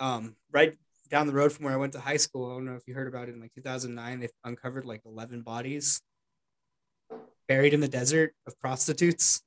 um 0.00 0.36
right 0.50 0.74
down 1.10 1.26
the 1.26 1.34
road 1.34 1.52
from 1.52 1.66
where 1.66 1.74
I 1.74 1.76
went 1.76 1.92
to 1.92 2.00
high 2.00 2.16
school. 2.16 2.50
I 2.50 2.54
don't 2.54 2.64
know 2.64 2.76
if 2.76 2.88
you 2.88 2.94
heard 2.94 3.08
about 3.08 3.28
it 3.28 3.34
in 3.34 3.40
like 3.40 3.52
2009. 3.54 4.20
They 4.20 4.28
uncovered 4.44 4.86
like 4.86 5.02
11 5.04 5.42
bodies 5.42 6.00
buried 7.46 7.74
in 7.74 7.80
the 7.80 7.88
desert 7.88 8.34
of 8.46 8.58
prostitutes. 8.58 9.42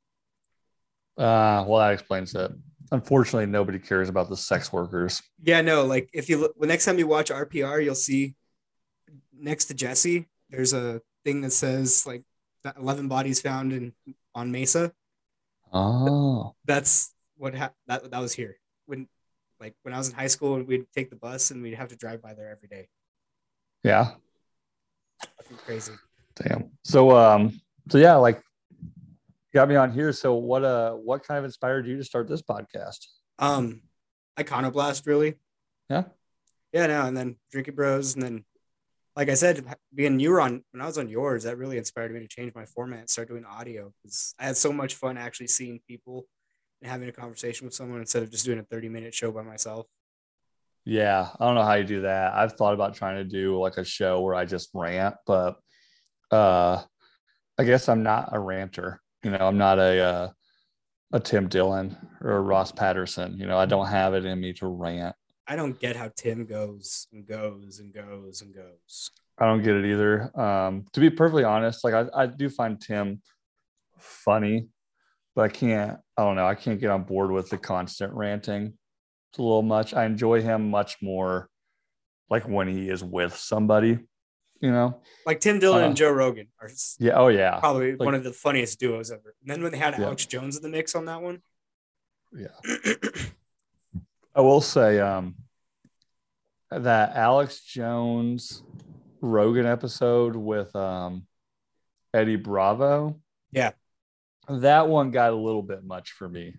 Uh, 1.20 1.65
well, 1.67 1.80
that 1.80 1.93
explains 1.93 2.34
it. 2.34 2.51
Unfortunately, 2.91 3.45
nobody 3.45 3.78
cares 3.78 4.09
about 4.09 4.30
the 4.30 4.38
sex 4.38 4.72
workers. 4.74 5.22
Yeah, 5.43 5.61
no, 5.61 5.86
like 5.86 6.09
if 6.13 6.30
you 6.30 6.38
look, 6.38 6.59
the 6.59 6.65
next 6.65 6.86
time 6.86 6.97
you 6.97 7.07
watch 7.07 7.30
RPR, 7.30 7.84
you'll 7.84 7.93
see 7.95 8.36
next 9.38 9.65
to 9.65 9.74
Jesse, 9.74 10.28
there's 10.49 10.74
a 10.74 11.01
thing 11.26 11.41
that 11.41 11.51
says 11.51 12.07
like 12.07 12.24
that 12.63 12.78
11 12.78 13.07
bodies 13.07 13.41
found 13.41 13.74
in 13.74 13.93
on 14.34 14.51
Mesa. 14.51 14.91
Oh, 15.72 16.55
That's 16.65 17.13
what 17.38 17.53
ha- 17.53 17.74
that 17.88 18.09
that 18.09 18.20
was 18.20 18.34
here 18.34 18.57
when 18.88 19.07
like 19.59 19.76
when 19.84 19.93
I 19.93 19.97
was 19.97 20.09
in 20.09 20.15
high 20.15 20.28
school 20.28 20.55
and 20.55 20.67
we'd 20.67 20.86
take 20.95 21.09
the 21.09 21.15
bus 21.15 21.51
and 21.51 21.61
we'd 21.61 21.76
have 21.76 21.89
to 21.89 21.95
drive 21.95 22.22
by 22.22 22.34
there 22.34 22.49
every 22.49 22.67
day. 22.70 22.88
yeah. 23.84 24.11
Fucking 25.38 25.57
crazy. 25.57 25.93
Damn. 26.36 26.72
So 26.84 27.15
um 27.15 27.59
so 27.89 27.97
yeah, 27.97 28.15
like 28.15 28.41
got 29.53 29.69
me 29.69 29.75
on 29.75 29.91
here. 29.91 30.13
So 30.13 30.35
what 30.35 30.63
uh 30.63 30.93
what 30.93 31.25
kind 31.25 31.37
of 31.37 31.45
inspired 31.45 31.87
you 31.87 31.97
to 31.97 32.03
start 32.03 32.27
this 32.27 32.41
podcast? 32.41 33.05
Um, 33.37 33.81
Iconoblast 34.37 35.07
really. 35.07 35.35
Yeah. 35.89 36.03
Yeah, 36.71 36.85
no, 36.85 37.05
and 37.05 37.17
then 37.17 37.35
Drinking 37.51 37.75
Bros, 37.75 38.13
and 38.13 38.21
then 38.21 38.45
like 39.15 39.29
I 39.29 39.33
said, 39.33 39.65
being 39.93 40.19
you 40.19 40.29
were 40.29 40.41
on 40.41 40.63
when 40.71 40.81
I 40.81 40.85
was 40.85 40.97
on 40.97 41.09
yours, 41.09 41.43
that 41.43 41.57
really 41.57 41.77
inspired 41.77 42.13
me 42.13 42.19
to 42.19 42.27
change 42.27 42.53
my 42.55 42.65
format 42.65 42.99
and 42.99 43.09
start 43.09 43.27
doing 43.27 43.43
audio 43.43 43.91
because 44.01 44.33
I 44.39 44.45
had 44.45 44.57
so 44.57 44.71
much 44.71 44.95
fun 44.95 45.17
actually 45.17 45.47
seeing 45.47 45.81
people 45.87 46.27
and 46.81 46.89
having 46.89 47.09
a 47.09 47.11
conversation 47.11 47.65
with 47.65 47.73
someone 47.73 47.99
instead 47.99 48.23
of 48.23 48.31
just 48.31 48.45
doing 48.45 48.59
a 48.59 48.63
30 48.63 48.89
minute 48.89 49.13
show 49.13 49.31
by 49.31 49.41
myself. 49.41 49.87
Yeah, 50.85 51.27
I 51.39 51.45
don't 51.45 51.55
know 51.55 51.63
how 51.63 51.73
you 51.73 51.83
do 51.83 52.01
that. 52.01 52.33
I've 52.33 52.53
thought 52.53 52.73
about 52.73 52.95
trying 52.95 53.17
to 53.17 53.23
do 53.23 53.59
like 53.59 53.77
a 53.77 53.83
show 53.83 54.21
where 54.21 54.35
I 54.35 54.45
just 54.45 54.69
rant, 54.73 55.15
but 55.25 55.57
uh 56.31 56.81
I 57.57 57.63
guess 57.65 57.89
I'm 57.89 58.03
not 58.03 58.29
a 58.31 58.39
ranter. 58.39 59.01
You 59.24 59.32
know, 59.32 59.39
I'm 59.39 59.57
not 59.57 59.80
a 59.80 59.99
uh, 59.99 60.30
a 61.11 61.20
Tim 61.20 61.47
Dillon 61.47 61.97
or 62.22 62.38
a 62.38 62.41
Ross 62.41 62.72
Patterson. 62.72 63.38
You 63.38 63.47
know, 63.47 63.57
I 63.57 63.65
don't 63.65 63.88
have 63.88 64.13
it 64.13 64.26
in 64.26 64.39
me 64.39 64.53
to 64.53 64.67
rant. 64.67 65.15
I 65.47 65.55
don't 65.55 65.80
get 65.80 65.95
how 65.95 66.11
Tim 66.15 66.45
goes 66.45 67.07
and 67.11 67.26
goes 67.26 67.80
and 67.80 67.93
goes 67.93 68.41
and 68.41 68.53
goes. 68.53 69.11
I 69.39 69.45
don't 69.45 69.63
get 69.63 69.76
it 69.76 69.86
either. 69.86 70.38
Um, 70.39 70.86
to 70.93 70.99
be 70.99 71.09
perfectly 71.09 71.43
honest, 71.43 71.84
like 71.84 71.93
I, 71.93 72.05
I 72.13 72.26
do 72.28 72.49
find 72.49 72.80
Tim 72.80 73.22
funny, 73.97 74.67
but 75.36 75.43
I 75.43 75.47
can't, 75.47 75.97
I 76.17 76.24
don't 76.24 76.36
know, 76.36 76.45
I 76.45 76.55
can't 76.55 76.80
get 76.80 76.91
on 76.91 77.03
board 77.03 77.32
with 77.32 77.49
the 77.49 77.57
constant 77.57 78.13
ranting. 78.13 78.74
It's 79.32 79.39
a 79.39 79.41
little 79.41 79.63
much. 79.63 79.93
I 79.93 80.05
enjoy 80.05 80.41
him 80.41 80.70
much 80.70 80.97
more 81.01 81.49
like 82.30 82.47
when 82.47 82.67
he 82.67 82.89
is 82.89 83.03
with 83.03 83.36
somebody, 83.36 83.99
you 84.62 84.72
know? 84.72 84.99
Like 85.26 85.39
Tim 85.39 85.60
Dillon 85.60 85.84
Uh, 85.84 85.88
and 85.88 85.95
Joe 85.97 86.12
Rogan 86.12 86.47
are 86.62 86.70
Yeah. 86.99 87.14
Oh, 87.14 87.28
yeah. 87.30 87.60
probably 87.60 87.91
like- 87.95 88.05
one 88.05 88.16
of 88.16 88.24
the 88.24 88.34
funniest 88.34 88.80
duos 88.80 89.12
ever. 89.12 89.36
And 89.41 89.49
then 89.49 89.64
when 89.64 89.72
they 89.72 89.78
had 89.78 89.95
Yeah. 89.97 90.05
Alex 90.05 90.26
Jones 90.26 90.57
in 90.57 90.64
the 90.64 90.70
mix 90.70 90.95
on 90.95 91.05
that 91.05 91.22
one, 91.22 91.41
Yeah. 92.36 92.47
I 94.36 94.41
will 94.41 94.62
say 94.62 94.99
um, 94.99 95.36
that 96.72 97.16
Alex 97.16 97.62
Jones 97.62 98.64
Rogan 99.22 99.66
episode 99.66 100.36
with 100.36 100.74
um, 100.76 101.26
Eddie 102.14 102.36
Bravo. 102.38 103.20
Yeah. 103.51 103.72
That 104.47 104.88
one 104.88 105.12
got 105.12 105.34
a 105.34 105.36
little 105.36 105.64
bit 105.64 105.84
much 105.84 106.12
for 106.12 106.30
me. 106.30 106.55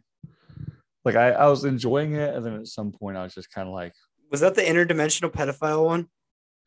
Like 1.04 1.16
I, 1.16 1.30
I 1.30 1.46
was 1.48 1.64
enjoying 1.64 2.12
it, 2.14 2.34
and 2.34 2.44
then 2.44 2.54
at 2.56 2.66
some 2.66 2.92
point 2.92 3.16
I 3.16 3.22
was 3.22 3.34
just 3.34 3.50
kind 3.50 3.66
of 3.66 3.72
like, 3.74 3.94
was 4.30 4.40
that 4.40 4.54
the 4.54 4.62
interdimensional 4.62 5.32
pedophile 5.32 5.84
one? 5.86 6.08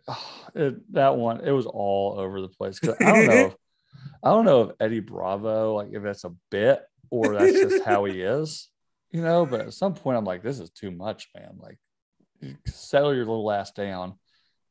Oh, 0.08 0.45
it, 0.56 0.93
that 0.93 1.16
one. 1.18 1.41
It 1.41 1.51
was 1.51 1.66
all 1.66 2.16
over 2.20 2.41
the 2.41 2.49
place. 2.49 2.80
'Cause 2.80 2.95
I 2.99 3.12
don't 3.12 3.28
know. 3.28 3.45
If, 3.47 3.56
I 4.24 4.30
don't 4.30 4.45
know 4.45 4.62
if 4.64 4.76
Eddie 4.80 4.99
Bravo, 4.99 5.76
like 5.76 5.89
if 5.91 6.04
that's 6.04 6.24
a 6.24 6.34
bit 6.51 6.82
or 7.10 7.34
that's 7.36 7.54
just 7.60 7.84
how 7.86 8.06
he 8.06 8.22
is, 8.22 8.70
you 9.12 9.22
know. 9.22 9.45
But 9.45 9.62
at 9.62 9.74
some 9.74 9.93
point 9.93 10.18
I'm 10.18 10.26
like, 10.26 10.43
this 10.43 10.60
is 10.60 10.70
too 10.72 10.91
much, 10.91 11.30
man. 11.36 11.58
Like, 11.60 11.78
settle 12.68 13.14
your 13.16 13.26
little 13.26 13.49
ass 13.51 13.72
down, 13.72 14.14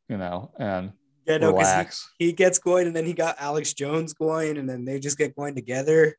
you 0.08 0.16
know, 0.18 0.52
and 0.58 0.92
Yeah, 1.26 1.38
no, 1.38 1.48
relax. 1.48 2.10
he, 2.18 2.26
he 2.26 2.32
gets 2.32 2.58
going 2.58 2.86
and 2.86 2.96
then 2.96 3.04
he 3.06 3.12
got 3.14 3.36
Alex 3.38 3.72
Jones 3.74 4.12
going 4.14 4.58
and 4.58 4.68
then 4.68 4.84
they 4.84 4.98
just 5.00 5.18
get 5.18 5.36
going 5.36 5.54
together. 5.54 6.16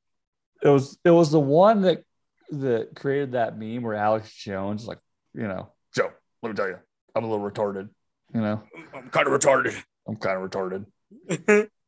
it 0.64 0.70
was 0.70 0.98
it 1.04 1.12
was 1.12 1.30
the 1.32 1.40
one 1.40 1.82
that 1.82 2.04
that 2.52 2.96
created 2.96 3.34
that 3.34 3.58
meme 3.58 3.82
where 3.84 3.96
Alex 3.96 4.34
Jones 4.34 4.84
is 4.84 4.88
like, 4.88 5.00
you 5.34 5.48
know, 5.48 5.72
Joe, 5.96 6.12
let 6.42 6.50
me 6.50 6.56
tell 6.56 6.68
you, 6.68 6.78
I'm 7.16 7.24
a 7.24 7.30
little 7.30 7.50
retarded. 7.50 7.90
You 8.34 8.42
know, 8.42 8.64
I'm 8.96 9.10
kind 9.10 9.28
of 9.28 9.34
retarded. 9.34 9.76
I'm 10.08 10.16
kind 10.16 10.44
of 10.44 10.50
retarded. 10.50 11.70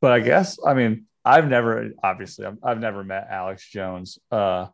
But 0.00 0.12
I 0.12 0.20
guess 0.20 0.58
I 0.64 0.74
mean 0.74 1.06
I've 1.24 1.48
never 1.48 1.90
obviously 2.02 2.46
I've, 2.46 2.58
I've 2.62 2.80
never 2.80 3.02
met 3.02 3.26
Alex 3.30 3.68
Jones, 3.68 4.18
uh, 4.30 4.66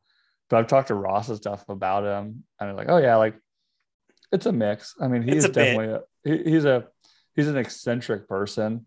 but 0.50 0.58
I've 0.58 0.66
talked 0.66 0.88
to 0.88 0.94
Ross 0.94 1.28
and 1.28 1.38
stuff 1.38 1.66
about 1.68 2.04
him, 2.04 2.44
and 2.60 2.70
I'm 2.70 2.76
like, 2.76 2.90
oh 2.90 2.98
yeah, 2.98 3.16
like 3.16 3.36
it's 4.32 4.46
a 4.46 4.52
mix. 4.52 4.94
I 5.00 5.08
mean, 5.08 5.22
he's 5.22 5.48
definitely 5.48 5.94
a, 5.94 6.00
he, 6.24 6.50
he's 6.50 6.64
a 6.64 6.88
he's 7.34 7.48
an 7.48 7.56
eccentric 7.56 8.28
person, 8.28 8.86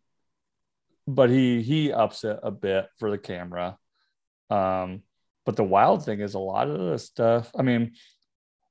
but 1.08 1.30
he 1.30 1.64
he 1.64 1.92
ups 1.92 2.24
it 2.24 2.40
a 2.44 2.52
bit 2.52 2.88
for 3.00 3.10
the 3.10 3.18
camera. 3.18 3.78
Um, 4.50 5.02
but 5.46 5.56
the 5.56 5.64
wild 5.64 6.06
thing 6.06 6.20
is 6.20 6.34
a 6.34 6.40
lot 6.40 6.70
of 6.70 6.78
the 6.78 7.00
stuff. 7.00 7.52
I 7.58 7.62
mean, 7.62 7.94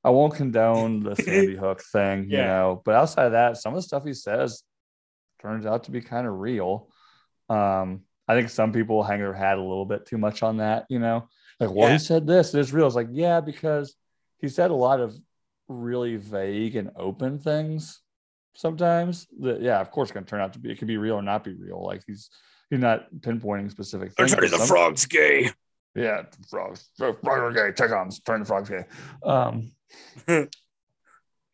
I 0.05 0.11
won't 0.11 0.35
condone 0.35 1.03
the 1.03 1.15
Sandy 1.23 1.57
Hook 1.57 1.83
thing, 1.83 2.25
you 2.31 2.37
know, 2.39 2.83
but 2.85 2.95
outside 2.95 3.27
of 3.27 3.33
that, 3.33 3.57
some 3.57 3.73
of 3.73 3.79
the 3.79 3.83
stuff 3.83 4.05
he 4.05 4.13
says 4.13 4.63
turns 5.41 5.65
out 5.67 5.85
to 5.85 5.91
be 5.91 6.01
kind 6.03 6.27
of 6.27 6.35
real. 6.35 6.89
Um, 7.49 8.03
I 8.29 8.35
think 8.35 8.51
some 8.51 8.73
people 8.73 9.03
hang 9.03 9.21
their 9.21 9.33
hat 9.35 9.59
a 9.59 9.63
little 9.63 9.85
bit 9.87 10.07
too 10.07 10.19
much 10.19 10.43
on 10.43 10.59
that, 10.59 10.87
you 10.89 10.99
know, 10.99 11.29
like, 11.61 11.71
well, 11.71 11.89
Yeah. 11.89 11.95
he 11.95 11.99
said 11.99 12.27
this, 12.27 12.55
it's 12.55 12.73
real. 12.73 12.87
It's 12.87 12.97
like, 12.97 13.09
yeah, 13.13 13.41
because 13.41 13.95
he 14.39 14.49
said 14.49 14.71
a 14.71 14.75
lot 14.75 15.01
of 15.01 15.15
really 15.69 16.17
vague 16.17 16.77
and 16.77 16.91
open 16.97 17.39
things 17.39 18.01
sometimes 18.55 19.27
that, 19.41 19.61
yeah, 19.63 19.81
of 19.81 19.91
course, 19.91 20.11
going 20.11 20.25
to 20.25 20.29
turn 20.31 20.41
out 20.41 20.53
to 20.55 20.59
be, 20.59 20.71
it 20.71 20.79
could 20.79 20.89
be 20.89 20.97
real 20.97 21.15
or 21.17 21.23
not 21.23 21.45
be 21.45 21.55
real. 21.55 21.83
Like 21.85 22.03
he's, 22.07 22.31
he's 22.71 22.79
not 22.81 23.07
pinpointing 23.21 23.71
specific 23.71 24.13
things. 24.13 24.35
but 24.35 24.49
some- 24.49 24.67
frog's 24.67 25.07
gay. 25.07 25.51
Yeah, 25.95 26.23
frogs. 26.51 26.91
Frogs 26.97 27.19
are 27.25 27.53
gay. 27.53 27.73
Check 27.77 27.93
on 27.93 28.11
turn 28.27 28.41
the 28.41 28.47
frogs 28.47 28.69
gay. 28.69 28.85
Um, 29.25 29.71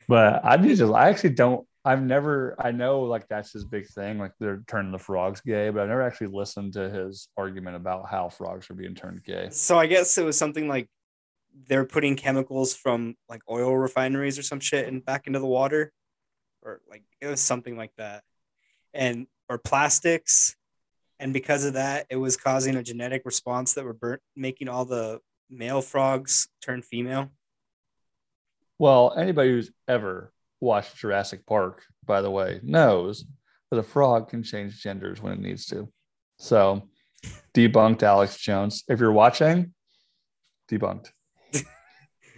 but 0.09 0.41
I 0.45 0.57
need 0.57 0.79
to. 0.79 0.95
I 0.95 1.09
actually 1.09 1.31
don't. 1.31 1.67
I've 1.85 2.03
never, 2.03 2.55
I 2.59 2.73
know 2.73 3.03
like 3.03 3.27
that's 3.29 3.53
his 3.53 3.65
big 3.65 3.87
thing, 3.87 4.19
like 4.19 4.33
they're 4.39 4.63
turning 4.67 4.93
the 4.93 4.99
frogs 4.99 5.41
gay, 5.41 5.71
but 5.71 5.83
I've 5.83 5.89
never 5.89 6.03
actually 6.03 6.27
listened 6.27 6.75
to 6.75 6.91
his 6.91 7.29
argument 7.39 7.77
about 7.77 8.11
how 8.11 8.29
frogs 8.29 8.69
are 8.69 8.75
being 8.75 8.95
turned 8.95 9.25
gay. 9.25 9.49
So 9.51 9.79
I 9.79 9.87
guess 9.87 10.19
it 10.19 10.25
was 10.25 10.37
something 10.37 10.69
like 10.69 10.91
they're 11.69 11.87
putting 11.87 12.17
chemicals 12.17 12.75
from 12.75 13.17
like 13.31 13.41
oil 13.49 13.75
refineries 13.77 14.39
or 14.39 14.43
some 14.43 14.61
shit 14.61 14.89
and 14.89 15.05
back 15.05 15.27
into 15.27 15.39
the 15.39 15.47
water, 15.47 15.91
or 16.63 16.83
like 16.89 17.03
it 17.21 17.29
was 17.29 17.41
something 17.41 17.79
like 17.79 17.93
that, 17.97 18.25
and 18.93 19.27
or 19.49 19.57
plastics, 19.57 20.57
and 21.21 21.33
because 21.33 21.65
of 21.65 21.75
that, 21.75 22.07
it 22.09 22.17
was 22.17 22.37
causing 22.37 22.77
a 22.77 22.83
genetic 22.83 23.23
response 23.25 23.75
that 23.75 23.85
were 23.85 23.93
burnt, 23.93 24.23
making 24.35 24.69
all 24.69 24.87
the 24.87 25.21
male 25.51 25.83
frogs 25.83 26.49
turn 26.63 26.81
female. 26.81 27.31
Well, 28.79 29.13
anybody 29.17 29.51
who's 29.51 29.71
ever 29.87 30.33
watched 30.61 30.97
Jurassic 30.97 31.45
Park, 31.47 31.85
by 32.07 32.23
the 32.23 32.31
way, 32.31 32.61
knows 32.63 33.27
that 33.71 33.79
a 33.79 33.83
frog 33.83 34.31
can 34.31 34.43
change 34.43 34.83
genders 34.83 35.21
when 35.21 35.35
it 35.35 35.41
needs 35.41 35.67
to. 35.67 35.93
So, 36.39 36.89
debunked 37.55 38.03
Alex 38.03 38.39
Jones. 38.39 38.85
If 38.89 38.99
you're 38.99 39.13
watching, 39.13 39.75
debunked. 40.71 41.11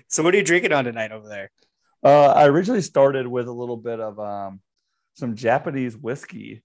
So 0.08 0.22
what 0.22 0.34
are 0.34 0.36
you 0.36 0.44
drinking 0.44 0.74
on 0.74 0.84
tonight 0.84 1.10
over 1.10 1.26
there? 1.26 1.50
Uh, 2.04 2.32
I 2.32 2.46
originally 2.46 2.82
started 2.82 3.26
with 3.26 3.48
a 3.48 3.52
little 3.52 3.78
bit 3.78 3.98
of 3.98 4.20
um, 4.20 4.60
some 5.14 5.36
Japanese 5.36 5.96
whiskey 5.96 6.62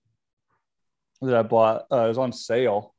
that 1.21 1.35
I 1.35 1.41
bought. 1.41 1.85
Uh, 1.91 2.05
it 2.05 2.07
was 2.09 2.17
on 2.17 2.31
sale. 2.31 2.93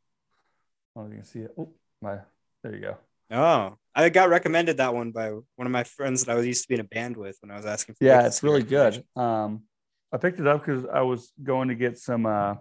Oh, 0.97 1.07
you 1.07 1.15
can 1.15 1.25
see 1.25 1.41
it. 1.41 1.53
Oh, 1.57 1.71
my, 2.03 2.19
there 2.63 2.75
you 2.75 2.81
go. 2.81 2.97
Oh, 3.31 3.77
I 3.95 4.09
got 4.09 4.31
recommended 4.31 4.79
that 4.79 4.95
one 4.95 5.11
by 5.11 5.31
one 5.31 5.67
of 5.67 5.71
my 5.71 5.85
friends 5.85 6.25
that 6.25 6.33
I 6.33 6.35
was 6.35 6.47
used 6.47 6.63
to 6.63 6.69
be 6.69 6.75
in 6.75 6.81
a 6.81 6.85
band 6.85 7.17
with 7.17 7.37
when 7.41 7.51
I 7.51 7.57
was 7.57 7.67
asking 7.67 7.95
for. 7.95 8.05
Yeah, 8.05 8.27
it's 8.27 8.43
really 8.43 8.63
good. 8.63 9.05
Um, 9.17 9.65
I 10.13 10.17
picked 10.17 10.41
it 10.41 10.47
up 10.47 10.65
because 10.65 10.87
I 10.87 11.03
was 11.03 11.31
going 11.43 11.69
to 11.69 11.75
get 11.75 11.99
some 11.99 12.25
uh, 12.25 12.55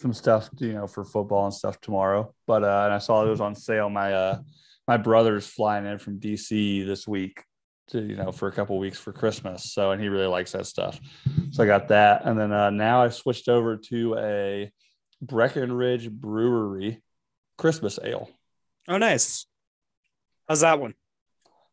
some 0.00 0.12
stuff, 0.12 0.50
you 0.58 0.72
know, 0.72 0.86
for 0.86 1.04
football 1.04 1.44
and 1.44 1.54
stuff 1.54 1.80
tomorrow. 1.80 2.34
But 2.46 2.64
uh, 2.64 2.82
and 2.86 2.94
I 2.94 2.98
saw 2.98 3.24
it 3.24 3.30
was 3.30 3.40
on 3.40 3.54
sale. 3.54 3.88
My 3.88 4.12
uh, 4.12 4.38
my 4.88 4.96
brother's 4.96 5.46
flying 5.46 5.86
in 5.86 5.98
from 5.98 6.18
DC 6.18 6.84
this 6.84 7.06
week 7.06 7.44
to 7.88 8.00
you 8.00 8.16
know 8.16 8.32
for 8.32 8.48
a 8.48 8.52
couple 8.52 8.78
weeks 8.78 8.98
for 8.98 9.12
Christmas. 9.12 9.72
So 9.72 9.90
and 9.90 10.00
he 10.00 10.08
really 10.08 10.26
likes 10.26 10.52
that 10.52 10.66
stuff. 10.66 10.98
So 11.50 11.62
I 11.62 11.66
got 11.66 11.88
that, 11.88 12.24
and 12.24 12.38
then 12.38 12.52
uh, 12.52 12.70
now 12.70 13.02
I 13.02 13.08
switched 13.10 13.48
over 13.48 13.76
to 13.76 14.16
a 14.18 14.72
Breckenridge 15.20 16.10
Brewery 16.10 17.02
Christmas 17.56 17.98
ale. 18.02 18.30
Oh, 18.88 18.98
nice. 18.98 19.46
How's 20.48 20.60
that 20.60 20.80
one? 20.80 20.94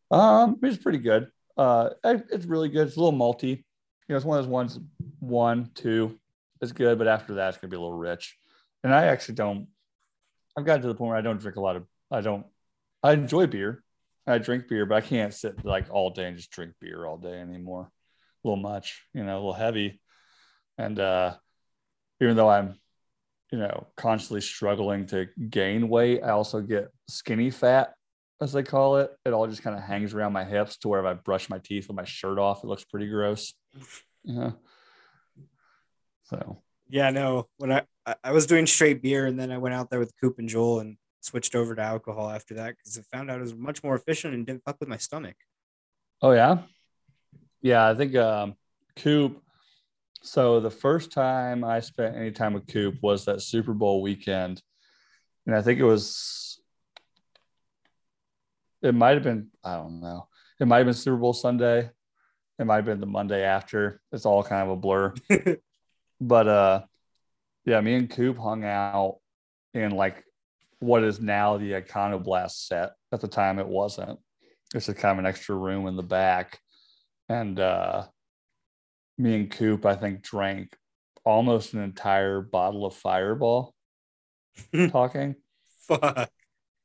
Um, 0.10 0.58
it's 0.64 0.82
pretty 0.82 1.00
good. 1.00 1.28
Uh, 1.58 1.90
it's 2.04 2.46
really 2.46 2.70
good. 2.70 2.88
It's 2.88 2.98
a 2.98 3.02
little 3.02 3.18
malty. 3.18 3.58
You 3.58 3.64
know, 4.10 4.16
it's 4.16 4.26
one 4.26 4.38
of 4.38 4.46
those 4.46 4.52
ones. 4.52 4.80
One, 5.20 5.72
two, 5.76 6.20
is 6.62 6.72
good, 6.72 6.98
but 6.98 7.08
after 7.08 7.36
that, 7.36 7.50
it's 7.50 7.58
gonna 7.58 7.70
be 7.70 7.78
a 7.78 7.82
little 7.82 7.98
rich. 7.98 8.38
And 8.84 8.94
I 8.94 9.08
actually 9.08 9.36
don't. 9.36 9.68
I've 10.58 10.66
gotten 10.66 10.82
to 10.82 10.88
the 10.88 10.96
point 10.96 11.10
where 11.10 11.18
I 11.18 11.22
don't 11.22 11.40
drink 11.40 11.58
a 11.58 11.62
lot 11.62 11.76
of. 11.76 11.86
I 12.10 12.22
don't. 12.22 12.46
I 13.04 13.14
enjoy 13.14 13.48
beer. 13.48 13.84
I 14.32 14.38
drink 14.38 14.68
beer, 14.68 14.86
but 14.86 14.96
I 14.96 15.02
can't 15.02 15.34
sit 15.34 15.64
like 15.66 15.88
all 15.90 16.10
day 16.12 16.26
and 16.26 16.38
just 16.38 16.52
drink 16.52 16.74
beer 16.80 17.06
all 17.06 17.18
day 17.18 17.40
anymore. 17.40 17.92
A 18.44 18.48
little 18.48 18.62
much, 18.62 19.04
you 19.14 19.24
know, 19.24 19.34
a 19.36 19.38
little 19.38 19.54
heavy. 19.54 20.02
And 20.78 21.00
uh, 21.00 21.36
even 22.20 22.36
though 22.36 22.50
I'm, 22.50 22.76
you 23.52 23.60
know, 23.60 23.88
constantly 23.98 24.42
struggling 24.42 25.06
to 25.08 25.28
gain 25.50 25.90
weight, 25.90 26.24
I 26.24 26.30
also 26.30 26.62
get 26.62 26.90
skinny 27.08 27.50
fat 27.52 27.94
as 28.40 28.54
they 28.54 28.64
call 28.64 28.98
it. 28.98 29.12
It 29.26 29.34
all 29.34 29.46
just 29.48 29.62
kind 29.62 29.76
of 29.78 29.84
hangs 29.84 30.14
around 30.14 30.34
my 30.34 30.44
hips 30.46 30.78
to 30.78 30.88
where 30.88 31.00
if 31.02 31.06
I 31.06 31.14
brush 31.14 31.50
my 31.50 31.60
teeth 31.60 31.88
with 31.88 31.98
my 31.98 32.06
shirt 32.06 32.40
off, 32.40 32.64
it 32.64 32.68
looks 32.68 32.86
pretty 32.86 33.08
gross. 33.08 33.54
Yeah. 34.24 34.52
So 36.24 36.62
Yeah, 36.90 37.10
no. 37.10 37.48
When 37.58 37.72
I 37.72 37.84
I- 38.24 38.32
was 38.32 38.48
doing 38.48 38.66
straight 38.66 39.02
beer, 39.02 39.26
and 39.28 39.40
then 39.40 39.52
I 39.52 39.58
went 39.60 39.76
out 39.76 39.90
there 39.90 40.00
with 40.00 40.14
Coop 40.20 40.40
and 40.40 40.50
Joel 40.50 40.80
and 40.80 40.98
switched 41.22 41.56
over 41.56 41.76
to 41.76 41.82
alcohol 41.82 42.30
after 42.30 42.56
that 42.56 42.76
because 42.78 42.98
I 42.98 43.02
found 43.16 43.32
out 43.32 43.38
it 43.38 43.44
was 43.44 43.56
much 43.56 43.84
more 43.84 43.96
efficient 43.96 44.34
and 44.34 44.46
didn't 44.46 44.64
fuck 44.64 44.78
with 44.80 44.90
my 44.90 44.98
stomach. 44.98 45.36
oh 46.22 46.32
yeah. 46.32 46.60
Yeah, 47.62 47.88
I 47.88 47.94
think 47.94 48.16
um 48.16 48.56
Coop. 48.96 49.42
So 50.24 50.60
the 50.60 50.72
first 50.72 51.12
time 51.12 51.64
I 51.64 51.80
spent 51.80 52.16
any 52.16 52.32
time 52.32 52.54
with 52.54 52.68
Coop 52.68 52.96
was 53.02 53.26
that 53.26 53.42
Super 53.42 53.74
Bowl 53.74 54.02
weekend. 54.02 54.62
And 55.46 55.56
I 55.56 55.62
think 55.62 55.80
it 55.80 55.86
was 55.86 56.60
it 58.82 58.96
might 58.96 59.14
have 59.14 59.24
been, 59.24 59.50
I 59.64 59.76
don't 59.76 60.02
know. 60.02 60.28
It 60.60 60.68
might 60.68 60.78
have 60.78 60.88
been 60.88 60.96
Super 60.96 61.18
Bowl 61.18 61.34
Sunday. 61.34 61.90
It 62.58 62.66
might 62.66 62.78
have 62.78 62.86
been 62.86 63.00
the 63.00 63.06
Monday 63.06 63.44
after. 63.44 64.02
It's 64.12 64.26
all 64.26 64.44
kind 64.44 64.64
of 64.64 64.70
a 64.70 64.76
blur. 64.76 65.14
but 66.22 66.48
uh 66.48 66.82
yeah 67.66 67.82
me 67.82 67.96
and 67.96 68.10
coop 68.10 68.38
hung 68.38 68.64
out 68.64 69.18
in 69.74 69.92
like 69.92 70.24
what 70.82 71.04
is 71.04 71.22
now 71.22 71.58
the 71.58 71.72
iconoblast 71.72 72.68
set 72.68 72.92
at 73.12 73.22
the 73.22 73.28
time 73.28 73.60
it 73.60 73.68
wasn't 73.68 74.20
it's 74.76 74.90
a 74.90 74.94
kind 74.94 75.14
of 75.14 75.20
an 75.20 75.26
extra 75.26 75.56
room 75.56 75.88
in 75.88 75.96
the 75.96 76.04
back 76.04 76.60
and 77.30 77.60
uh 77.60 78.04
me 79.18 79.36
and 79.36 79.52
coop 79.52 79.86
i 79.86 79.96
think 79.96 80.22
drank 80.22 80.76
almost 81.24 81.74
an 81.74 81.82
entire 81.82 82.42
bottle 82.42 82.86
of 82.86 82.94
fireball 82.94 83.74
talking 84.90 85.36
Fuck. 85.88 86.30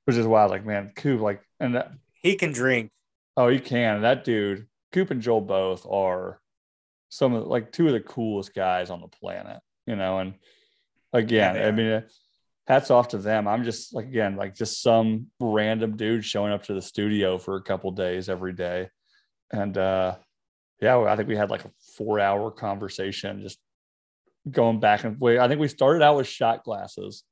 which 0.05 0.17
is 0.17 0.27
wild 0.27 0.51
like 0.51 0.65
man 0.65 0.93
coop 0.95 1.21
like 1.21 1.43
and 1.59 1.75
that, 1.75 1.93
He 2.23 2.37
can 2.37 2.53
drink. 2.53 2.91
Oh, 3.37 3.49
you 3.49 3.61
can. 3.61 4.03
That 4.03 4.25
dude, 4.25 4.67
Coop 4.93 5.11
and 5.11 5.23
Joel 5.23 5.41
both 5.41 5.87
are 5.87 6.41
some 7.09 7.35
of 7.35 7.47
like 7.47 7.73
two 7.73 7.87
of 7.87 7.93
the 7.93 8.01
coolest 8.01 8.55
guys 8.55 8.91
on 8.91 9.01
the 9.01 9.09
planet, 9.09 9.61
you 9.87 9.97
know. 9.97 10.19
And 10.19 10.35
again, 11.13 11.57
Yeah, 11.57 11.69
I 11.69 11.71
mean, 11.71 12.05
hats 12.67 12.91
off 12.91 13.09
to 13.09 13.19
them. 13.19 13.49
I'm 13.49 13.65
just 13.65 13.95
like 13.95 14.07
again, 14.07 14.37
like 14.37 14.55
just 14.55 14.83
some 14.83 15.29
random 15.41 15.97
dude 15.97 16.25
showing 16.25 16.53
up 16.53 16.65
to 16.65 16.75
the 16.75 16.83
studio 16.83 17.39
for 17.39 17.57
a 17.57 17.63
couple 17.63 17.91
days 17.93 18.29
every 18.29 18.53
day, 18.53 18.89
and 19.53 19.77
uh 19.77 20.17
yeah, 20.81 20.99
I 20.99 21.17
think 21.17 21.29
we 21.29 21.37
had 21.37 21.51
like 21.51 21.65
a 21.65 21.71
four 21.97 22.21
hour 22.21 22.51
conversation, 22.51 23.43
just 23.43 23.59
going 24.51 24.81
back 24.81 25.05
and. 25.05 25.17
I 25.23 25.49
think 25.49 25.61
we 25.61 25.69
started 25.69 26.03
out 26.03 26.17
with 26.17 26.27
shot 26.27 26.65
glasses, 26.65 27.25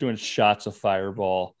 doing 0.00 0.16
shots 0.16 0.66
of 0.66 0.76
Fireball, 0.76 1.54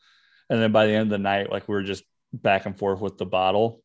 and 0.48 0.60
then 0.60 0.72
by 0.72 0.86
the 0.86 0.92
end 0.92 1.02
of 1.02 1.10
the 1.10 1.18
night, 1.18 1.50
like 1.50 1.68
we 1.68 1.74
were 1.74 1.82
just 1.82 2.04
back 2.32 2.66
and 2.66 2.78
forth 2.78 3.00
with 3.00 3.18
the 3.18 3.26
bottle. 3.26 3.82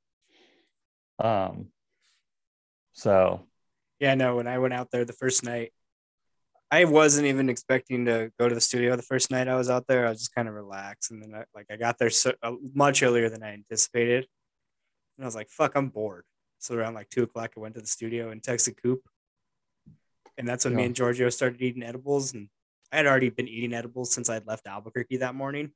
Um, 1.20 1.68
so 2.94 3.48
Yeah, 4.00 4.16
no. 4.16 4.38
When 4.38 4.48
I 4.48 4.60
went 4.60 4.74
out 4.74 4.90
there 4.92 5.06
the 5.06 5.14
first 5.14 5.44
night, 5.44 5.74
I 6.70 6.84
wasn't 6.86 7.28
even 7.28 7.49
expecting 7.49 8.05
to 8.05 8.30
go 8.38 8.49
to 8.49 8.55
the 8.55 8.61
studio 8.61 8.95
the 8.95 9.01
first 9.01 9.32
night 9.32 9.47
I 9.47 9.55
was 9.55 9.70
out 9.70 9.88
there. 9.88 10.05
I 10.05 10.09
was 10.09 10.20
just 10.20 10.36
kind 10.36 10.47
of 10.47 10.53
relaxed, 10.53 11.11
and 11.11 11.24
then 11.24 11.34
I, 11.34 11.45
like 11.55 11.68
I 11.72 11.78
got 11.78 11.97
there 11.97 12.09
so 12.09 12.34
uh, 12.43 12.53
much 12.74 13.01
earlier 13.03 13.30
than 13.30 13.41
I 13.43 13.53
anticipated, 13.53 14.28
and 15.18 15.24
I 15.24 15.28
was 15.28 15.36
like, 15.36 15.49
"Fuck, 15.49 15.74
I'm 15.76 15.88
bored." 15.89 16.26
So 16.59 16.76
around 16.76 16.93
like 16.95 17.09
two 17.09 17.24
o'clock, 17.24 17.51
I 17.55 17.59
went 17.59 17.76
to 17.76 17.82
the 17.82 17.88
studio 17.88 18.32
and 18.32 18.41
texted 18.41 18.76
Coop, 18.82 19.01
and 20.38 20.47
that's 20.47 20.65
when 20.65 20.76
me 20.76 20.84
and 20.86 20.95
Giorgio 20.95 21.30
started 21.30 21.61
eating 21.61 21.84
edibles, 21.84 22.34
and 22.34 22.49
I 22.91 22.97
had 22.97 23.05
already 23.05 23.30
been 23.30 23.47
eating 23.47 23.74
edibles 23.74 24.13
since 24.13 24.30
I'd 24.30 24.45
left 24.47 24.68
Albuquerque 24.68 25.18
that 25.18 25.36
morning. 25.36 25.72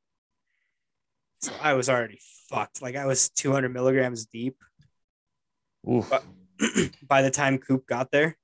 So 1.41 1.53
I 1.61 1.73
was 1.73 1.89
already 1.89 2.19
fucked. 2.49 2.81
Like 2.81 2.95
I 2.95 3.05
was 3.05 3.29
200 3.29 3.69
milligrams 3.69 4.25
deep 4.25 4.57
oof. 5.89 6.09
But- 6.09 6.23
by 7.07 7.21
the 7.23 7.31
time 7.31 7.57
Coop 7.57 7.87
got 7.87 8.11
there. 8.11 8.37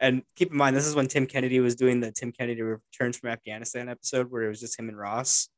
And 0.00 0.22
keep 0.36 0.50
in 0.50 0.56
mind, 0.56 0.76
this 0.76 0.86
is 0.86 0.94
when 0.94 1.06
Tim 1.06 1.26
Kennedy 1.26 1.60
was 1.60 1.76
doing 1.76 2.00
the 2.00 2.10
Tim 2.10 2.32
Kennedy 2.32 2.62
Returns 2.62 3.16
from 3.16 3.30
Afghanistan 3.30 3.88
episode 3.88 4.30
where 4.30 4.42
it 4.42 4.48
was 4.48 4.60
just 4.60 4.78
him 4.78 4.88
and 4.88 4.98
Ross. 4.98 5.48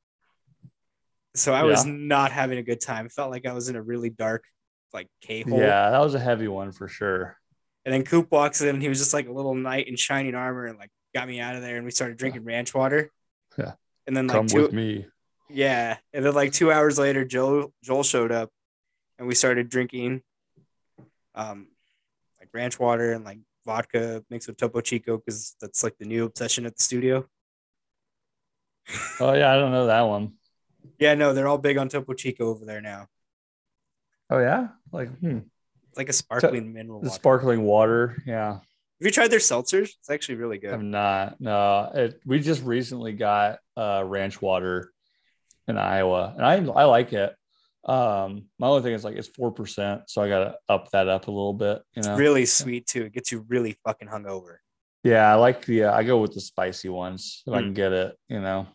So 1.34 1.52
I 1.52 1.64
was 1.64 1.84
not 1.84 2.32
having 2.32 2.58
a 2.58 2.62
good 2.62 2.80
time. 2.80 3.06
It 3.06 3.12
felt 3.12 3.30
like 3.30 3.46
I 3.46 3.52
was 3.52 3.68
in 3.68 3.76
a 3.76 3.82
really 3.82 4.08
dark, 4.10 4.44
like 4.94 5.08
K 5.20 5.42
hole. 5.42 5.58
yeah, 5.58 5.90
that 5.90 6.00
was 6.00 6.14
a 6.14 6.18
heavy 6.18 6.48
one 6.48 6.72
for 6.72 6.88
sure. 6.88 7.36
And 7.84 7.92
then 7.92 8.04
Coop 8.04 8.30
walks 8.30 8.62
in 8.62 8.70
and 8.70 8.82
he 8.82 8.88
was 8.88 8.98
just 8.98 9.12
like 9.14 9.28
a 9.28 9.32
little 9.32 9.54
knight 9.54 9.86
in 9.86 9.96
shining 9.96 10.34
armor 10.34 10.64
and 10.66 10.78
like 10.78 10.90
got 11.14 11.28
me 11.28 11.38
out 11.40 11.54
of 11.54 11.62
there. 11.62 11.76
And 11.76 11.84
we 11.84 11.90
started 11.90 12.16
drinking 12.16 12.44
ranch 12.44 12.74
water. 12.74 13.10
Yeah. 13.58 13.72
And 14.06 14.16
then 14.16 14.26
like 14.26 14.36
Come 14.36 14.46
two, 14.46 14.62
with 14.62 14.72
me. 14.72 15.06
yeah. 15.50 15.98
And 16.12 16.24
then 16.24 16.34
like 16.34 16.52
two 16.52 16.72
hours 16.72 16.98
later, 16.98 17.24
Joel 17.24 17.72
Joel 17.84 18.02
showed 18.02 18.32
up 18.32 18.50
and 19.18 19.28
we 19.28 19.34
started 19.34 19.68
drinking 19.68 20.22
um 21.34 21.68
like 22.40 22.48
ranch 22.54 22.78
water 22.78 23.12
and 23.12 23.24
like 23.24 23.38
vodka 23.66 24.24
mixed 24.30 24.48
with 24.48 24.56
Topo 24.56 24.80
Chico 24.80 25.18
because 25.18 25.56
that's 25.60 25.84
like 25.84 25.98
the 25.98 26.06
new 26.06 26.24
obsession 26.24 26.64
at 26.64 26.76
the 26.76 26.82
studio. 26.82 27.26
Oh 29.20 29.34
yeah, 29.34 29.52
I 29.52 29.56
don't 29.56 29.72
know 29.72 29.86
that 29.86 30.02
one. 30.02 30.34
Yeah, 30.98 31.14
no, 31.14 31.34
they're 31.34 31.48
all 31.48 31.58
big 31.58 31.76
on 31.76 31.88
Topo 31.88 32.14
Chico 32.14 32.48
over 32.48 32.64
there 32.64 32.80
now. 32.80 33.08
Oh 34.30 34.38
yeah, 34.38 34.68
like 34.92 35.08
hmm. 35.18 35.40
It's 35.88 35.98
like 35.98 36.08
a 36.08 36.12
sparkling 36.12 36.72
mineral 36.72 37.00
water. 37.00 37.10
sparkling 37.10 37.62
water. 37.62 38.22
Yeah, 38.26 38.52
Have 38.54 38.60
you 39.00 39.10
tried 39.10 39.28
their 39.30 39.40
seltzers? 39.40 39.90
It's 39.98 40.10
actually 40.10 40.36
really 40.36 40.58
good. 40.58 40.72
I'm 40.72 40.90
not. 40.90 41.40
No, 41.40 41.90
it, 41.94 42.20
we 42.24 42.40
just 42.40 42.62
recently 42.62 43.12
got 43.12 43.58
uh, 43.76 44.02
ranch 44.06 44.40
water 44.40 44.92
in 45.68 45.76
Iowa, 45.76 46.34
and 46.36 46.46
I 46.46 46.54
I 46.72 46.84
like 46.84 47.12
it. 47.12 47.34
Um, 47.86 48.46
my 48.58 48.66
only 48.66 48.82
thing 48.82 48.94
is 48.94 49.04
like 49.04 49.16
it's 49.16 49.28
four 49.28 49.52
percent, 49.52 50.10
so 50.10 50.20
I 50.20 50.28
gotta 50.28 50.56
up 50.68 50.90
that 50.90 51.08
up 51.08 51.28
a 51.28 51.30
little 51.30 51.54
bit. 51.54 51.82
You 51.94 52.02
know, 52.02 52.16
Really 52.16 52.44
sweet 52.44 52.86
too. 52.86 53.04
It 53.04 53.12
gets 53.12 53.30
you 53.30 53.44
really 53.48 53.76
fucking 53.84 54.08
hungover. 54.08 54.56
yeah, 55.04 55.30
I 55.30 55.34
like 55.36 55.64
the. 55.64 55.84
Uh, 55.84 55.92
I 55.92 56.02
go 56.02 56.20
with 56.20 56.34
the 56.34 56.40
spicy 56.40 56.88
ones 56.88 57.42
if 57.46 57.52
I 57.54 57.58
Mm. 57.60 57.64
can 57.66 57.74
get 57.74 57.92
it. 57.92 58.16
You 58.28 58.40
know, 58.40 58.66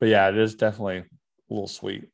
but 0.00 0.08
yeah, 0.08 0.28
it 0.30 0.38
is 0.38 0.54
definitely 0.54 0.98
a 0.98 1.04
little 1.50 1.68
sweet. 1.68 2.08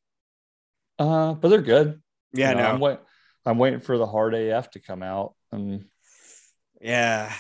Uh, 0.99 1.35
but 1.35 1.49
they're 1.49 1.63
good. 1.63 2.03
Yeah, 2.33 2.51
You 2.51 2.57
know, 2.57 2.63
no. 2.63 2.69
I'm 2.71 2.81
wait. 2.81 2.99
I'm 3.47 3.59
waiting 3.59 3.81
for 3.81 3.97
the 3.97 4.07
hard 4.07 4.35
AF 4.35 4.71
to 4.73 4.81
come 4.81 5.03
out, 5.05 5.35
and 5.53 5.85
Yeah. 6.81 7.33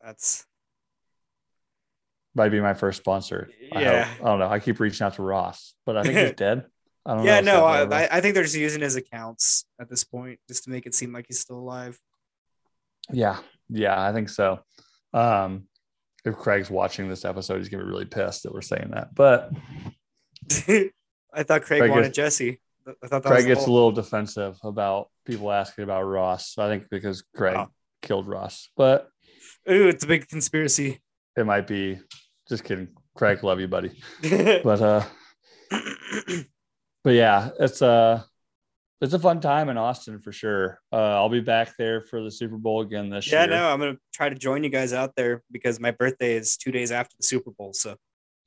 That's 0.00 0.44
might 2.34 2.48
be 2.48 2.60
my 2.60 2.74
first 2.74 2.98
sponsor. 2.98 3.50
I 3.72 3.80
Yeah. 3.82 4.04
hope. 4.04 4.24
I 4.24 4.30
don't 4.30 4.38
know. 4.38 4.48
I 4.48 4.58
keep 4.60 4.80
reaching 4.80 5.04
out 5.04 5.14
to 5.14 5.22
Ross, 5.22 5.74
but 5.84 5.96
I 5.96 6.02
think 6.04 6.18
he's 6.18 6.32
dead. 6.36 6.64
I 7.04 7.16
don't 7.16 7.24
yeah, 7.24 7.40
know. 7.40 7.84
no, 7.84 7.92
I, 7.94 8.16
I 8.18 8.20
think 8.20 8.34
they're 8.34 8.44
just 8.44 8.54
using 8.56 8.80
his 8.80 8.96
accounts 8.96 9.64
at 9.80 9.90
this 9.90 10.04
point 10.04 10.38
just 10.48 10.64
to 10.64 10.70
make 10.70 10.86
it 10.86 10.94
seem 10.94 11.12
like 11.12 11.26
he's 11.26 11.40
still 11.40 11.58
alive. 11.58 11.98
Yeah, 13.10 13.38
yeah, 13.68 14.00
I 14.00 14.12
think 14.12 14.28
so. 14.28 14.60
Um, 15.12 15.64
if 16.24 16.36
Craig's 16.36 16.70
watching 16.70 17.08
this 17.08 17.24
episode, 17.24 17.58
he's 17.58 17.68
gonna 17.68 17.82
be 17.84 17.90
really 17.90 18.04
pissed 18.04 18.44
that 18.44 18.52
we're 18.54 18.60
saying 18.62 18.90
that. 18.92 19.14
But 19.14 19.50
I 21.34 21.42
thought 21.42 21.62
Craig, 21.62 21.80
Craig 21.80 21.90
wanted 21.90 22.04
gets- 22.14 22.16
Jesse. 22.16 22.60
I 22.86 23.06
thought 23.06 23.22
that 23.22 23.28
Craig 23.30 23.46
gets 23.46 23.66
a 23.66 23.70
little 23.70 23.92
defensive 23.92 24.56
about 24.64 25.08
people 25.24 25.52
asking 25.52 25.84
about 25.84 26.02
Ross. 26.02 26.56
I 26.58 26.68
think 26.68 26.84
because 26.90 27.22
Craig 27.34 27.56
Oh. 27.56 27.68
killed 28.02 28.26
Ross, 28.26 28.70
but 28.76 29.08
Ooh, 29.70 29.88
it's 29.88 30.02
a 30.04 30.06
big 30.08 30.28
conspiracy. 30.28 31.00
it 31.36 31.46
might 31.46 31.66
be. 31.66 31.98
Just 32.48 32.64
kidding, 32.64 32.88
Craig. 33.14 33.42
Love 33.44 33.60
you, 33.60 33.68
buddy. 33.68 34.00
But 34.64 34.80
uh, 34.82 35.04
but 37.04 37.14
yeah, 37.14 37.50
it's 37.58 37.82
a 37.82 38.24
it's 39.00 39.14
a 39.14 39.18
fun 39.18 39.40
time 39.40 39.68
in 39.68 39.76
Austin 39.76 40.20
for 40.20 40.32
sure. 40.32 40.78
Uh, 40.92 40.96
I'll 40.96 41.28
be 41.28 41.40
back 41.40 41.76
there 41.76 42.00
for 42.00 42.22
the 42.22 42.30
Super 42.30 42.56
Bowl 42.56 42.82
again 42.82 43.10
this 43.10 43.30
yeah, 43.30 43.44
year. 43.44 43.52
Yeah, 43.52 43.60
no, 43.60 43.72
I'm 43.72 43.80
gonna 43.80 43.96
try 44.12 44.28
to 44.28 44.34
join 44.34 44.64
you 44.64 44.70
guys 44.70 44.92
out 44.92 45.14
there 45.16 45.42
because 45.50 45.80
my 45.80 45.90
birthday 45.90 46.34
is 46.34 46.56
two 46.56 46.70
days 46.70 46.92
after 46.92 47.14
the 47.18 47.24
Super 47.24 47.50
Bowl, 47.50 47.72
so 47.72 47.96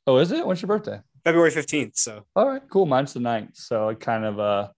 Oh, 0.07 0.17
is 0.17 0.31
it? 0.31 0.45
When's 0.45 0.61
your 0.61 0.67
birthday? 0.67 1.01
February 1.23 1.51
15th. 1.51 1.97
So 1.97 2.25
All 2.35 2.47
right, 2.47 2.61
cool. 2.69 2.85
Mine's 2.85 3.13
the 3.13 3.19
9th. 3.19 3.55
So 3.57 3.89
it 3.89 3.99
kind 3.99 4.25
of 4.25 4.39
uh 4.39 4.69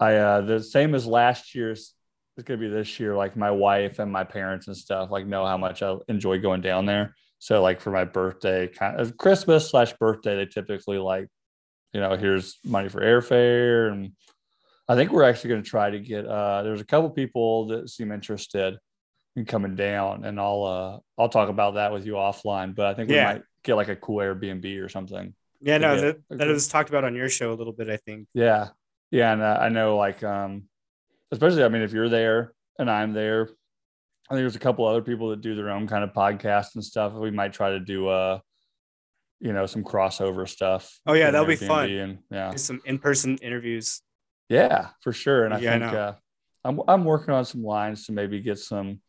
I 0.00 0.16
uh 0.16 0.40
the 0.42 0.62
same 0.62 0.94
as 0.94 1.06
last 1.06 1.54
year's 1.54 1.94
it's 2.36 2.44
gonna 2.46 2.58
be 2.58 2.68
this 2.68 2.98
year. 3.00 3.16
Like 3.16 3.36
my 3.36 3.50
wife 3.50 3.98
and 3.98 4.12
my 4.12 4.24
parents 4.24 4.66
and 4.66 4.76
stuff 4.76 5.10
like 5.10 5.26
know 5.26 5.46
how 5.46 5.56
much 5.56 5.82
I 5.82 5.94
enjoy 6.08 6.38
going 6.40 6.60
down 6.60 6.86
there. 6.86 7.14
So 7.38 7.62
like 7.62 7.80
for 7.80 7.90
my 7.90 8.04
birthday, 8.04 8.66
kind 8.66 9.00
of 9.00 9.16
Christmas 9.16 9.70
slash 9.70 9.92
birthday, 9.94 10.36
they 10.36 10.46
typically 10.46 10.98
like, 10.98 11.28
you 11.96 12.02
know, 12.02 12.14
here's 12.14 12.58
money 12.62 12.90
for 12.90 13.00
airfare. 13.00 13.90
And 13.90 14.12
I 14.86 14.96
think 14.96 15.12
we're 15.12 15.22
actually 15.22 15.48
gonna 15.50 15.62
try 15.62 15.88
to 15.88 15.98
get 15.98 16.26
uh 16.26 16.62
there's 16.62 16.82
a 16.82 16.84
couple 16.84 17.08
people 17.08 17.68
that 17.68 17.88
seem 17.88 18.12
interested 18.12 18.76
in 19.34 19.46
coming 19.46 19.74
down 19.76 20.24
and 20.26 20.38
I'll 20.38 20.64
uh 20.64 20.98
I'll 21.18 21.30
talk 21.30 21.48
about 21.48 21.74
that 21.74 21.92
with 21.94 22.04
you 22.04 22.12
offline. 22.12 22.74
But 22.74 22.84
I 22.86 22.92
think 22.94 23.08
we 23.08 23.14
Yeah. 23.14 23.32
might 23.32 23.42
get 23.64 23.76
like 23.76 23.88
a 23.88 23.96
cool 23.96 24.18
Airbnb 24.18 24.66
or 24.84 24.90
something. 24.90 25.34
yeah, 25.62 25.78
no, 25.78 25.98
that, 25.98 26.16
that 26.28 26.48
was 26.48 26.68
talked 26.68 26.90
about 26.90 27.04
on 27.04 27.14
your 27.14 27.30
show 27.30 27.50
a 27.50 27.56
little 27.60 27.72
bit, 27.72 27.88
I 27.88 27.96
think. 27.96 28.28
Yeah. 28.34 28.68
Yeah. 29.10 29.32
And 29.32 29.40
uh, 29.40 29.58
I 29.58 29.70
know, 29.70 29.96
like, 29.96 30.22
um, 30.22 30.64
especially, 31.32 31.64
I 31.64 31.68
mean, 31.68 31.80
if 31.82 31.94
you're 31.94 32.10
there 32.10 32.52
and 32.78 32.90
I'm 32.90 33.14
there, 33.14 33.48
I 34.28 34.34
think 34.34 34.42
there's 34.42 34.56
a 34.56 34.66
couple 34.66 34.84
other 34.86 35.00
people 35.00 35.30
that 35.30 35.40
do 35.40 35.54
their 35.56 35.70
own 35.70 35.86
kind 35.88 36.04
of 36.04 36.12
podcast 36.12 36.74
and 36.74 36.84
stuff. 36.84 37.14
We 37.14 37.30
might 37.30 37.54
try 37.54 37.70
to 37.70 37.80
do, 37.80 38.08
uh, 38.08 38.40
you 39.40 39.52
know, 39.52 39.66
some 39.66 39.84
crossover 39.84 40.48
stuff. 40.48 40.98
Oh, 41.06 41.12
yeah, 41.12 41.30
that'll 41.30 41.46
be 41.46 41.56
fun. 41.56 41.90
And 41.90 42.18
yeah. 42.30 42.50
Do 42.50 42.58
some 42.58 42.80
in-person 42.84 43.38
interviews. 43.38 44.02
Yeah, 44.48 44.88
for 45.02 45.12
sure. 45.12 45.44
And 45.44 45.52
I 45.54 45.58
Yeah, 45.58 45.78
think 45.78 45.92
know. 45.92 45.98
uh, 45.98 46.14
I'm 46.64 46.80
I'm 46.88 47.04
working 47.04 47.34
on 47.34 47.44
some 47.44 47.62
lines 47.62 48.06
to 48.06 48.12
maybe 48.12 48.40
get 48.40 48.58
some 48.58 49.00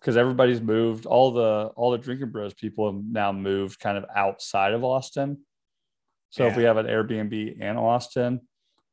because 0.00 0.16
everybody's 0.16 0.60
moved. 0.60 1.06
All 1.06 1.32
the 1.32 1.70
all 1.76 1.90
the 1.92 1.98
drinking 1.98 2.30
bros 2.30 2.52
people 2.54 2.92
have 2.92 3.02
now 3.02 3.32
moved 3.32 3.78
kind 3.80 3.96
of 3.96 4.04
outside 4.14 4.72
of 4.74 4.84
Austin. 4.84 5.38
So 6.30 6.46
if 6.46 6.56
we 6.56 6.62
have 6.64 6.76
an 6.76 6.86
Airbnb 6.86 7.60
in 7.60 7.76
Austin, 7.76 8.40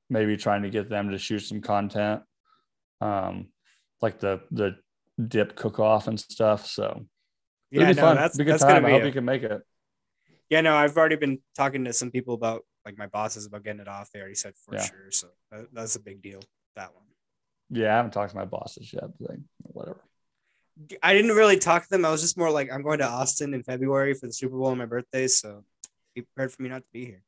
maybe 0.09 0.37
trying 0.37 0.63
to 0.63 0.69
get 0.69 0.89
them 0.89 1.11
to 1.11 1.17
shoot 1.17 1.39
some 1.39 1.61
content, 1.61 2.21
um, 3.01 3.47
like 4.01 4.19
the 4.19 4.41
the 4.51 4.75
dip 5.25 5.55
cook 5.55 5.79
off 5.79 6.07
and 6.07 6.19
stuff. 6.19 6.65
So 6.67 7.05
Yeah, 7.71 7.91
no, 7.91 8.15
that's 8.15 8.37
be 8.37 8.43
good 8.43 8.51
that's 8.53 8.63
time. 8.63 8.85
I 8.85 8.89
hope 8.89 9.03
a- 9.03 9.07
you 9.07 9.11
can 9.11 9.25
make 9.25 9.43
it. 9.43 9.61
Yeah, 10.49 10.61
no, 10.61 10.75
I've 10.75 10.95
already 10.97 11.15
been 11.15 11.39
talking 11.55 11.83
to 11.85 11.93
some 11.93 12.11
people 12.11 12.33
about 12.33 12.63
like 12.85 12.97
my 12.97 13.07
bosses 13.07 13.45
about 13.45 13.63
getting 13.63 13.81
it 13.81 13.87
off. 13.87 14.09
They 14.11 14.19
already 14.19 14.35
said 14.35 14.53
for 14.65 14.75
Yeah. 14.75 14.83
sure, 14.85 15.11
so 15.11 15.27
that, 15.51 15.67
that's 15.73 15.95
a 15.95 15.99
big 15.99 16.21
deal. 16.21 16.41
That 16.75 16.93
one. 16.93 17.03
Yeah, 17.69 17.93
I 17.93 17.97
haven't 17.97 18.11
talked 18.11 18.31
to 18.31 18.37
my 18.37 18.45
bosses 18.45 18.93
yet. 18.93 19.03
But 19.19 19.29
like, 19.29 19.39
whatever. 19.63 20.01
I 21.01 21.13
didn't 21.13 21.31
really 21.35 21.57
talk 21.57 21.83
to 21.83 21.89
them. 21.89 22.05
I 22.05 22.11
was 22.11 22.21
just 22.21 22.37
more 22.37 22.51
like, 22.51 22.71
I'm 22.71 22.83
going 22.83 22.99
to 22.99 23.07
Austin 23.07 23.53
in 23.53 23.63
February 23.63 24.13
for 24.13 24.27
the 24.27 24.33
Super 24.33 24.55
Bowl 24.55 24.67
on 24.67 24.77
my 24.77 24.85
birthday, 24.85 25.27
so 25.27 25.63
be 26.15 26.21
prepared 26.21 26.53
for 26.53 26.61
me 26.61 26.69
not 26.69 26.83
to 26.83 26.87
be 26.93 27.05
here. 27.05 27.23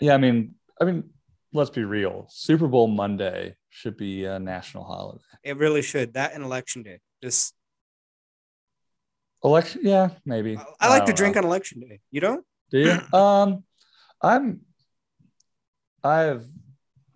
Yeah, 0.00 0.14
I 0.14 0.18
mean, 0.18 0.54
I 0.80 0.84
mean, 0.84 1.10
let's 1.52 1.70
be 1.70 1.84
real. 1.84 2.26
Super 2.30 2.68
Bowl 2.68 2.86
Monday 2.86 3.56
should 3.68 3.96
be 3.96 4.24
a 4.24 4.38
national 4.38 4.84
holiday. 4.84 5.22
It 5.42 5.56
really 5.58 5.82
should. 5.82 6.14
That 6.14 6.32
and 6.32 6.42
election 6.44 6.82
day. 6.82 7.00
Just 7.22 7.54
Election, 9.42 9.80
yeah, 9.84 10.10
maybe. 10.24 10.56
I, 10.56 10.64
I 10.80 10.88
like 10.88 11.02
to 11.06 11.12
don't 11.12 11.16
drink 11.16 11.34
know. 11.36 11.42
on 11.42 11.44
election 11.46 11.80
day. 11.80 12.00
You 12.10 12.20
don't? 12.20 12.44
Do 12.70 12.78
you? 12.78 12.98
Um, 13.18 13.64
I'm. 14.22 14.60
I've 16.02 16.46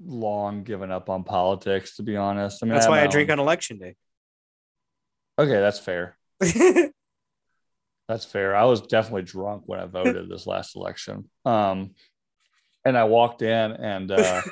long 0.04 0.62
given 0.62 0.90
up 0.90 1.08
on 1.08 1.24
politics, 1.24 1.96
to 1.96 2.02
be 2.02 2.16
honest. 2.16 2.62
I 2.62 2.66
mean, 2.66 2.74
That's 2.74 2.86
have 2.86 2.92
why 2.92 3.02
I 3.02 3.06
drink 3.06 3.30
on 3.30 3.38
election 3.38 3.78
day. 3.78 3.96
Okay, 5.38 5.60
that's 5.60 5.78
fair. 5.78 6.16
That's 8.06 8.26
fair. 8.26 8.54
I 8.54 8.64
was 8.64 8.82
definitely 8.82 9.22
drunk 9.22 9.62
when 9.64 9.80
I 9.80 9.86
voted 9.86 10.28
this 10.28 10.46
last 10.46 10.76
election. 10.76 11.30
Um, 11.46 11.94
and 12.84 12.98
I 12.98 13.04
walked 13.04 13.40
in 13.40 13.72
and 13.72 14.10
uh, 14.10 14.42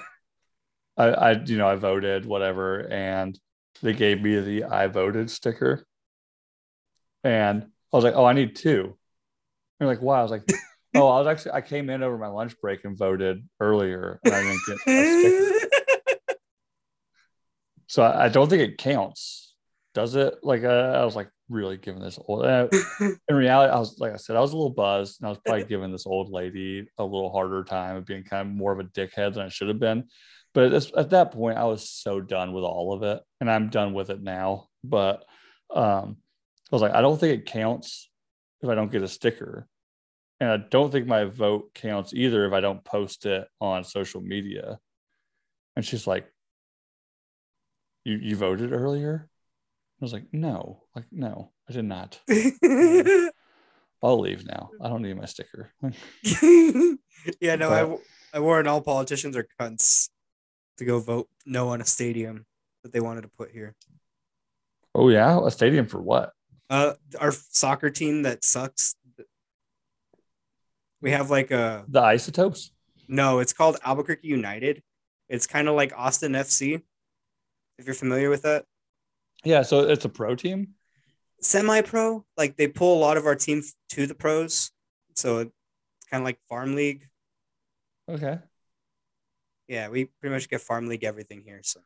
I, 0.96 1.04
I, 1.04 1.32
you 1.32 1.58
know, 1.58 1.68
I 1.68 1.74
voted 1.74 2.24
whatever, 2.24 2.90
and 2.90 3.38
they 3.82 3.92
gave 3.92 4.22
me 4.22 4.40
the 4.40 4.64
"I 4.64 4.86
voted" 4.86 5.30
sticker, 5.30 5.84
and 7.24 7.64
I 7.64 7.96
was 7.96 8.04
like, 8.04 8.14
"Oh, 8.14 8.24
I 8.24 8.32
need 8.32 8.56
two. 8.56 8.96
They're 9.78 9.88
like, 9.88 10.02
"Wow!" 10.02 10.20
I 10.20 10.22
was 10.22 10.30
like, 10.30 10.44
"Oh, 10.94 11.08
I 11.08 11.18
was 11.18 11.26
actually 11.26 11.52
I 11.52 11.60
came 11.60 11.90
in 11.90 12.02
over 12.02 12.18
my 12.18 12.28
lunch 12.28 12.58
break 12.60 12.84
and 12.84 12.96
voted 12.96 13.46
earlier, 13.60 14.20
and 14.24 14.34
I 14.34 14.42
didn't 14.42 14.60
get. 14.66 15.68
So 17.92 18.02
I, 18.02 18.24
I 18.24 18.28
don't 18.30 18.48
think 18.48 18.62
it 18.62 18.78
counts, 18.78 19.52
does 19.92 20.14
it? 20.14 20.36
Like 20.42 20.64
uh, 20.64 20.96
I 20.96 21.04
was 21.04 21.14
like 21.14 21.28
really 21.50 21.76
giving 21.76 22.00
this 22.00 22.18
old. 22.26 22.42
Uh, 22.42 22.68
in 23.28 23.36
reality, 23.36 23.70
I 23.70 23.78
was 23.78 23.98
like 23.98 24.14
I 24.14 24.16
said, 24.16 24.34
I 24.34 24.40
was 24.40 24.54
a 24.54 24.56
little 24.56 24.70
buzzed, 24.70 25.20
and 25.20 25.26
I 25.26 25.28
was 25.28 25.38
probably 25.44 25.64
giving 25.64 25.92
this 25.92 26.06
old 26.06 26.30
lady 26.30 26.86
a 26.96 27.04
little 27.04 27.30
harder 27.30 27.64
time 27.64 27.96
of 27.96 28.06
being 28.06 28.24
kind 28.24 28.48
of 28.48 28.54
more 28.54 28.72
of 28.72 28.80
a 28.80 28.84
dickhead 28.84 29.34
than 29.34 29.42
I 29.42 29.50
should 29.50 29.68
have 29.68 29.78
been. 29.78 30.04
But 30.54 30.64
at, 30.64 30.70
this, 30.70 30.92
at 30.96 31.10
that 31.10 31.32
point, 31.32 31.58
I 31.58 31.64
was 31.64 31.90
so 31.90 32.18
done 32.18 32.54
with 32.54 32.64
all 32.64 32.94
of 32.94 33.02
it, 33.02 33.22
and 33.42 33.50
I'm 33.50 33.68
done 33.68 33.92
with 33.92 34.08
it 34.08 34.22
now. 34.22 34.68
But 34.82 35.26
um, 35.68 36.16
I 36.72 36.74
was 36.74 36.82
like, 36.82 36.94
I 36.94 37.02
don't 37.02 37.20
think 37.20 37.38
it 37.38 37.46
counts 37.46 38.08
if 38.62 38.68
I 38.70 38.74
don't 38.74 38.90
get 38.90 39.02
a 39.02 39.08
sticker, 39.08 39.68
and 40.40 40.50
I 40.50 40.56
don't 40.56 40.90
think 40.90 41.06
my 41.06 41.24
vote 41.24 41.74
counts 41.74 42.14
either 42.14 42.46
if 42.46 42.52
I 42.54 42.60
don't 42.60 42.82
post 42.82 43.26
it 43.26 43.46
on 43.60 43.84
social 43.84 44.20
media. 44.22 44.78
And 45.76 45.84
she's 45.84 46.06
like, 46.06 46.26
"You 48.04 48.16
you 48.16 48.36
voted 48.36 48.72
earlier?" 48.72 49.28
I 50.00 50.04
was 50.04 50.12
like, 50.12 50.32
"No, 50.32 50.82
like 50.96 51.04
no, 51.12 51.52
I 51.68 51.72
did 51.72 51.84
not." 51.84 52.20
I'll 54.02 54.18
leave 54.18 54.44
now. 54.46 54.70
I 54.80 54.88
don't 54.88 55.02
need 55.02 55.16
my 55.16 55.26
sticker. 55.26 55.70
yeah, 55.82 57.54
no, 57.56 57.68
I, 57.70 57.82
But- 57.82 57.88
w- 57.92 58.00
I 58.34 58.40
warned 58.40 58.66
all 58.66 58.80
politicians 58.80 59.36
are 59.36 59.46
cunts 59.60 60.08
to 60.78 60.84
go 60.84 60.98
vote 60.98 61.28
no 61.46 61.68
on 61.68 61.80
a 61.80 61.84
stadium 61.86 62.46
that 62.82 62.92
they 62.92 63.00
wanted 63.00 63.22
to 63.22 63.28
put 63.28 63.50
here. 63.50 63.74
oh 64.94 65.08
yeah, 65.10 65.38
a 65.46 65.50
stadium 65.50 65.86
for 65.86 66.00
what? 66.00 66.32
Uh, 66.72 66.94
our 67.20 67.32
soccer 67.32 67.90
team 67.90 68.22
that 68.22 68.42
sucks. 68.42 68.94
We 71.02 71.10
have 71.10 71.28
like 71.28 71.50
a 71.50 71.84
The 71.86 72.00
isotopes? 72.00 72.70
no, 73.08 73.40
it's 73.40 73.52
called 73.52 73.76
Albuquerque 73.84 74.26
United. 74.26 74.82
It's 75.28 75.46
kind 75.46 75.68
of 75.68 75.74
like 75.74 75.92
Austin 75.94 76.32
FC, 76.32 76.80
if 77.78 77.84
you're 77.84 77.94
familiar 77.94 78.30
with 78.30 78.42
that. 78.42 78.64
Yeah, 79.44 79.60
so 79.62 79.80
it's 79.80 80.06
a 80.06 80.08
pro 80.08 80.34
team. 80.34 80.68
Semi-pro, 81.42 82.24
like 82.38 82.56
they 82.56 82.68
pull 82.68 82.96
a 82.96 83.00
lot 83.00 83.18
of 83.18 83.26
our 83.26 83.34
team 83.34 83.58
f- 83.58 83.72
to 83.90 84.06
the 84.06 84.14
pros, 84.14 84.70
so 85.14 85.38
it's 85.40 85.52
kind 86.10 86.22
of 86.22 86.24
like 86.24 86.38
farm 86.48 86.74
league. 86.74 87.06
Okay. 88.08 88.38
Yeah, 89.68 89.88
we 89.90 90.06
pretty 90.20 90.32
much 90.34 90.48
get 90.48 90.62
farm 90.62 90.86
league 90.88 91.04
everything 91.04 91.42
here. 91.44 91.60
So 91.64 91.80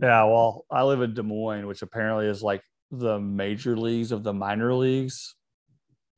Yeah, 0.00 0.24
well, 0.24 0.64
I 0.70 0.84
live 0.84 1.02
in 1.02 1.12
Des 1.12 1.22
Moines, 1.22 1.66
which 1.66 1.82
apparently 1.82 2.26
is 2.28 2.42
like 2.42 2.62
the 2.90 3.18
major 3.18 3.76
leagues 3.76 4.12
of 4.12 4.22
the 4.22 4.32
minor 4.32 4.74
leagues. 4.74 5.34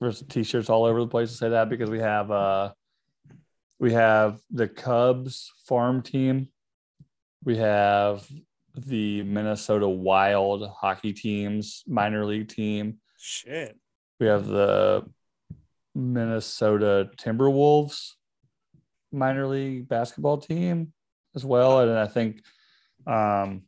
There's 0.01 0.23
t-shirts 0.23 0.71
all 0.71 0.85
over 0.85 1.01
the 1.01 1.09
place 1.09 1.31
to 1.31 1.37
say 1.37 1.49
that 1.51 1.69
because 1.69 1.91
we 1.91 1.99
have 1.99 2.31
uh 2.31 2.73
we 3.81 3.93
have 3.93 4.41
the 4.51 4.69
Cubs 4.69 5.53
farm 5.66 6.03
team. 6.03 6.49
We 7.45 7.57
have 7.59 8.27
the 8.75 9.23
Minnesota 9.23 9.89
Wild 9.89 10.69
hockey 10.69 11.12
teams 11.12 11.85
minor 11.87 12.25
league 12.25 12.49
team. 12.49 12.99
Shit. 13.19 13.77
We 14.21 14.27
have 14.27 14.47
the 14.47 15.05
Minnesota 15.95 17.11
Timberwolves 17.16 18.14
minor 19.12 19.47
league 19.47 19.89
basketball 19.89 20.39
team 20.39 20.93
as 21.35 21.45
well. 21.45 21.81
And 21.81 21.99
I 21.99 22.07
think 22.07 22.43
um, 23.07 23.62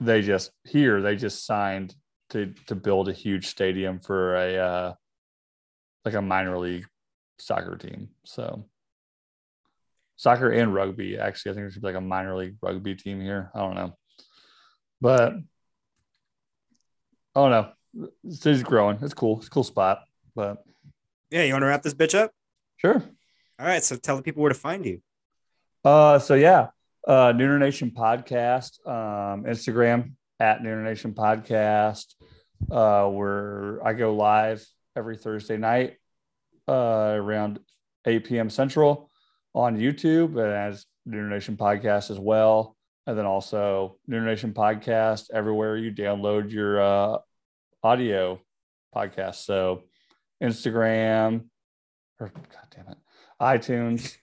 they 0.00 0.22
just 0.22 0.50
here 0.64 1.02
they 1.02 1.16
just 1.16 1.44
signed 1.44 1.94
to 2.30 2.52
to 2.66 2.74
build 2.74 3.08
a 3.08 3.12
huge 3.12 3.46
stadium 3.46 4.00
for 4.00 4.36
a 4.36 4.56
uh, 4.56 4.94
like 6.04 6.14
a 6.14 6.22
minor 6.22 6.58
league 6.58 6.86
soccer 7.38 7.76
team. 7.76 8.08
So 8.24 8.64
soccer 10.16 10.50
and 10.50 10.74
rugby. 10.74 11.18
Actually, 11.18 11.52
I 11.52 11.54
think 11.54 11.64
there 11.64 11.70
should 11.70 11.82
be 11.82 11.88
like 11.88 11.96
a 11.96 12.00
minor 12.00 12.36
league 12.36 12.56
rugby 12.60 12.94
team 12.94 13.20
here. 13.20 13.50
I 13.54 13.60
don't 13.60 13.74
know, 13.74 13.96
but 15.00 15.32
I 17.34 17.40
don't 17.40 17.50
know. 17.50 17.72
The 18.24 18.34
city's 18.34 18.62
growing. 18.62 18.98
It's 19.00 19.14
cool. 19.14 19.38
It's 19.38 19.46
a 19.46 19.50
cool 19.50 19.64
spot. 19.64 20.02
But 20.34 20.58
Yeah, 21.30 21.44
you 21.44 21.52
want 21.52 21.62
to 21.62 21.66
wrap 21.66 21.82
this 21.82 21.94
bitch 21.94 22.16
up? 22.18 22.32
sure. 22.76 23.02
All 23.60 23.66
right, 23.66 23.82
so 23.82 23.96
tell 23.96 24.16
the 24.16 24.22
people 24.22 24.40
where 24.42 24.52
to 24.52 24.58
find 24.58 24.86
you. 24.86 25.00
Uh, 25.84 26.20
so 26.20 26.34
yeah, 26.34 26.68
uh, 27.08 27.32
Nooner 27.32 27.58
Nation 27.58 27.90
podcast, 27.90 28.86
um, 28.86 29.44
Instagram 29.44 30.12
at 30.40 30.60
Nooner 30.60 30.84
Nation 30.84 31.12
podcast. 31.12 32.14
Uh, 32.70 33.06
where 33.08 33.78
I 33.86 33.92
go 33.92 34.14
live 34.14 34.66
every 34.96 35.16
Thursday 35.16 35.56
night, 35.56 35.96
uh, 36.66 37.12
around 37.14 37.60
8 38.04 38.24
p.m. 38.24 38.50
Central 38.50 39.10
on 39.54 39.78
YouTube 39.78 40.30
and 40.42 40.52
as 40.52 40.84
Nooner 41.08 41.28
Nation 41.30 41.56
podcast 41.56 42.10
as 42.10 42.18
well. 42.18 42.76
And 43.06 43.16
then 43.16 43.26
also 43.26 43.98
Nooner 44.10 44.24
Nation 44.24 44.52
podcast 44.52 45.30
everywhere 45.32 45.76
you 45.76 45.92
download 45.92 46.50
your 46.50 46.80
uh, 46.80 47.18
audio 47.82 48.40
podcast. 48.94 49.36
So 49.36 49.84
Instagram 50.42 51.44
or 52.20 52.28
God 52.28 52.74
damn 52.74 52.88
it, 52.88 52.98
iTunes. 53.40 54.16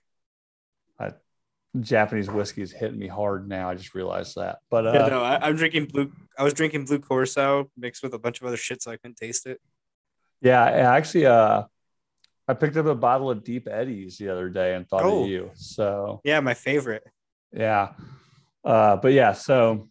Japanese 1.81 2.29
whiskey 2.29 2.61
is 2.61 2.71
hitting 2.71 2.99
me 2.99 3.07
hard 3.07 3.47
now. 3.49 3.69
I 3.69 3.75
just 3.75 3.95
realized 3.95 4.35
that. 4.35 4.59
But 4.69 4.87
uh, 4.87 4.91
yeah, 4.93 5.07
no, 5.07 5.23
I, 5.23 5.45
I'm 5.45 5.55
drinking 5.55 5.85
blue. 5.85 6.11
I 6.37 6.43
was 6.43 6.53
drinking 6.53 6.85
blue 6.85 6.99
Corso 6.99 7.69
mixed 7.77 8.03
with 8.03 8.13
a 8.13 8.19
bunch 8.19 8.41
of 8.41 8.47
other 8.47 8.57
shit, 8.57 8.81
so 8.81 8.91
I 8.91 8.97
couldn't 8.97 9.17
taste 9.17 9.45
it. 9.45 9.59
yeah, 10.41 10.63
I 10.63 10.97
actually, 10.97 11.25
uh, 11.25 11.63
I 12.47 12.53
picked 12.53 12.77
up 12.77 12.85
a 12.85 12.95
bottle 12.95 13.31
of 13.31 13.43
Deep 13.43 13.67
Eddies 13.69 14.17
the 14.17 14.29
other 14.29 14.49
day 14.49 14.75
and 14.75 14.87
thought 14.87 15.03
Oh. 15.03 15.23
of 15.23 15.29
you. 15.29 15.51
So 15.55 16.21
Yeah, 16.23 16.39
my 16.41 16.53
favorite. 16.53 17.03
yeah, 17.51 17.93
uh, 18.63 18.97
but 18.97 19.13
yeah, 19.13 19.33
so 19.33 19.89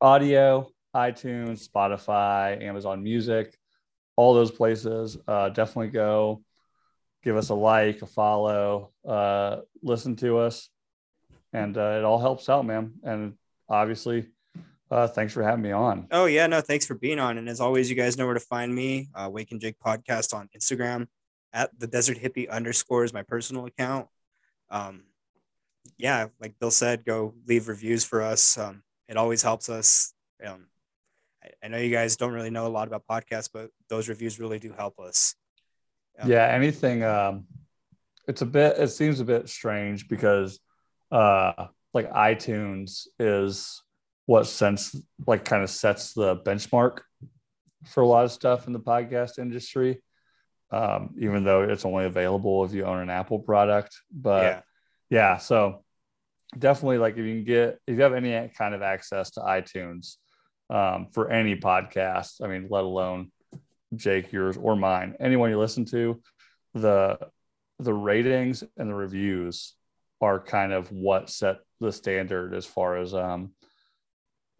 audio, 0.00 0.68
iTunes, 0.94 1.68
Spotify, 1.68 2.62
Amazon 2.62 3.02
Music, 3.02 3.56
all 4.16 4.32
those 4.34 4.50
places. 4.50 5.18
Uh, 5.26 5.48
definitely 5.50 5.88
go 5.88 6.42
give 7.22 7.36
us 7.36 7.50
a 7.50 7.54
like, 7.54 8.00
a 8.02 8.06
follow, 8.06 8.92
uh, 9.06 9.58
listen 9.82 10.16
to 10.16 10.38
us, 10.38 10.70
and 11.52 11.76
uh, 11.76 11.96
it 11.98 12.04
all 12.04 12.18
helps 12.18 12.48
out, 12.48 12.64
man. 12.64 12.94
And 13.02 13.34
obviously, 13.68 14.26
uh, 14.90 15.08
thanks 15.08 15.32
for 15.32 15.42
having 15.42 15.62
me 15.62 15.72
on. 15.72 16.06
Oh 16.10 16.26
yeah, 16.26 16.46
no, 16.46 16.60
thanks 16.60 16.86
for 16.86 16.94
being 16.94 17.18
on. 17.18 17.38
And 17.38 17.48
as 17.48 17.60
always, 17.60 17.90
you 17.90 17.96
guys 17.96 18.16
know 18.16 18.26
where 18.26 18.34
to 18.34 18.40
find 18.40 18.74
me. 18.74 19.08
Uh, 19.14 19.28
Wake 19.30 19.52
and 19.52 19.60
Jake 19.60 19.76
podcast 19.84 20.34
on 20.34 20.48
Instagram 20.56 21.06
at 21.52 21.70
the 21.78 21.86
Desert 21.86 22.18
Hippie 22.18 22.48
underscore 22.48 23.04
is 23.04 23.12
my 23.12 23.22
personal 23.22 23.66
account. 23.66 24.06
Um, 24.70 25.04
yeah, 25.96 26.26
like 26.40 26.58
Bill 26.58 26.70
said, 26.70 27.04
go 27.04 27.34
leave 27.46 27.68
reviews 27.68 28.04
for 28.04 28.22
us. 28.22 28.58
Um, 28.58 28.82
it 29.08 29.16
always 29.16 29.42
helps 29.42 29.68
us. 29.68 30.12
Um, 30.44 30.66
I, 31.42 31.48
I 31.64 31.68
know 31.68 31.78
you 31.78 31.90
guys 31.90 32.16
don't 32.16 32.32
really 32.32 32.50
know 32.50 32.66
a 32.66 32.68
lot 32.68 32.88
about 32.88 33.06
podcasts, 33.06 33.48
but 33.52 33.70
those 33.88 34.08
reviews 34.08 34.38
really 34.38 34.58
do 34.58 34.72
help 34.72 34.98
us. 34.98 35.34
Um, 36.20 36.28
yeah 36.28 36.46
anything 36.48 37.04
um 37.04 37.46
it's 38.26 38.42
a 38.42 38.46
bit 38.46 38.76
it 38.76 38.88
seems 38.88 39.20
a 39.20 39.24
bit 39.24 39.48
strange 39.48 40.08
because 40.08 40.58
uh 41.10 41.66
like 41.94 42.10
itunes 42.12 43.06
is 43.18 43.82
what 44.26 44.46
sense 44.46 44.94
like 45.26 45.44
kind 45.44 45.62
of 45.62 45.70
sets 45.70 46.12
the 46.12 46.36
benchmark 46.36 46.98
for 47.86 48.02
a 48.02 48.06
lot 48.06 48.24
of 48.24 48.32
stuff 48.32 48.66
in 48.66 48.72
the 48.72 48.80
podcast 48.80 49.38
industry 49.38 50.02
um 50.70 51.14
even 51.18 51.44
though 51.44 51.62
it's 51.62 51.84
only 51.84 52.04
available 52.04 52.64
if 52.64 52.72
you 52.72 52.84
own 52.84 52.98
an 52.98 53.10
apple 53.10 53.38
product 53.38 53.96
but 54.12 54.42
yeah. 54.42 54.60
yeah 55.08 55.36
so 55.38 55.82
definitely 56.58 56.98
like 56.98 57.16
if 57.16 57.24
you 57.24 57.34
can 57.36 57.44
get 57.44 57.78
if 57.86 57.96
you 57.96 58.02
have 58.02 58.12
any 58.12 58.50
kind 58.56 58.74
of 58.74 58.82
access 58.82 59.30
to 59.30 59.40
itunes 59.40 60.16
um, 60.70 61.06
for 61.12 61.30
any 61.30 61.56
podcast 61.56 62.42
i 62.44 62.46
mean 62.46 62.66
let 62.70 62.84
alone 62.84 63.30
jake 63.96 64.30
yours 64.30 64.58
or 64.58 64.76
mine 64.76 65.14
anyone 65.20 65.48
you 65.48 65.58
listen 65.58 65.86
to 65.86 66.20
the 66.74 67.18
the 67.78 67.94
ratings 67.94 68.62
and 68.76 68.90
the 68.90 68.94
reviews 68.94 69.74
are 70.20 70.40
kind 70.40 70.72
of 70.72 70.90
what 70.90 71.30
set 71.30 71.58
the 71.80 71.92
standard 71.92 72.54
as 72.54 72.66
far 72.66 72.96
as 72.96 73.14
um, 73.14 73.52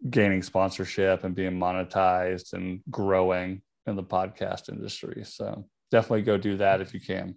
gaining 0.09 0.41
sponsorship 0.41 1.23
and 1.23 1.35
being 1.35 1.59
monetized 1.59 2.53
and 2.53 2.81
growing 2.89 3.61
in 3.85 3.95
the 3.95 4.03
podcast 4.03 4.69
industry 4.69 5.23
so 5.25 5.65
definitely 5.91 6.21
go 6.21 6.37
do 6.37 6.57
that 6.57 6.81
if 6.81 6.93
you 6.93 6.99
can 6.99 7.35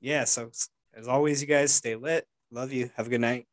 Yeah. 0.00 0.24
So 0.24 0.50
as 0.94 1.08
always, 1.08 1.40
you 1.40 1.48
guys 1.48 1.72
stay 1.72 1.96
lit. 1.96 2.26
Love 2.50 2.72
you. 2.72 2.90
Have 2.96 3.08
a 3.08 3.10
good 3.10 3.20
night. 3.20 3.46